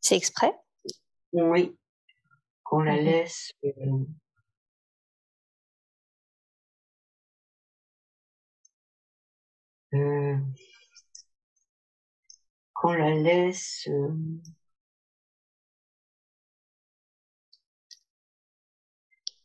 [0.00, 0.54] C'est exprès?
[1.34, 1.76] Oui.
[2.62, 3.52] Qu'on la mmh laisse.
[3.66, 4.06] Euh,
[9.92, 10.36] euh,
[12.80, 13.86] qu'on la laisse.
[13.88, 14.08] Euh,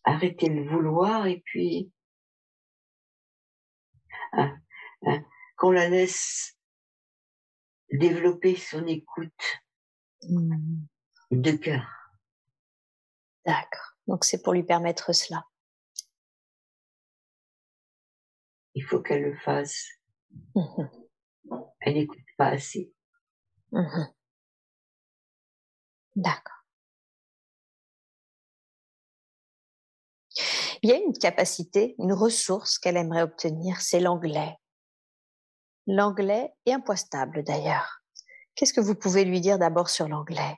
[0.06, 1.92] arrêter le vouloir et puis
[4.34, 4.56] hein,
[5.02, 5.26] hein,
[5.58, 6.58] qu'on la laisse
[7.92, 9.34] développer son écoute
[10.30, 10.86] mmh.
[11.32, 11.88] de cœur.
[13.46, 13.98] D'accord.
[14.08, 15.44] Donc c'est pour lui permettre cela.
[18.76, 19.88] Il faut qu'elle le fasse.
[20.54, 20.84] Mmh
[21.82, 22.95] elle n'écoute pas assez.
[23.76, 24.16] Mmh
[26.16, 26.56] D'accord.
[30.82, 34.56] Il y a une capacité, une ressource qu'elle aimerait obtenir, c'est l'anglais.
[35.88, 38.02] L'anglais est impostable d'ailleurs.
[38.56, 40.58] Qu'est-ce que vous pouvez lui dire d'abord sur l'anglais?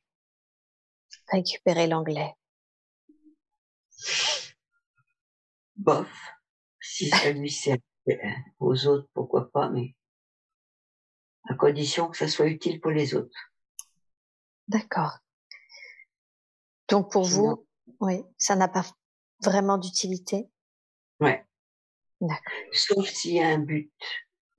[1.31, 2.34] Récupérer l'anglais.
[5.76, 6.10] Bof,
[6.80, 7.77] si ça lui sert
[8.60, 9.95] aux autres, pourquoi pas, mais
[11.47, 13.37] à condition que ça soit utile pour les autres.
[14.67, 15.19] D'accord.
[16.89, 17.65] Donc pour vous,
[17.99, 18.85] oui, ça n'a pas
[19.41, 20.49] vraiment d'utilité?
[21.19, 21.45] Ouais.
[22.19, 22.53] D'accord.
[22.73, 23.91] Sauf s'il y a un but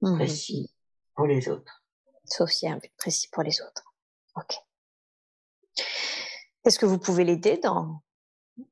[0.00, 0.74] mmh précis
[1.14, 1.82] pour les autres.
[2.24, 3.92] Sauf s'il y a un but précis pour les autres.
[4.36, 4.54] Ok.
[6.64, 8.02] Est-ce que vous pouvez l'aider dans,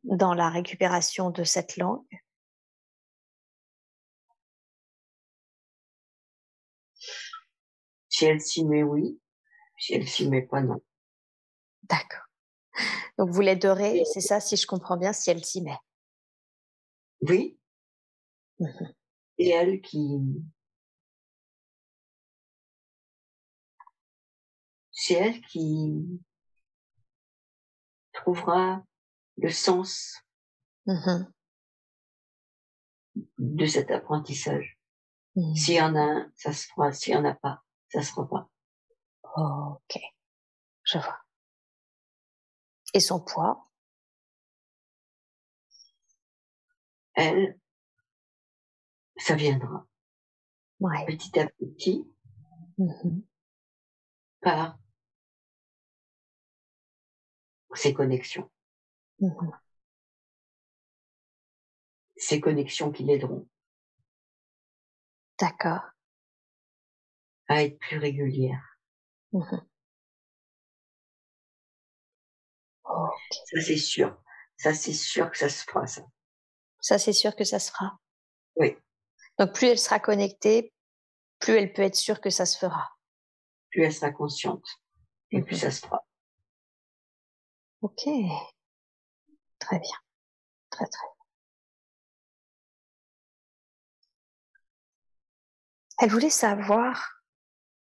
[0.05, 2.05] dans la récupération de cette langue?
[8.16, 9.20] Si elle s'y met, oui.
[9.76, 10.82] Si elle s'y met pas, non.
[11.82, 12.24] D'accord.
[13.18, 15.76] Donc vous l'aiderez, c'est ça, si je comprends bien, si elle s'y met.
[17.20, 17.59] Oui.
[18.59, 18.86] Mmh
[19.36, 20.18] Et elle qui,
[24.93, 26.22] c'est elle qui
[28.14, 28.82] trouvera
[29.36, 30.22] le sens
[30.86, 31.26] mmh
[33.36, 34.78] de cet apprentissage.
[35.34, 35.55] Mmh.
[35.55, 36.94] S'il y en a un, ça se fera.
[36.94, 38.49] S'il y en a pas, ça se pas.
[39.37, 40.01] ok,
[40.85, 41.19] je vois.
[42.95, 43.69] Et son poids?
[47.15, 47.59] Elle,
[49.17, 49.87] ça viendra.
[51.07, 52.07] Petit à petit,
[52.79, 53.21] mmh
[54.41, 54.79] par
[57.75, 58.51] ces connexions.
[59.21, 59.51] Mmh
[62.17, 63.47] ces connexions qui l'aideront.
[65.39, 65.83] D'accord.
[67.48, 68.62] À être plus régulière.
[69.32, 69.56] Mmh
[73.28, 74.16] ça c'est sûr.
[74.56, 76.02] Ça c'est sûr que ça se fera ça.
[76.81, 77.98] Ça c'est sûr que ça se fera.
[78.56, 78.77] Oui.
[79.39, 80.73] Donc plus elle sera connectée,
[81.39, 82.97] plus elle peut être sûre que ça se fera.
[83.70, 84.64] Plus elle sera consciente
[85.31, 86.06] et plus mmh ça se fera.
[87.82, 88.05] Ok.
[89.59, 89.98] Très bien.
[90.70, 91.27] Très très bien.
[95.98, 97.15] Elle voulait savoir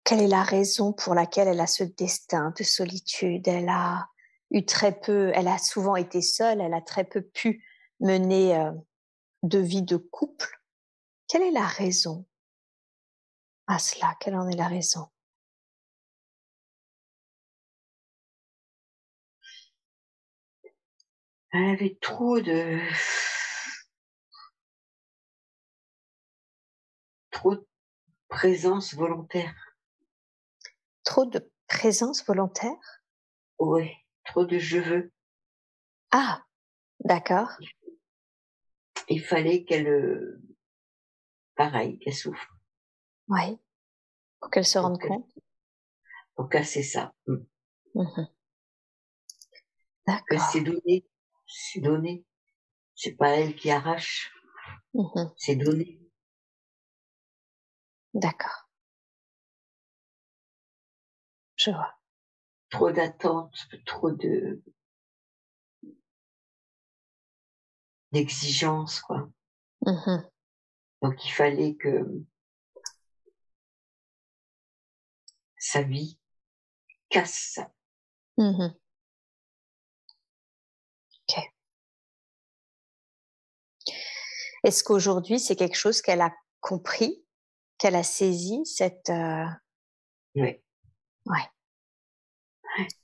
[0.03, 3.47] quelle est la raison pour laquelle elle a ce destin de solitude?
[3.47, 4.07] Elle a
[4.51, 7.63] eu très peu, elle a souvent été seule, elle a très peu pu
[7.99, 8.71] mener euh,
[9.43, 10.59] de vie de couple.
[11.27, 12.25] Quelle est la raison?
[13.67, 15.07] À cela Quelle en est la raison?
[21.53, 22.79] Elle avait trop de
[27.31, 27.67] trop de
[28.29, 29.70] présence volontaire.
[31.03, 33.01] Trop de présence volontaire?
[33.59, 33.89] Oui,
[34.25, 35.13] trop de je veux.
[36.11, 36.43] Ah,
[36.99, 37.49] d'accord.
[39.07, 40.41] Il fallait qu'elle, euh,
[41.55, 42.47] pareil, qu'elle souffre.
[43.27, 43.57] Oui,
[44.39, 45.31] pour qu'elle se rende compte.
[46.35, 47.13] Pour casser ça.
[47.27, 47.35] Mmh.
[47.95, 48.25] Mmh
[50.07, 50.49] d'accord.
[50.51, 51.05] c'est donné
[51.51, 52.25] c'est donné.
[52.95, 54.31] C'est pas elle qui arrache.
[54.93, 55.99] Mmh c'est donné.
[58.13, 58.69] D'accord.
[61.63, 61.93] Je vois.
[62.71, 64.63] Trop d'attentes, trop de
[68.11, 69.29] d'exigences, quoi.
[69.85, 70.23] Mmh
[71.03, 72.03] Donc il fallait que
[75.57, 76.19] sa vie
[77.09, 77.71] casse ça.
[78.37, 78.73] Mmh
[84.63, 87.25] Est-ce qu'aujourd'hui, c'est quelque chose qu'elle a compris,
[87.79, 89.09] qu'elle a saisi, cette...
[89.09, 89.45] Euh
[90.35, 90.61] oui.
[91.25, 91.49] Ouais.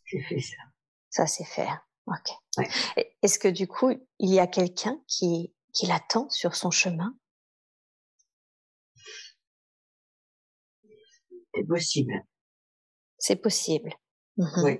[0.05, 0.57] c'est fait ça.
[1.09, 1.67] Ça c'est fait.
[1.67, 1.81] Hein.
[2.07, 2.65] Ok.
[3.21, 7.15] Est-ce que du coup, il y a quelqu'un qui, qui l'attend sur son chemin?
[11.53, 12.23] C'est possible.
[13.17, 13.93] C'est possible.
[14.37, 14.63] Mhm.
[14.63, 14.79] Oui.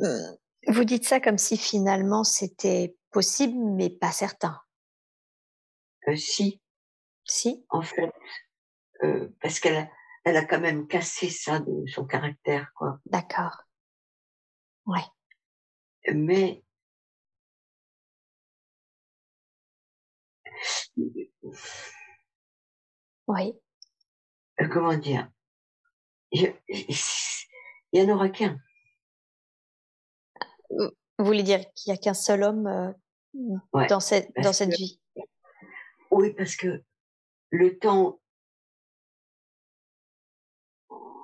[0.00, 0.36] Euh,
[0.68, 4.60] vous dites ça comme si finalement c'était possible, mais pas certain.
[6.08, 6.62] Euh, si.
[7.24, 7.66] Si?
[7.68, 8.10] En fait,
[9.02, 9.90] euh, parce qu'elle
[10.28, 13.00] elle a quand même cassé ça de son caractère, quoi.
[13.06, 13.62] D'accord.
[14.84, 15.04] Ouais.
[16.12, 16.62] Mais
[23.26, 23.54] oui.
[24.60, 25.30] Euh, comment dire?
[26.30, 26.54] Il
[27.92, 28.58] y en aura qu'un.
[30.70, 35.00] Vous voulez dire qu'il n'y a qu'un seul homme euh, dans cette, dans cette vie?
[36.10, 36.84] Oui, parce que
[37.50, 38.20] le temps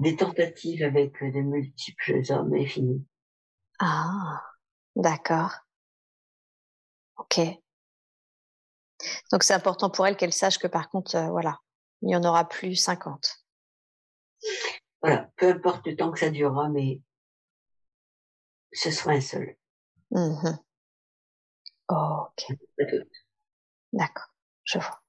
[0.00, 3.04] des tentatives avec de multiples hommes est fini.
[3.78, 4.42] Ah,
[4.96, 5.52] d'accord.
[7.16, 7.40] Ok.
[9.30, 11.58] Donc c'est important pour elle qu'elle sache que par contre, euh, voilà,
[12.02, 13.44] il n'y en aura plus 50.
[15.02, 17.00] Voilà, peu importe le temps que ça durera, mais
[18.72, 19.56] ce sera un seul.
[20.10, 20.58] Mmh
[21.88, 22.46] ok.
[23.92, 24.28] D'accord,
[24.64, 25.02] je vois.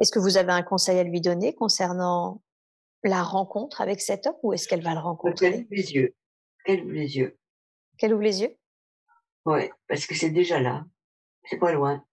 [0.00, 2.42] Est-ce que vous avez un conseil à lui donner concernant
[3.06, 6.14] la rencontre avec cet homme ou est-ce qu'elle va le rencontrer Qu'elle ouvre les yeux.
[6.64, 7.38] Qu'elle ouvre les yeux.
[7.98, 8.56] Qu'elle ouvre les yeux?
[9.44, 10.84] Ouais, parce que c'est déjà là.
[11.44, 12.04] C'est pas loin.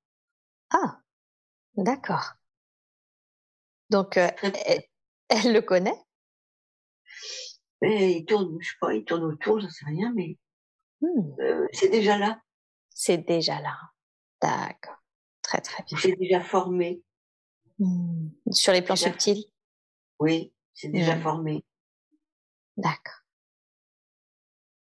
[0.70, 1.00] Ah,
[1.76, 2.34] d'accord.
[3.90, 4.30] Donc, euh,
[5.30, 6.00] elle, le connaît?
[7.82, 10.38] Mais il tourne, je sais pas, il tourne autour, j'en sais rien, mais
[11.02, 11.42] mmh.
[11.42, 12.42] euh, c'est déjà là.
[12.90, 13.76] C'est déjà là.
[14.42, 14.98] D'accord.
[15.42, 15.98] Très très bien.
[15.98, 17.04] C'est déjà formé.
[17.80, 18.30] Mmh.
[18.52, 19.46] Sur les plans subtils?
[20.20, 21.66] Oui, c'est déjà formé.
[22.78, 23.22] D'accord.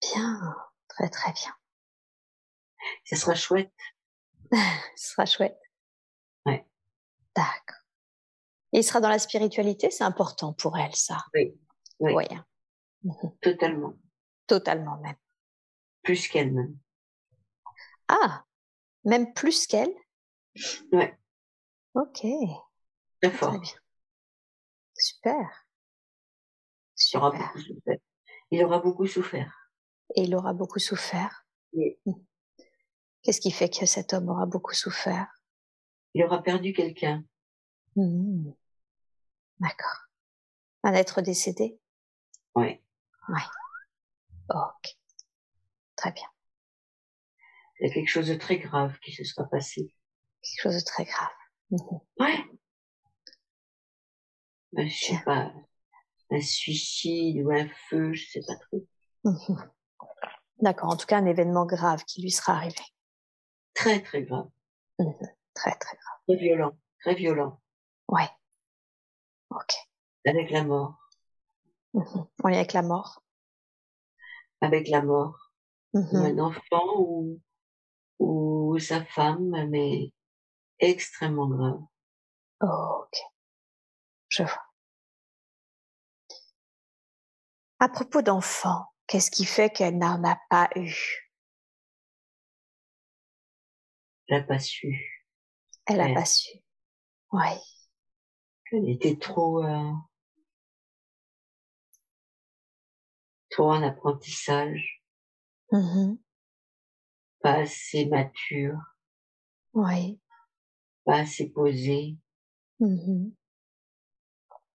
[0.02, 0.56] Bien,
[0.88, 1.54] très très bien.
[3.06, 3.74] Ce sera chouette.
[4.96, 5.60] Ce sera chouette.
[6.46, 6.66] Ouais.
[7.36, 7.78] D'accord.
[8.72, 11.18] Il sera dans la spiritualité, c'est important pour elle, ça.
[11.34, 11.60] Oui.
[12.00, 12.26] Oui.
[13.04, 13.38] Mhm.
[13.42, 13.94] Totalement.
[14.46, 15.16] Totalement même.
[16.04, 16.78] Plus qu'elle-même.
[18.08, 18.46] Ah,
[19.04, 19.94] même plus qu'elle?
[20.92, 21.18] Ouais.
[21.94, 22.26] Ok.
[23.22, 23.50] Très fort.
[23.50, 23.74] Très bien.
[24.96, 25.67] Super.
[26.98, 27.98] Il aura beaucoup souffert.
[28.52, 29.72] Il aura beaucoup souffert.
[30.16, 31.46] Et il aura beaucoup souffert.
[31.74, 31.98] Oui.
[32.06, 32.26] Mhm.
[33.22, 35.28] Qu'est-ce qui fait que cet homme aura beaucoup souffert?
[36.14, 37.24] Il aura perdu quelqu'un.
[37.96, 38.52] Mmh.
[39.60, 40.08] D'accord.
[40.84, 41.80] Un être décédé?
[42.56, 42.82] Oui.
[43.30, 43.42] Oui.
[44.50, 44.98] ok.
[45.96, 46.28] Très bien.
[47.80, 49.94] Il y a quelque chose de très grave qui se sera passé.
[50.42, 51.30] Quelque chose de très grave.
[51.72, 51.78] Mmh.
[52.20, 52.46] Ouais.
[54.72, 55.52] Ben, je sais pas,
[56.32, 58.86] un suicide ou un feu, je sais pas trop.
[59.24, 59.56] Mmh.
[60.60, 60.90] D'accord.
[60.90, 62.82] En tout cas, un événement grave qui lui sera arrivé.
[63.74, 64.50] Très, très grave.
[65.00, 65.12] Mmh
[65.54, 66.20] très, très grave.
[66.28, 66.78] Très violent.
[67.02, 67.60] Très violent.
[68.08, 68.30] Ouais.
[69.50, 69.74] Ok.
[70.26, 70.98] Avec la mort.
[71.94, 72.04] Mmh
[72.44, 73.24] On est avec la mort.
[74.62, 75.52] Avec la mort.
[75.94, 77.40] Mmh Un enfant ou,
[78.20, 80.12] ou sa femme, mais
[80.80, 81.82] extrêmement grave.
[82.62, 83.18] ok.
[84.30, 84.67] Je vois.
[87.80, 91.30] À propos d'enfants, qu'est-ce qui fait qu'elle n'en a pas eu?
[94.28, 95.24] Elle n'a pas su.
[95.86, 96.50] Elle n'a pas su.
[97.32, 97.54] Oui.
[98.72, 99.92] Elle était trop, euh,
[103.50, 105.04] trop en apprentissage.
[105.72, 106.16] Mmh
[107.40, 108.80] pas assez mature.
[109.74, 110.20] Oui.
[111.06, 112.18] Pas assez posée.
[112.80, 113.30] Mmh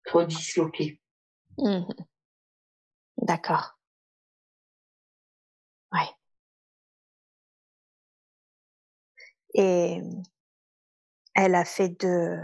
[0.06, 1.00] trop disloquée.
[1.58, 1.86] Mmh
[3.22, 3.78] D'accord.
[5.92, 6.02] Oui.
[9.54, 10.02] Et
[11.34, 12.38] elle a fait deux,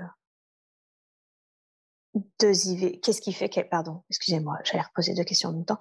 [2.40, 3.00] deux IV.
[3.02, 5.80] Qu'est-ce qui fait qu'elle, pardon, excusez-moi, j'allais reposer deux questions en même temps.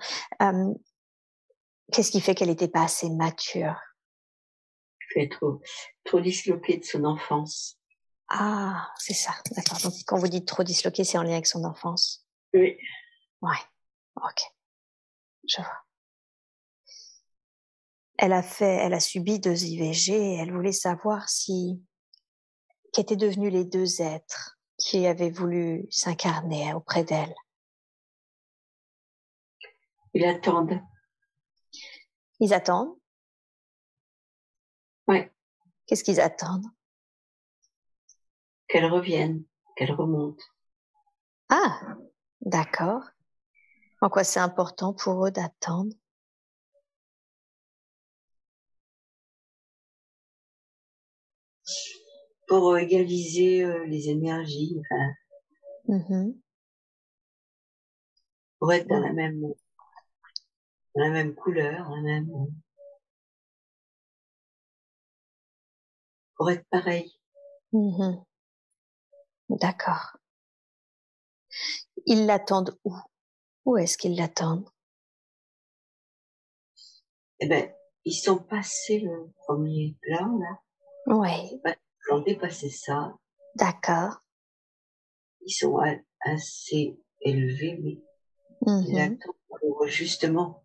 [1.93, 3.79] Qu'est-ce qui fait qu'elle n'était pas assez mature?
[5.16, 5.61] Elle est trop,
[6.05, 7.79] trop disloquée de son enfance.
[8.29, 9.79] Ah, c'est ça, d'accord.
[9.81, 12.27] Donc, quand vous dites trop disloquée, c'est en lien avec son enfance?
[12.53, 12.79] Oui.
[13.43, 13.59] Ouais.
[14.16, 14.54] Ok.
[15.47, 15.85] Je vois.
[18.16, 21.83] Elle a fait, elle a subi deux IVG et elle voulait savoir si,
[22.93, 27.35] qu'étaient devenus les deux êtres qui avaient voulu s'incarner auprès d'elle.
[30.15, 30.81] Ils attendent.
[32.39, 32.97] Ils attendent?
[35.09, 35.33] Ouais.
[35.87, 36.66] Qu'est-ce qu'ils attendent?
[38.69, 39.45] Qu'elle revienne,
[39.77, 40.41] qu'elle remonte.
[41.49, 41.81] Ah,
[42.41, 43.03] d'accord.
[44.05, 45.91] En quoi c'est important pour eux d'attendre?
[52.47, 54.79] Pour égaliser euh, les énergies,
[55.89, 56.35] enfin,
[58.59, 62.31] pour être dans la même, dans la même couleur, la même,
[66.37, 67.11] pour être pareil.
[67.73, 68.23] Mhm.
[69.49, 70.19] D'accord.
[72.05, 72.95] Ils l'attendent où?
[73.65, 74.69] Où est-ce qu'ils l'attendent?
[77.41, 77.73] Eh ben,
[78.05, 80.59] ils sont passés le premier plan, là.
[81.07, 83.15] Oui, Ils ont dépassé ça.
[83.57, 84.20] d'accord.
[85.47, 85.78] Ils sont
[86.20, 88.03] assez élevés, mais
[88.86, 88.99] ils Mhm.
[88.99, 90.65] attendent pour, justement,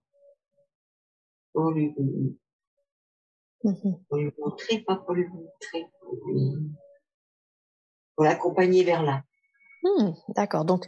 [1.53, 1.93] pour lui,
[3.63, 4.03] Mhm.
[4.07, 6.71] pour lui montrer, pas pour lui montrer, pour lui,
[8.15, 9.23] pour l'accompagner vers là.
[9.83, 10.65] Hmm, D'accord.
[10.65, 10.85] Donc,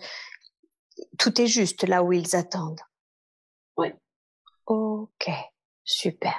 [1.17, 2.81] tout est juste là où ils attendent.
[3.77, 3.87] Oui.
[4.65, 5.29] Ok.
[5.83, 6.33] Super.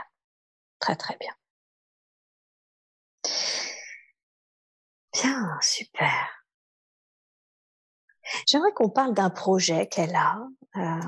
[0.79, 1.33] Très, très bien.
[5.13, 6.29] Bien, super.
[8.47, 10.39] J'aimerais qu'on parle d'un projet qu'elle a,
[10.77, 11.01] euh,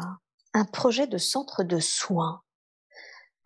[0.52, 2.42] un projet de centre de soins.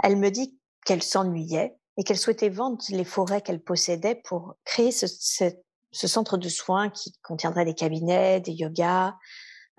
[0.02, 4.92] Elle me dit qu'elle s'ennuyait et qu'elle souhaitait vendre les forêts qu'elle possédait pour créer
[4.92, 5.44] ce, ce,
[5.92, 9.14] ce centre de soins qui contiendrait des cabinets, des yogas,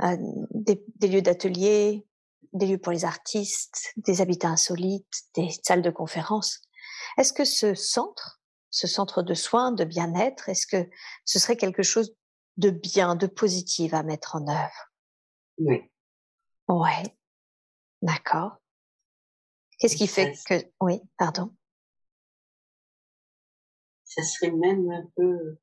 [0.01, 2.05] des, des lieux d'atelier,
[2.53, 6.61] des lieux pour les artistes, des habitats insolites, des salles de conférences.
[7.17, 10.89] Est-ce que ce centre, ce centre de soins, de bien-être, est-ce que
[11.25, 12.15] ce serait quelque chose
[12.57, 14.91] de bien, de positif à mettre en œuvre?
[15.57, 15.81] Oui.
[16.67, 17.17] Ouais,
[18.01, 18.57] d'accord.
[19.77, 20.55] Qu'est-ce qui fait que...
[20.81, 21.55] Oui, pardon.
[24.05, 25.57] Ça serait même un peu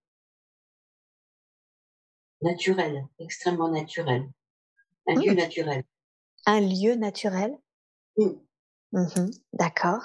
[2.50, 4.22] naturel, extrêmement naturel.
[5.08, 5.20] Un Mm.
[5.22, 5.84] lieu naturel.
[6.46, 7.52] Un lieu naturel?
[8.16, 8.30] Mm.
[8.92, 10.02] Mhm, D'accord.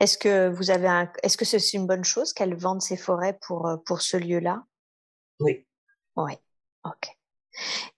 [0.00, 1.10] Est-ce que vous avez un...
[1.22, 4.64] Est-ce que c'est une bonne chose qu'elle vende ses forêts pour, euh, pour ce lieu-là?
[5.40, 5.66] Oui.
[6.16, 6.32] Oui,
[6.84, 7.08] ok.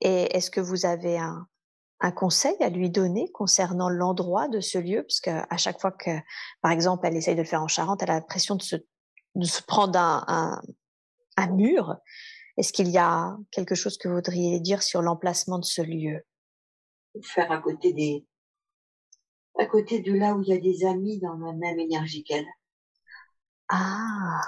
[0.01, 1.47] Et est-ce que vous avez un,
[2.01, 5.03] un conseil à lui donner concernant l'endroit de ce lieu?
[5.03, 6.11] Parce qu'à chaque fois que,
[6.63, 8.77] par exemple, elle essaye de le faire en Charente, elle a l'impression de se,
[9.35, 10.63] de se prendre un, un,
[11.37, 11.97] un mur.
[12.57, 16.23] Est-ce qu'il y a quelque chose que vous voudriez dire sur l'emplacement de ce lieu?
[17.23, 18.27] Faire à côté des,
[19.59, 22.47] à côté de là où il y a des amis dans la même énergie qu'elle.
[23.69, 24.41] Ah,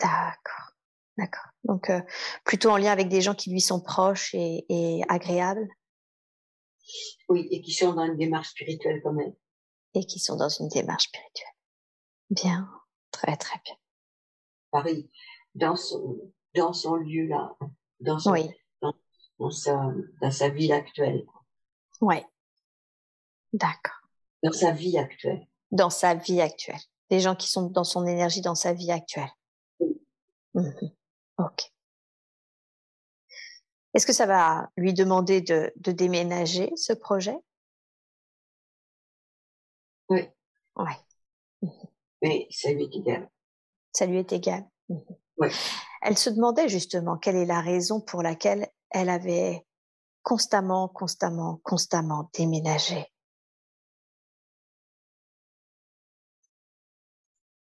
[0.00, 0.72] d'accord.
[1.18, 1.50] D'accord.
[1.64, 2.00] Donc, euh,
[2.44, 5.68] plutôt en lien avec des gens qui lui sont proches et, et agréables?
[7.28, 9.34] Oui, et qui sont dans une démarche spirituelle quand même.
[9.94, 11.54] et qui sont dans une démarche spirituelle.
[12.30, 12.70] Bien.
[13.10, 13.74] Très, très bien.
[14.70, 15.10] Paris,
[15.54, 17.56] dans son, dans son lieu là,
[18.00, 18.50] dans son, Oui.
[19.38, 21.24] dans sa, dans sa ville actuelle,
[22.00, 22.24] Ouais.
[23.52, 24.00] D'accord.
[24.42, 25.46] dans sa vie actuelle.
[25.70, 26.80] Dans sa vie actuelle.
[27.10, 29.30] Des gens qui sont dans son énergie dans sa vie actuelle.
[29.80, 30.00] Oui.
[30.54, 30.90] Mhm.
[31.38, 31.70] Ok.
[33.94, 37.36] Est-ce que ça va lui demander de, de déménager ce projet?
[40.08, 40.22] Oui.
[40.76, 41.68] Ouais.
[42.22, 43.30] Mais ça lui est égal.
[43.92, 44.66] Ça lui est égal.
[44.88, 45.04] Mhm.
[45.38, 45.50] Ouais.
[46.04, 49.64] Elle se demandait justement quelle est la raison pour laquelle elle avait
[50.22, 53.06] constamment, constamment, constamment déménagé.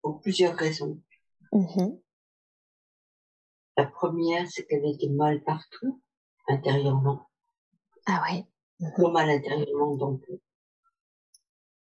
[0.01, 1.01] Pour plusieurs raisons.
[1.53, 1.97] Mhm.
[3.77, 6.01] La première, c'est qu'elle était mal partout,
[6.47, 7.29] intérieurement.
[8.05, 8.45] Ah oui.
[8.95, 10.21] Trop mal intérieurement, donc,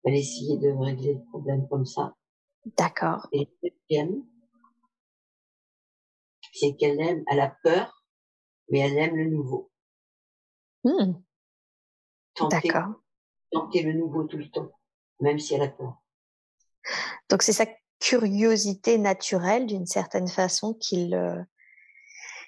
[0.05, 2.15] elle essayait de régler le problème comme ça.
[2.77, 3.27] D'accord.
[3.32, 4.24] Et deuxième,
[6.59, 8.05] c'est qu'elle aime, elle a peur,
[8.71, 9.71] mais elle aime le nouveau.
[10.85, 11.15] Hmm.
[12.35, 12.71] Tenter,
[13.51, 14.71] tenter le nouveau tout le temps,
[15.21, 15.95] même si elle a peur.
[17.29, 17.67] Donc c'est sa
[17.99, 21.45] curiosité naturelle d'une certaine façon qui le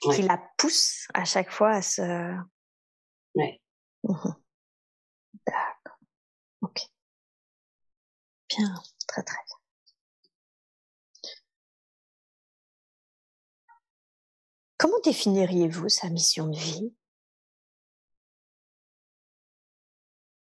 [0.03, 0.17] Ouais.
[0.17, 2.01] qui la pousse à chaque fois à se
[3.35, 3.61] Ouais.
[4.03, 4.35] Mhm.
[5.47, 5.99] D'accord.
[6.63, 6.81] Ok.
[8.49, 8.75] Bien,
[9.07, 9.37] très très
[14.81, 16.95] Comment définiriez-vous sa mission de vie?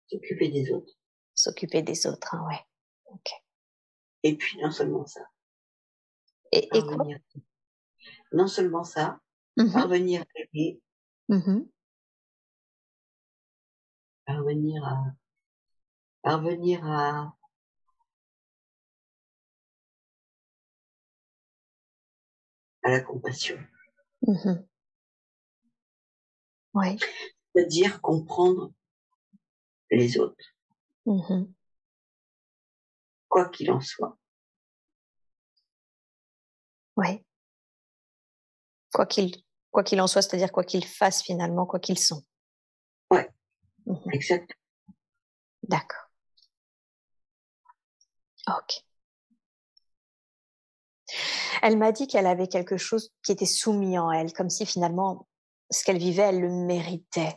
[0.06, 0.92] S'occuper des autres.
[1.34, 2.60] S'occuper des autres, hein, ouais.
[3.06, 3.32] Ok.
[4.22, 5.22] Et puis, non seulement ça.
[6.52, 7.04] Et, et quoi?
[8.30, 9.18] Non seulement ça,
[9.56, 10.80] Mhm, parvenir à aimer,
[11.28, 11.68] mhm.
[14.24, 15.02] parvenir à,
[16.22, 17.36] parvenir à,
[22.84, 23.58] à la compassion.
[24.26, 24.66] Mhm.
[26.74, 26.96] Ouais.
[27.54, 28.72] C'est-à-dire comprendre
[29.90, 30.44] les autres.
[31.06, 31.44] Mmh
[33.28, 34.16] quoi qu'il en soit.
[36.96, 37.24] Oui.
[38.92, 39.36] Quoi qu'il
[39.70, 42.22] quoi qu'il en soit, c'est-à-dire quoi qu'ils fassent finalement, quoi qu'ils sont.
[43.10, 43.28] Ouais.
[43.86, 44.50] Mmh exact.
[45.62, 46.08] D'accord.
[48.48, 48.82] Ok.
[51.62, 55.26] Elle m'a dit qu'elle avait quelque chose qui était soumis en elle, comme si finalement
[55.70, 57.36] ce qu'elle vivait, elle le méritait.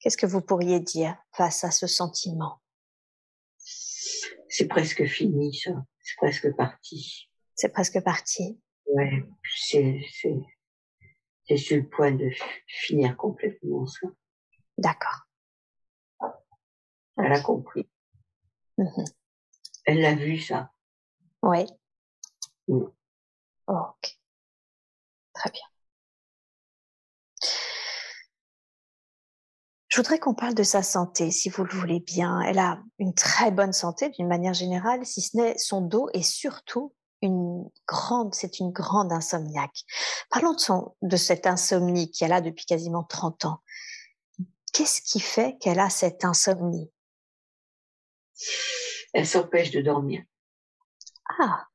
[0.00, 2.60] Qu'est-ce que vous pourriez dire face à ce sentiment?
[3.56, 5.72] C'est presque fini, ça.
[6.00, 7.30] C'est presque parti.
[7.54, 8.60] C'est presque parti.
[8.86, 9.24] Ouais,
[9.56, 10.00] c'est
[11.46, 12.30] c'est sur le point de
[12.66, 14.08] finir complètement ça.
[14.78, 15.26] D'accord.
[17.16, 17.88] Elle a compris.
[18.78, 19.04] Mmh
[19.84, 20.70] Elle l'a vu ça.
[21.42, 21.66] Oui.
[22.68, 22.84] Mmh.
[23.68, 24.18] ok.
[25.34, 25.62] Très bien.
[29.88, 32.40] Je voudrais qu'on parle de sa santé, si vous le voulez bien.
[32.40, 36.22] Elle a une très bonne santé d'une manière générale, si ce n'est son dos et
[36.22, 36.92] surtout
[37.22, 39.84] une grande, c'est une grande insomniaque.
[40.30, 43.62] Parlons de, son, de cette insomnie qu'elle a depuis quasiment 30 ans.
[44.72, 46.90] Qu'est-ce qui fait qu'elle a cette insomnie?
[49.12, 50.24] Elle s'empêche de dormir.
[51.38, 51.68] Ah,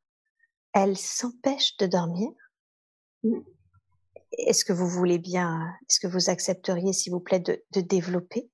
[0.84, 2.30] elle s'empêche de dormir?
[4.32, 8.50] Est-ce que vous voulez bien, est-ce que vous accepteriez, s'il vous plaît, de, de développer?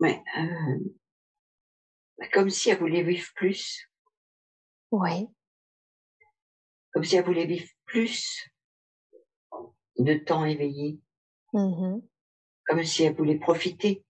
[0.00, 0.78] Ouais, euh,
[2.32, 3.90] comme si elle voulait vivre plus.
[4.90, 5.28] Oui.
[6.92, 8.50] Comme si elle voulait vivre plus
[9.98, 11.00] de temps éveillé.
[11.52, 12.00] Mmh
[12.70, 14.04] comme si elle voulait profiter.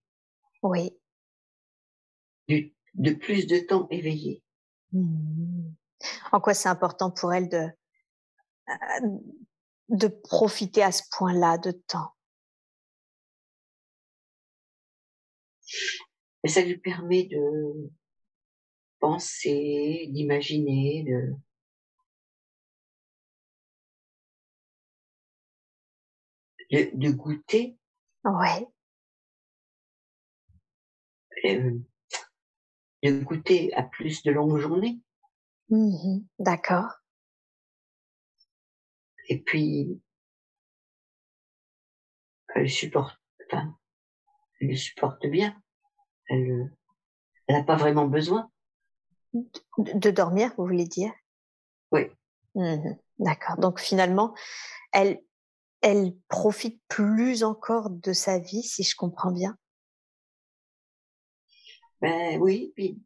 [0.62, 0.99] Oui.
[2.50, 4.42] Du, de plus de temps éveillé.
[4.92, 5.70] Mmh
[6.32, 7.68] en quoi c'est important pour elle de,
[8.68, 9.18] euh,
[9.90, 12.14] de profiter à ce point-là de temps?
[16.46, 17.90] Ça lui permet de
[18.98, 21.34] penser, d'imaginer, de
[26.70, 27.78] de, de goûter.
[28.24, 28.66] Ouais.
[31.44, 31.78] Euh,
[33.02, 35.00] de goûter à plus de longues journées.
[35.70, 37.00] Mmh D'accord.
[39.28, 40.00] Et puis,
[42.54, 43.16] elle supporte,
[43.46, 43.76] enfin,
[44.60, 45.56] elle supporte bien.
[46.28, 46.72] Elle,
[47.46, 48.50] elle n'a pas vraiment besoin.
[49.32, 51.12] De, dormir, vous voulez dire?
[51.92, 52.06] Oui.
[52.54, 53.58] Mmh D'accord.
[53.58, 54.34] Donc finalement,
[54.92, 55.20] elle,
[55.82, 59.56] elle profite plus encore de sa vie, si je comprends bien?
[62.02, 62.98] Ben oui, puis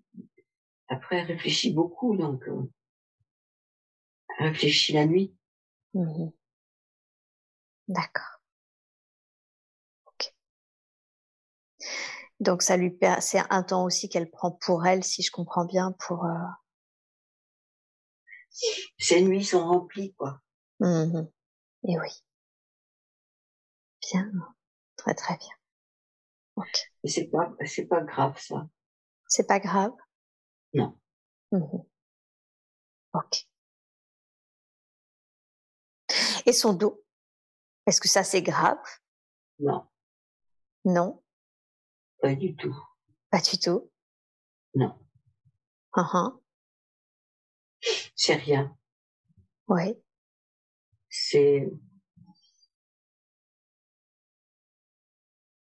[0.89, 2.71] après, elle réfléchit beaucoup, donc euh,
[4.39, 5.35] elle réfléchit la nuit.
[5.95, 6.31] Mmh
[7.89, 8.41] D'accord.
[10.07, 10.33] Ok.
[12.41, 15.93] Donc ça lui c'est un temps aussi qu'elle prend pour elle, si je comprends bien,
[16.07, 16.25] pour.
[16.25, 16.31] Euh...
[18.99, 20.41] Ses nuits sont remplies, quoi.
[20.81, 21.27] Mmh
[21.89, 22.11] Et oui.
[24.03, 24.31] Bien,
[24.97, 25.51] très très bien.
[26.57, 26.91] Ok.
[27.05, 28.69] C'est pas, c'est pas grave ça.
[29.27, 29.93] C'est pas grave.
[30.73, 30.99] Non.
[31.53, 31.85] Mmh
[33.15, 33.49] ok.
[36.47, 37.03] Et son dos?
[37.87, 38.79] Est-ce que ça c'est grave?
[39.61, 39.87] Non.
[40.85, 41.23] Non?
[42.21, 42.77] Pas du tout.
[43.31, 43.91] Pas du tout?
[44.75, 44.99] Non.
[45.97, 46.41] Uh -huh.
[48.17, 48.77] C'est rien.
[49.69, 49.95] Oui.
[51.09, 51.71] C'est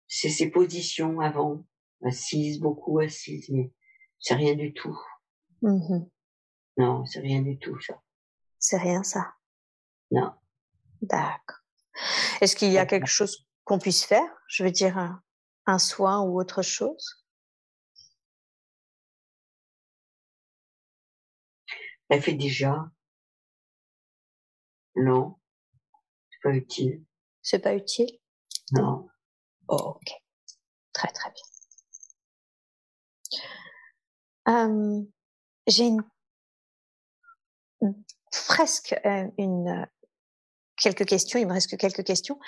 [0.07, 1.65] c'est ses positions avant,
[2.05, 3.71] assise, beaucoup assise, mais
[4.19, 4.97] c'est rien du tout.
[5.61, 6.05] Mmh
[6.77, 8.01] non, c'est rien du tout, ça.
[8.57, 9.35] C'est rien, ça?
[10.09, 10.33] Non.
[11.01, 11.59] D'accord.
[12.39, 14.27] Est-ce qu'il y a quelque chose qu'on puisse faire?
[14.47, 15.21] Je veux dire, un,
[15.65, 17.25] un soin ou autre chose?
[22.07, 22.89] Elle fait déjà.
[24.95, 25.37] Non.
[26.29, 27.03] C'est pas utile.
[27.41, 28.19] C'est pas utile?
[28.71, 29.09] Non.
[29.67, 30.11] Oh, ok.
[30.93, 31.43] Très, très bien.
[34.51, 35.01] Euh,
[35.67, 36.03] j'ai une
[38.47, 39.85] presque euh, une euh,
[40.77, 41.39] quelques questions.
[41.39, 42.39] Il me reste que quelques questions.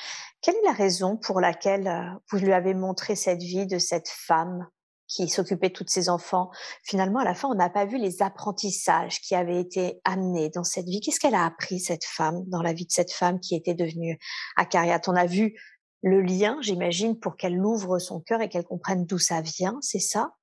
[0.42, 4.68] Quelle est la raison pour laquelle vous lui avez montré cette vie de cette femme
[5.08, 6.50] qui s'occupait de tous ses enfants?
[6.84, 10.64] Finalement, à la fin, on n'a pas vu les apprentissages qui avaient été amenés dans
[10.64, 11.00] cette vie.
[11.00, 14.18] Qu'est-ce qu'elle a appris cette femme dans la vie de cette femme qui était devenue
[14.58, 15.56] acariate On a vu
[16.02, 19.78] le lien, j'imagine, pour qu'elle ouvre son cœur et qu'elle comprenne d'où ça vient.
[19.82, 20.34] C'est ça?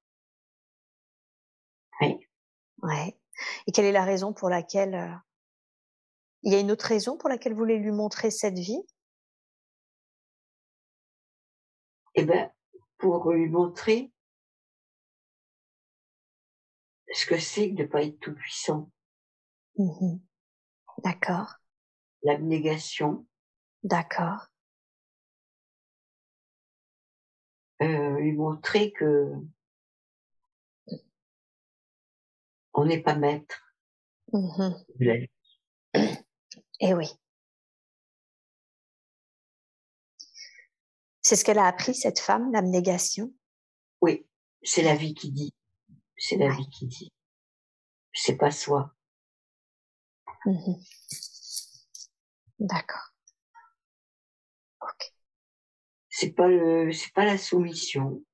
[2.82, 3.18] Ouais.
[3.66, 5.14] Et quelle est la raison pour laquelle euh,
[6.42, 8.82] Il y a une autre raison pour laquelle vous voulez lui montrer cette vie?
[12.14, 12.50] Eh bien,
[12.98, 14.12] pour lui montrer
[17.12, 18.90] ce que c'est que de ne pas être tout puissant.
[19.76, 20.18] Mmh
[20.98, 21.54] D'accord.
[22.22, 23.26] L'abnégation.
[23.82, 24.48] D'accord.
[27.80, 29.32] Euh, lui montrer que
[32.80, 33.62] on n'est pas maître
[34.32, 35.30] mmh de la vie.
[36.80, 37.06] Eh oui.
[41.20, 43.34] C'est ce qu'elle a appris, cette femme, l'abnégation?
[44.00, 44.26] Oui,
[44.62, 45.54] c'est la vie qui dit.
[46.16, 47.12] C'est la vie qui dit.
[48.14, 48.94] C'est pas soi.
[50.46, 50.82] Mmh
[52.60, 53.14] D'accord.
[54.80, 55.12] Ok.
[56.08, 58.24] C'est pas le, c'est pas la soumission.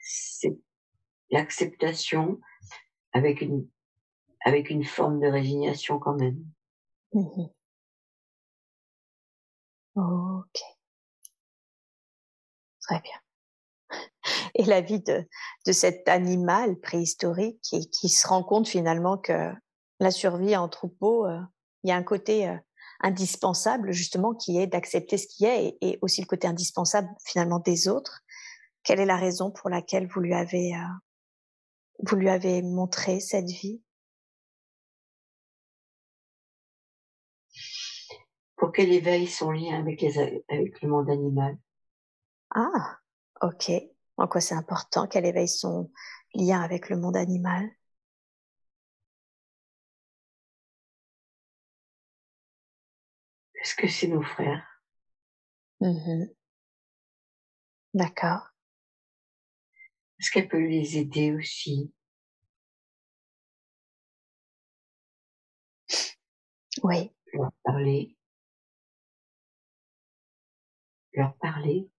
[0.00, 0.56] C'est
[1.30, 2.40] l'acceptation
[3.16, 3.66] avec une,
[4.44, 6.44] avec une forme de résignation quand même.
[7.14, 7.46] Mmh
[9.96, 10.60] ok.
[12.82, 13.18] Très bien.
[14.54, 15.26] Et la vie de,
[15.66, 19.54] de cet animal préhistorique qui, qui se rend compte finalement que
[19.98, 21.40] la survie en troupeau, euh,
[21.82, 22.56] il y a un côté euh,
[23.00, 27.60] indispensable justement qui est d'accepter ce qui est et, et, aussi le côté indispensable finalement
[27.60, 28.20] des autres.
[28.82, 30.84] Quelle est la raison pour laquelle vous lui avez euh,
[32.00, 33.82] vous lui avez montré cette vie?
[38.56, 41.58] Pour qu'elle éveille son lien avec, les, avec le monde animal.
[42.54, 42.98] Ah,
[43.42, 43.70] ok.
[44.16, 45.90] En quoi c'est important qu'elle éveille son
[46.34, 47.68] lien avec le monde animal?
[53.54, 54.64] Parce que c'est nos frères.
[55.80, 56.26] Mmh
[57.94, 58.55] D'accord.
[60.18, 61.92] Est-ce qu'elle peut les aider aussi?
[66.82, 67.10] Oui.
[67.32, 68.16] Leur parler.
[71.12, 71.90] Leur parler.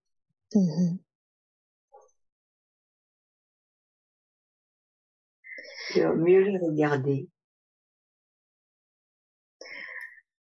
[0.54, 0.98] Mmh
[5.96, 7.30] mieux les regarder.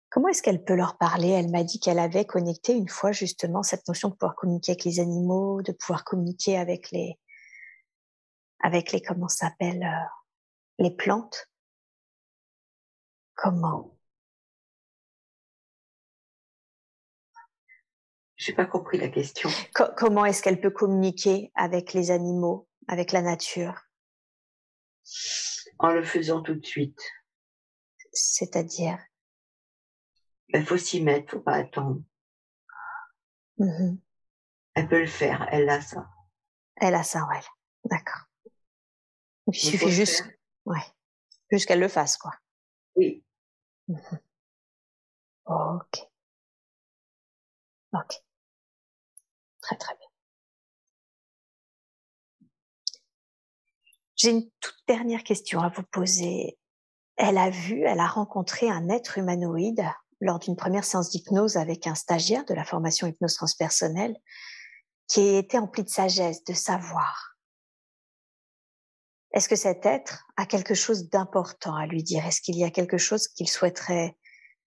[0.10, 1.30] Comment est-ce qu'elle peut leur parler?
[1.30, 4.86] Elle m'a dit qu'elle avait connecté une fois justement cette notion de pouvoir communiquer avec
[4.86, 7.20] les animaux, de pouvoir communiquer avec les,
[8.60, 10.08] avec les comment s'appelle euh,
[10.80, 11.50] les plantes.
[13.36, 13.98] Comment?
[18.36, 19.50] J'ai pas compris la question.
[19.74, 23.82] Co comment est-ce qu'elle peut communiquer avec les animaux, avec la nature?
[25.80, 27.02] En le faisant tout de suite.
[28.14, 29.00] C'est-à-dire?
[30.50, 32.02] Il faut s'y mettre, faut pas attendre.
[33.58, 33.98] mmh
[34.76, 36.08] Elle peut le faire, elle a ça.
[36.76, 37.42] Elle a ça, ouais.
[37.86, 38.22] D'accord.
[39.48, 40.32] Il Il suffit juste, faire.
[40.66, 40.82] ouais,
[41.52, 42.34] juste qu'elle le fasse, quoi.
[42.96, 43.24] Oui,
[43.88, 43.98] Mmh
[45.46, 46.00] Ok.
[47.94, 48.16] Ok.
[49.62, 50.08] Très très bien.
[54.18, 56.58] J'ai une toute dernière question à vous poser.
[57.16, 59.86] Elle a vu, elle a rencontré un être humanoïde
[60.20, 64.18] lors d'une première séance d'hypnose avec un stagiaire de la formation hypnose transpersonnelle
[65.08, 67.37] qui était empli de sagesse, de savoir.
[69.34, 72.26] Est-ce que cet être a quelque chose d'important à lui dire?
[72.26, 74.18] Est-ce qu'il y a quelque chose qu'il souhaiterait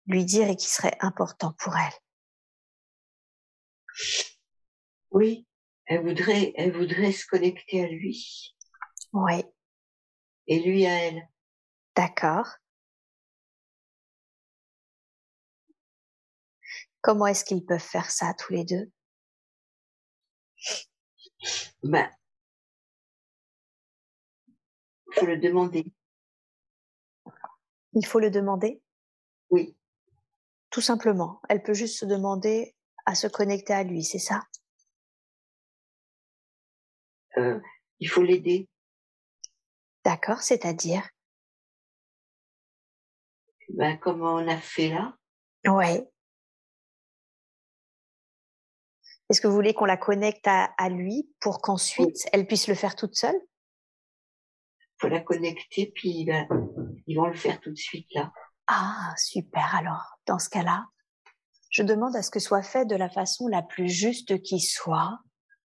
[0.08, 1.94] lui dire et qui serait important pour elle?
[5.12, 5.48] Oui.
[5.86, 8.56] Elle voudrait, elle voudrait se connecter à lui
[9.14, 9.44] Oui,
[10.48, 11.28] et lui à elle.
[11.96, 12.48] d'accord.
[17.02, 18.92] Comment est-ce qu'ils peuvent faire ça tous les deux?
[21.84, 22.10] Ben,
[25.14, 25.86] faut le demander.
[27.94, 28.82] Il faut le demander?
[29.50, 29.76] Oui,
[30.70, 31.42] Tout simplement.
[31.50, 32.76] Elle peut juste se demander
[33.06, 34.42] à se connecter à lui, c'est ça?
[37.38, 37.60] Euh,
[38.00, 38.70] il faut l'aider.
[40.06, 41.08] D'accord, c'est-à-dire?
[43.70, 45.18] Ben, comme on a fait là,
[45.66, 46.02] Oui.
[49.30, 52.76] Est-ce que vous voulez qu'on la connecte à, à lui pour qu'ensuite elle puisse le
[52.76, 53.40] faire toute seule?
[55.02, 56.48] Faut la connecter, puis ben,
[57.08, 58.32] ils vont le faire tout de suite là.
[58.68, 59.76] Ah, super.
[59.76, 60.86] Alors, dans ce cas-là,
[61.70, 65.20] je demande à ce que soit fait de la façon la plus juste qui soit,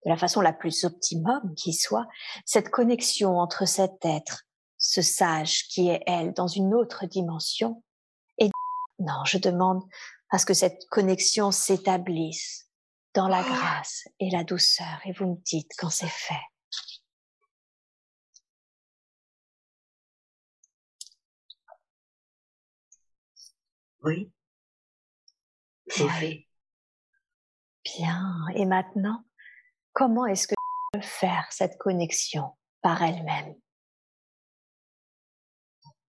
[0.04, 2.06] de la façon la plus optimum qui soit,
[2.44, 4.42] cette connexion entre cet être,
[4.78, 7.82] ce sage qui est elle dans une autre dimension.
[8.38, 8.50] Et
[8.98, 9.82] non, je demande
[10.30, 12.68] à ce que cette connexion s'établisse
[13.14, 15.00] dans la grâce et la douceur.
[15.04, 16.49] Et vous me dites quand c'est fait.
[24.02, 24.30] Oui.
[25.88, 26.46] C'est fait.
[27.84, 28.46] Bien.
[28.54, 29.24] Et maintenant,
[29.92, 33.54] comment est-ce que tu peux faire cette connexion par elle-même?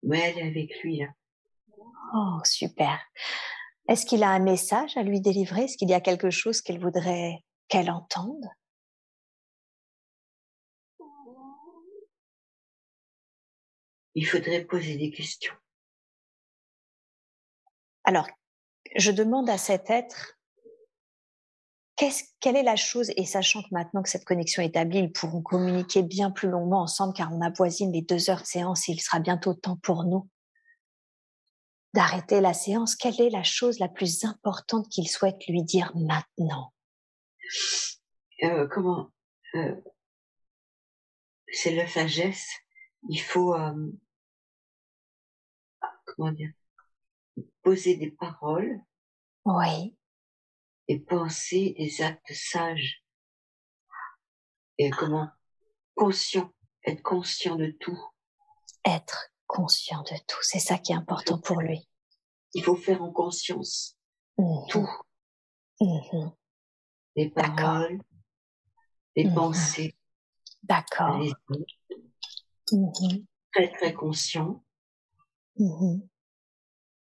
[0.03, 1.07] Elle est avec lui là.
[2.13, 2.99] Oh, super.
[3.89, 5.63] Est-ce qu'il a un message à lui délivrer?
[5.63, 8.45] Est-ce qu'il y a quelque chose qu'elle voudrait qu'elle entende?
[14.15, 15.53] Il faudrait poser des questions.
[18.07, 18.29] Alors,
[18.95, 20.37] je demande à cet être
[22.39, 25.41] quelle est la chose, et sachant que maintenant que cette connexion est établie, ils pourront
[25.41, 29.01] communiquer bien plus longuement ensemble car on avoisine les deux heures de séance et il
[29.01, 30.29] sera bientôt temps pour nous
[31.93, 32.95] d'arrêter la séance.
[32.95, 36.71] Quelle est la chose la plus importante qu'il souhaite lui dire maintenant?
[38.43, 39.11] Euh, Comment
[39.55, 39.75] euh,
[41.51, 42.47] C'est la sagesse.
[43.09, 43.91] Il faut euh,
[46.05, 46.51] comment dire?
[47.67, 48.79] Poser des paroles.
[49.43, 49.93] Oui
[50.87, 53.03] et penser des actes sages.
[54.77, 55.29] Et comment?
[55.93, 56.49] Conscient,
[56.85, 57.99] être conscient de tout.
[58.85, 61.89] Être conscient de tout, c'est ça qui est important pour lui.
[62.53, 63.97] Il faut faire en conscience
[64.37, 64.89] mmh tout.
[65.81, 66.29] Mmh
[67.17, 67.99] les paroles,
[69.17, 69.97] les mmh pensées.
[70.63, 71.21] D'accord.
[73.51, 74.63] Très très conscient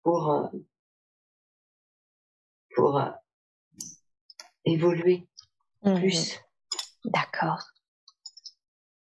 [0.03, 0.49] pour euh,
[2.75, 3.11] pour euh,
[4.65, 5.29] évoluer
[5.83, 6.41] mmh plus.
[7.05, 7.67] D'accord.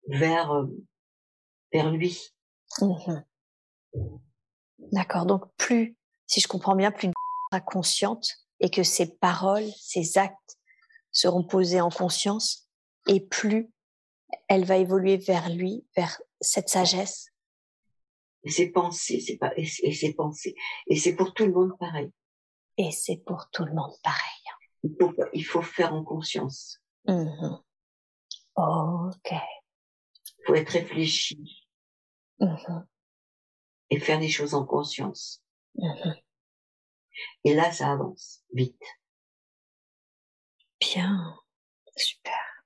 [0.09, 0.67] Vers, euh,
[1.73, 2.19] vers lui.
[2.81, 3.23] Mmh
[4.93, 5.27] D'accord.
[5.27, 5.97] Donc plus,
[6.27, 7.11] si je comprends bien, plus
[7.51, 8.29] sera consciente
[8.61, 10.59] et que ses paroles, ses actes
[11.13, 12.69] seront posés en conscience
[13.07, 13.71] et plus
[14.49, 17.31] elle va évoluer vers lui, vers cette sagesse.
[18.45, 20.55] Et ses pensées, c'est pas, et ses pensées.
[20.87, 22.11] Et c'est pour tout le monde pareil.
[22.77, 24.43] Et c'est pour tout le monde pareil.
[24.85, 26.81] Il faut, il faut faire en conscience.
[27.07, 27.57] Mmh
[28.57, 29.33] ok.
[29.33, 31.67] Il faut être réfléchi.
[32.41, 32.85] Mmh
[33.91, 35.43] et faire des choses en conscience.
[35.75, 36.13] Mmh
[37.45, 38.83] et là, ça avance vite.
[40.81, 41.37] Bien.
[41.97, 42.65] Super.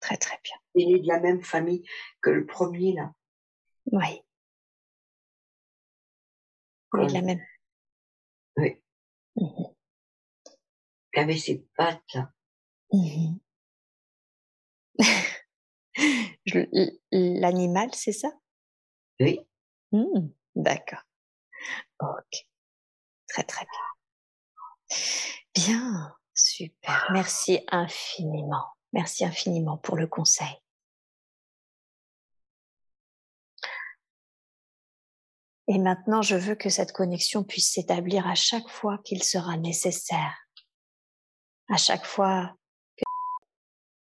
[0.00, 0.54] Très très bien.
[0.74, 1.82] Il est de la même famille
[2.22, 3.12] que le premier là.
[3.90, 4.22] Oui.
[6.92, 7.40] La même.
[8.56, 8.80] Oui
[11.18, 12.16] avait ses pattes.
[12.92, 13.36] Mmh
[17.12, 18.32] l'animal, c'est ça?
[19.20, 19.40] Oui.
[19.92, 21.02] Mmh, d'accord.
[22.00, 22.46] Ok.
[23.28, 24.96] Très très bien.
[25.54, 27.10] Bien, super.
[27.12, 28.64] Merci infiniment.
[28.92, 30.56] Merci infiniment pour le conseil.
[35.68, 40.34] Et maintenant, je veux que cette connexion puisse s'établir à chaque fois qu'il sera nécessaire
[41.68, 42.54] à chaque fois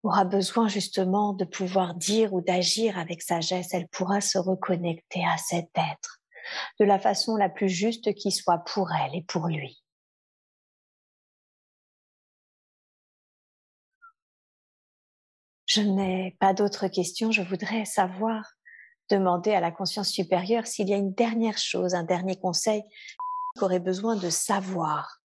[0.02, 5.36] aura besoin justement de pouvoir dire ou d'agir avec sagesse, elle pourra se reconnecter à
[5.36, 6.20] cet être
[6.78, 9.82] de la façon la plus juste qui soit pour elle et pour lui.
[15.66, 17.32] Je n'ai pas d'autres questions.
[17.32, 18.55] Je voudrais savoir,
[19.10, 22.82] demander à la conscience supérieure s'il y a une dernière chose, un dernier conseil
[23.58, 25.20] qu'aurait besoin de savoir.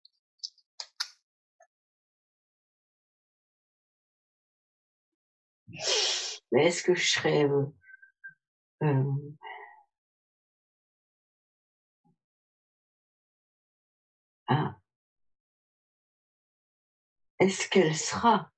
[6.51, 7.65] Mais est-ce que je serais euh,
[8.83, 9.03] euh,
[14.47, 14.75] ah.
[17.39, 18.51] Est-ce qu'elle sera?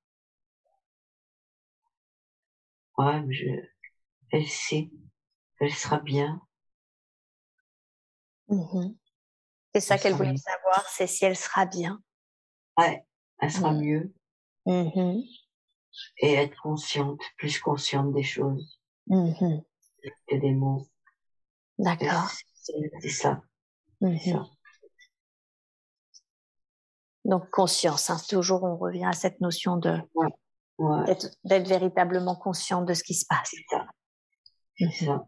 [2.97, 3.47] Ouais, je,
[4.31, 4.89] elle sait,
[5.61, 6.41] elle sera bien.
[8.49, 8.93] Mmh
[9.73, 12.03] c'est ça qu'elle voulait savoir, c'est si elle sera bien.
[12.77, 13.05] Ouais,
[13.39, 13.79] elle sera mmh.
[13.79, 14.13] mieux.
[14.65, 15.21] Mmh
[16.17, 20.87] et être consciente, plus consciente des choses que des mots.
[21.77, 22.29] D'accord.
[22.53, 23.41] C'est ça.
[24.01, 24.45] Ça.
[27.25, 31.17] Donc conscience, hein, toujours on revient à cette notion de ouais.
[31.43, 33.51] d'être véritablement conscient de ce qui se passe.
[33.51, 33.85] C'est ça.
[34.77, 35.27] C'est ça.